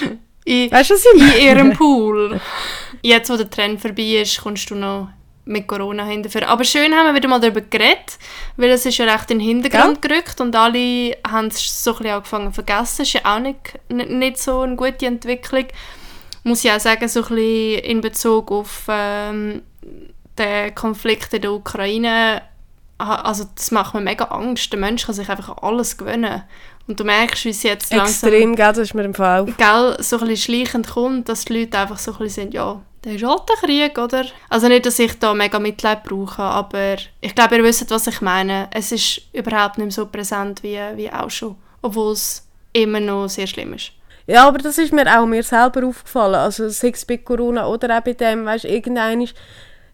in, 0.46 0.72
weißt 0.72 0.90
du, 0.90 0.94
was 0.96 1.06
ich 1.06 1.20
meine? 1.20 1.38
In 1.38 1.46
ihrem 1.46 1.74
Pool. 1.74 2.40
Jetzt, 3.02 3.30
wo 3.30 3.38
der 3.38 3.50
Trend 3.50 3.82
vorbei 3.82 4.22
ist, 4.22 4.42
kommst 4.42 4.70
du 4.70 4.76
noch 4.76 5.10
mit 5.46 5.68
Corona 5.68 6.06
hinterher. 6.06 6.50
Aber 6.50 6.64
schön 6.64 6.94
haben 6.94 7.08
wir 7.08 7.16
wieder 7.16 7.28
mal 7.28 7.40
darüber 7.40 7.62
geredet, 7.62 8.18
weil 8.58 8.70
es 8.70 8.86
ist 8.86 8.98
ja 8.98 9.06
recht 9.06 9.30
in 9.32 9.40
den 9.40 9.48
Hintergrund 9.48 10.04
ja. 10.04 10.10
gerückt 10.10 10.40
und 10.42 10.56
alle 10.56 11.18
haben 11.28 11.48
es 11.48 11.84
so 11.84 11.92
ein 11.92 11.98
bisschen 11.98 12.14
angefangen 12.14 12.48
zu 12.48 12.64
vergessen. 12.64 12.98
Das 12.98 13.08
ist 13.08 13.14
ja 13.14 13.22
auch 13.26 13.40
nicht, 13.40 13.80
nicht 13.90 14.38
so 14.38 14.62
eine 14.62 14.76
gute 14.76 15.06
Entwicklung. 15.06 15.66
Muss 16.44 16.64
ich 16.64 16.72
auch 16.72 16.80
sagen, 16.80 17.08
so 17.08 17.22
ein 17.22 17.30
bisschen 17.30 17.80
in 17.80 18.02
Bezug 18.02 18.52
auf 18.52 18.86
ähm, 18.90 19.62
den 20.38 20.76
Konflikt 20.76 21.34
in 21.34 21.42
der 21.42 21.52
Ukraine 21.52 22.42
also 22.98 23.46
das 23.56 23.72
macht 23.72 23.94
mir 23.94 24.02
mega 24.02 24.26
Angst. 24.26 24.72
Der 24.72 24.80
Mensch 24.80 25.06
kann 25.06 25.16
sich 25.16 25.30
einfach 25.30 25.58
alles 25.62 25.98
gewöhnen. 25.98 26.44
Und 26.88 27.00
du 27.00 27.04
merkst, 27.04 27.46
wie 27.46 27.50
es 27.50 27.64
jetzt 27.64 27.92
Extrem, 27.92 28.56
gell, 28.56 28.68
das 28.68 28.78
ist 28.78 28.94
mir 28.94 29.04
im 29.04 29.14
Fall. 29.14 29.46
Gell, 29.58 29.98
so 30.00 30.18
ein 30.18 30.28
bisschen 30.28 30.56
schleichend 30.56 30.90
kommt, 30.90 31.30
dass 31.30 31.46
die 31.46 31.60
Leute 31.60 31.78
einfach 31.78 31.98
so 31.98 32.12
ein 32.12 32.18
bisschen 32.18 32.44
sind, 32.44 32.54
ja, 32.54 32.82
der 33.04 33.16
ist 33.16 33.24
halt 33.24 33.42
ein 33.50 33.68
Krieg, 33.68 33.98
oder? 33.98 34.26
Also 34.50 34.68
nicht, 34.68 34.86
dass 34.86 35.00
ich 35.00 35.18
da 35.20 35.34
mega 35.34 35.60
Mitleid 35.60 36.04
brauche, 36.04 36.42
aber 36.42 36.96
ich 37.22 37.36
glaube, 37.36 37.58
ihr 37.58 37.64
wisst, 37.64 37.90
was 37.92 38.08
ich 38.08 38.22
meine. 38.22 38.70
Es 38.72 38.92
ist 38.92 39.22
überhaupt 39.34 39.78
nicht 39.78 39.86
mehr 39.86 39.92
so 39.92 40.06
präsent 40.06 40.64
wie, 40.64 40.80
wie 40.96 41.12
auch 41.12 41.30
schon, 41.30 41.56
obwohl 41.82 42.14
es 42.14 42.48
immer 42.72 43.00
noch 43.00 43.28
sehr 43.28 43.48
schlimm 43.48 43.74
ist. 43.74 43.92
Ja, 44.26 44.48
aber 44.48 44.60
das 44.60 44.78
ist 44.78 44.94
mir 44.94 45.20
auch 45.20 45.26
mir 45.26 45.44
selber 45.44 45.86
aufgefallen. 45.86 46.36
Also 46.36 46.70
sei 46.70 46.90
es 46.90 47.06
bei 47.06 47.18
Corona 47.18 47.68
oder 47.68 47.98
auch 47.98 48.04
bei 48.04 48.14
dem, 48.14 48.46
weißt 48.46 48.64
du, 48.64 48.70
irgendein 48.70 49.22
ist 49.22 49.36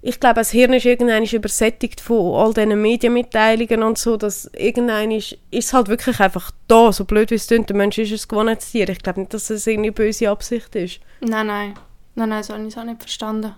ich 0.01 0.19
glaube, 0.19 0.35
das 0.35 0.51
Hirn 0.51 0.73
ist 0.73 0.85
irgendwann 0.85 1.25
übersättigt 1.25 1.99
von 1.99 2.33
all 2.33 2.53
diesen 2.53 2.81
Medienmitteilungen 2.81 3.83
und 3.83 3.97
so, 3.97 4.15
dass 4.15 4.49
irgendwann 4.53 5.11
ist, 5.11 5.33
ist 5.51 5.65
es 5.65 5.73
halt 5.73 5.89
wirklich 5.89 6.19
einfach 6.21 6.51
da, 6.67 6.93
so 6.93 7.03
blöd 7.03 7.31
wie 7.31 7.35
es 7.35 7.47
klingt. 7.47 7.69
Der 7.69 7.75
Mensch 7.75 7.97
ist 7.97 8.11
ein 8.11 8.27
gewohntes 8.29 8.71
Tier. 8.71 8.87
Ich 8.87 8.99
glaube 8.99 9.19
nicht, 9.19 9.33
dass 9.33 9.49
es 9.49 9.67
eine 9.67 9.91
böse 9.91 10.29
Absicht 10.29 10.73
ist. 10.75 11.01
Nein, 11.19 11.47
nein. 11.47 11.73
Nein, 12.19 12.29
nein, 12.29 12.43
so 12.43 12.53
habe 12.53 12.63
ich 12.63 12.73
es 12.73 12.77
auch 12.77 12.83
nicht 12.83 12.99
verstanden. 13.01 13.55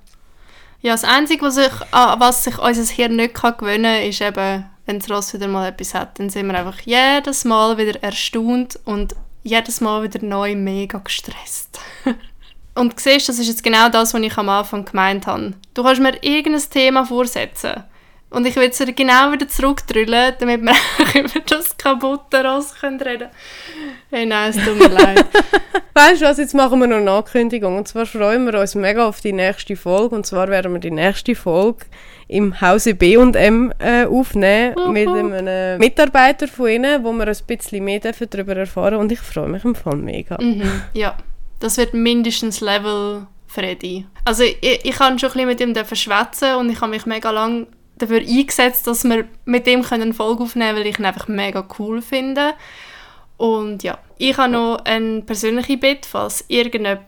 Ja, 0.81 0.91
das 0.91 1.03
Einzige, 1.03 1.41
was, 1.41 1.57
ich, 1.57 1.71
was 1.91 2.43
sich 2.43 2.59
unser 2.59 2.93
Hirn 2.93 3.15
nicht 3.15 3.33
kann 3.33 3.57
gewöhnen 3.57 3.95
kann, 3.95 4.03
ist 4.07 4.21
eben, 4.21 4.65
wenn 4.85 4.99
das 4.99 5.09
Ross 5.09 5.33
wieder 5.33 5.47
mal 5.47 5.67
etwas 5.67 5.95
hat, 5.95 6.19
dann 6.19 6.29
sind 6.29 6.45
wir 6.45 6.59
einfach 6.59 6.79
jedes 6.81 7.43
Mal 7.43 7.79
wieder 7.79 8.03
erstaunt 8.03 8.79
und 8.85 9.15
jedes 9.41 9.81
Mal 9.81 10.03
wieder 10.03 10.23
neu 10.23 10.55
mega 10.55 10.99
gestresst. 10.99 11.79
Und 12.73 12.97
siehst, 12.97 13.27
das 13.27 13.37
ist 13.37 13.47
jetzt 13.47 13.63
genau 13.63 13.89
das, 13.89 14.13
was 14.13 14.21
ich 14.21 14.37
am 14.37 14.47
Anfang 14.47 14.85
gemeint 14.85 15.27
habe. 15.27 15.55
Du 15.73 15.83
kannst 15.83 16.01
mir 16.01 16.23
irgendein 16.23 16.69
Thema 16.69 17.03
vorsetzen. 17.03 17.83
Und 18.31 18.47
ich 18.47 18.55
will 18.55 18.69
es 18.69 18.79
genau 18.79 19.31
wieder 19.31 19.47
zurückdrüllen, 19.47 20.33
damit 20.39 20.61
wir 20.61 20.73
über 21.21 21.39
das 21.47 21.77
kaputte 21.77 22.43
Ross 22.43 22.73
reden 22.81 22.97
können. 22.97 23.27
Hey, 24.09 24.25
nein, 24.25 24.49
es 24.49 24.65
tut 24.65 24.79
mir 24.79 24.87
leid. 24.87 25.25
weißt 25.93 26.21
du 26.21 26.25
was, 26.25 26.37
jetzt 26.37 26.55
machen 26.55 26.79
wir 26.79 26.87
noch 26.87 26.97
eine 26.97 27.11
Ankündigung. 27.11 27.77
Und 27.77 27.87
zwar 27.87 28.05
freuen 28.05 28.45
wir 28.45 28.59
uns 28.59 28.73
mega 28.73 29.07
auf 29.07 29.21
die 29.21 29.33
nächste 29.33 29.75
Folge. 29.75 30.15
Und 30.15 30.25
zwar 30.25 30.47
werden 30.47 30.73
wir 30.73 30.79
die 30.79 30.91
nächste 30.91 31.35
Folge 31.35 31.85
im 32.27 32.59
Hause 32.61 32.95
B&M 32.95 33.73
äh, 33.79 34.05
aufnehmen 34.05 34.75
mit 34.93 35.07
einem 35.07 35.79
Mitarbeiter 35.79 36.47
von 36.47 36.69
ihnen, 36.69 37.03
wo 37.03 37.11
wir 37.11 37.27
ein 37.27 37.37
bisschen 37.45 37.83
mehr 37.83 37.99
darüber 37.99 38.55
erfahren 38.55 38.95
Und 38.95 39.11
ich 39.11 39.19
freue 39.19 39.49
mich 39.49 39.65
im 39.65 39.75
Fall 39.75 39.97
mega. 39.97 40.37
Mhm, 40.41 40.83
ja 40.93 41.17
das 41.61 41.77
wird 41.77 41.93
mindestens 41.93 42.59
Level 42.59 43.27
Freddy. 43.47 44.05
Also 44.25 44.43
ich, 44.43 44.79
ich 44.83 44.95
kann 44.95 45.17
schon 45.19 45.29
ein 45.29 45.47
bisschen 45.47 45.47
mit 45.47 45.61
ihm 45.61 45.85
verschwätzen 45.85 46.55
und 46.55 46.69
ich 46.69 46.81
habe 46.81 46.91
mich 46.91 47.05
mega 47.05 47.31
lang 47.31 47.67
dafür 48.01 48.19
eingesetzt, 48.19 48.87
dass 48.87 49.03
wir 49.03 49.25
mit 49.45 49.67
ihm 49.67 49.85
eine 49.89 50.13
Folge 50.13 50.43
aufnehmen 50.43 50.69
können, 50.69 50.79
weil 50.79 50.87
ich 50.87 50.99
ihn 50.99 51.05
einfach 51.05 51.27
mega 51.27 51.65
cool 51.79 52.01
finde. 52.01 52.53
Und 53.37 53.83
ja, 53.83 53.97
ich 54.17 54.37
habe 54.37 54.51
noch 54.51 54.85
eine 54.85 55.21
persönliche 55.21 55.77
Bitte, 55.77 56.07
falls 56.07 56.45
irgendjemand, 56.47 57.01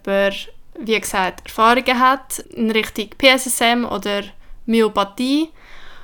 wie 0.80 1.00
gesagt, 1.00 1.46
Erfahrungen 1.46 2.00
hat 2.00 2.40
in 2.40 2.72
Richtung 2.72 3.10
PSSM 3.18 3.86
oder 3.86 4.24
Myopathie 4.66 5.50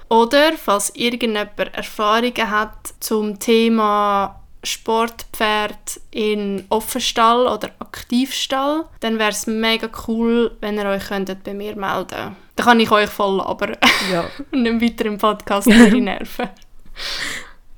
oder 0.10 0.54
falls 0.54 0.96
irgendjemand 0.96 1.58
Erfahrungen 1.74 2.50
hat 2.50 2.94
zum 3.00 3.40
Thema 3.40 4.40
Sportpferd 4.64 6.02
in 6.12 6.66
Offenstall 6.70 7.48
oder 7.48 7.72
Aktivstall, 7.80 8.86
dann 9.00 9.18
wäre 9.18 9.30
es 9.30 9.48
mega 9.48 9.90
cool, 10.08 10.56
wenn 10.60 10.78
ihr 10.78 10.86
euch 10.86 11.10
bei 11.44 11.54
mir 11.54 11.76
melden 11.76 12.08
könntet. 12.08 12.32
Dann 12.60 12.66
kann 12.66 12.80
ich 12.82 12.92
euch 12.92 13.10
voll, 13.10 13.40
aber 13.40 13.70
ja. 14.12 14.26
nicht 14.52 14.82
weiter 14.82 15.06
im 15.06 15.18
Podcast 15.18 15.68
Nerven. 15.68 16.50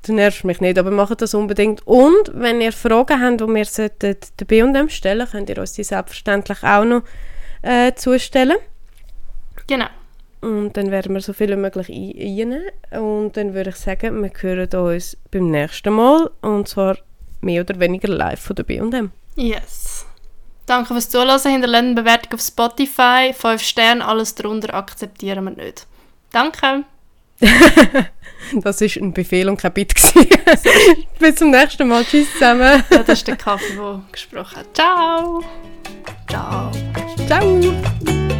Du 0.03 0.11
nervst 0.11 0.43
mich 0.43 0.59
nicht, 0.59 0.79
aber 0.79 0.89
macht 0.89 1.21
das 1.21 1.35
unbedingt. 1.35 1.85
Und 1.85 2.31
wenn 2.33 2.61
ihr 2.61 2.71
Fragen 2.71 3.21
habt, 3.21 3.41
die 3.41 3.45
wir 3.45 3.89
der 4.01 4.45
B&M 4.45 4.89
stellen 4.89 5.27
könnt 5.29 5.51
ihr 5.51 5.59
uns 5.59 5.73
die 5.73 5.83
selbstverständlich 5.83 6.63
auch 6.63 6.83
noch 6.83 7.03
äh, 7.61 7.93
zustellen. 7.93 8.57
Genau. 9.67 9.85
Und 10.41 10.75
dann 10.75 10.89
werden 10.89 11.13
wir 11.13 11.21
so 11.21 11.33
viel 11.33 11.51
wie 11.51 11.57
möglich 11.57 11.87
einnehmen. 11.87 12.63
Und 12.89 13.37
dann 13.37 13.53
würde 13.53 13.69
ich 13.69 13.75
sagen, 13.75 14.23
wir 14.23 14.31
hören 14.35 14.67
uns 14.73 15.15
beim 15.29 15.51
nächsten 15.51 15.93
Mal. 15.93 16.31
Und 16.41 16.69
zwar 16.69 16.97
mehr 17.41 17.61
oder 17.61 17.79
weniger 17.79 18.07
live 18.07 18.39
von 18.39 18.55
der 18.55 18.63
B&M. 18.63 19.11
Yes. 19.35 20.07
Danke 20.71 20.93
fürs 20.93 21.09
Zuhören. 21.09 21.37
Hinterlasst 21.43 21.83
eine 21.83 21.95
Bewertung 21.95 22.35
auf 22.35 22.39
Spotify. 22.39 23.33
5 23.37 23.61
Sterne, 23.61 24.07
alles 24.07 24.35
darunter 24.35 24.73
akzeptieren 24.73 25.43
wir 25.43 25.51
nicht. 25.51 25.85
Danke. 26.31 26.85
das 28.53 28.79
war 28.79 29.01
ein 29.03 29.11
Befehl 29.11 29.49
und 29.49 29.57
kein 29.57 29.73
Bit. 29.73 29.93
Bis 31.19 31.35
zum 31.35 31.51
nächsten 31.51 31.89
Mal. 31.89 32.05
Tschüss 32.05 32.31
zusammen. 32.31 32.85
ja, 32.89 32.99
das 33.05 33.19
ist 33.19 33.27
der 33.27 33.35
Kaffee, 33.35 33.75
der 33.75 34.01
gesprochen 34.13 34.59
hat. 34.59 34.67
Ciao. 34.73 35.43
Ciao. 36.29 36.71
Ciao. 37.27 38.30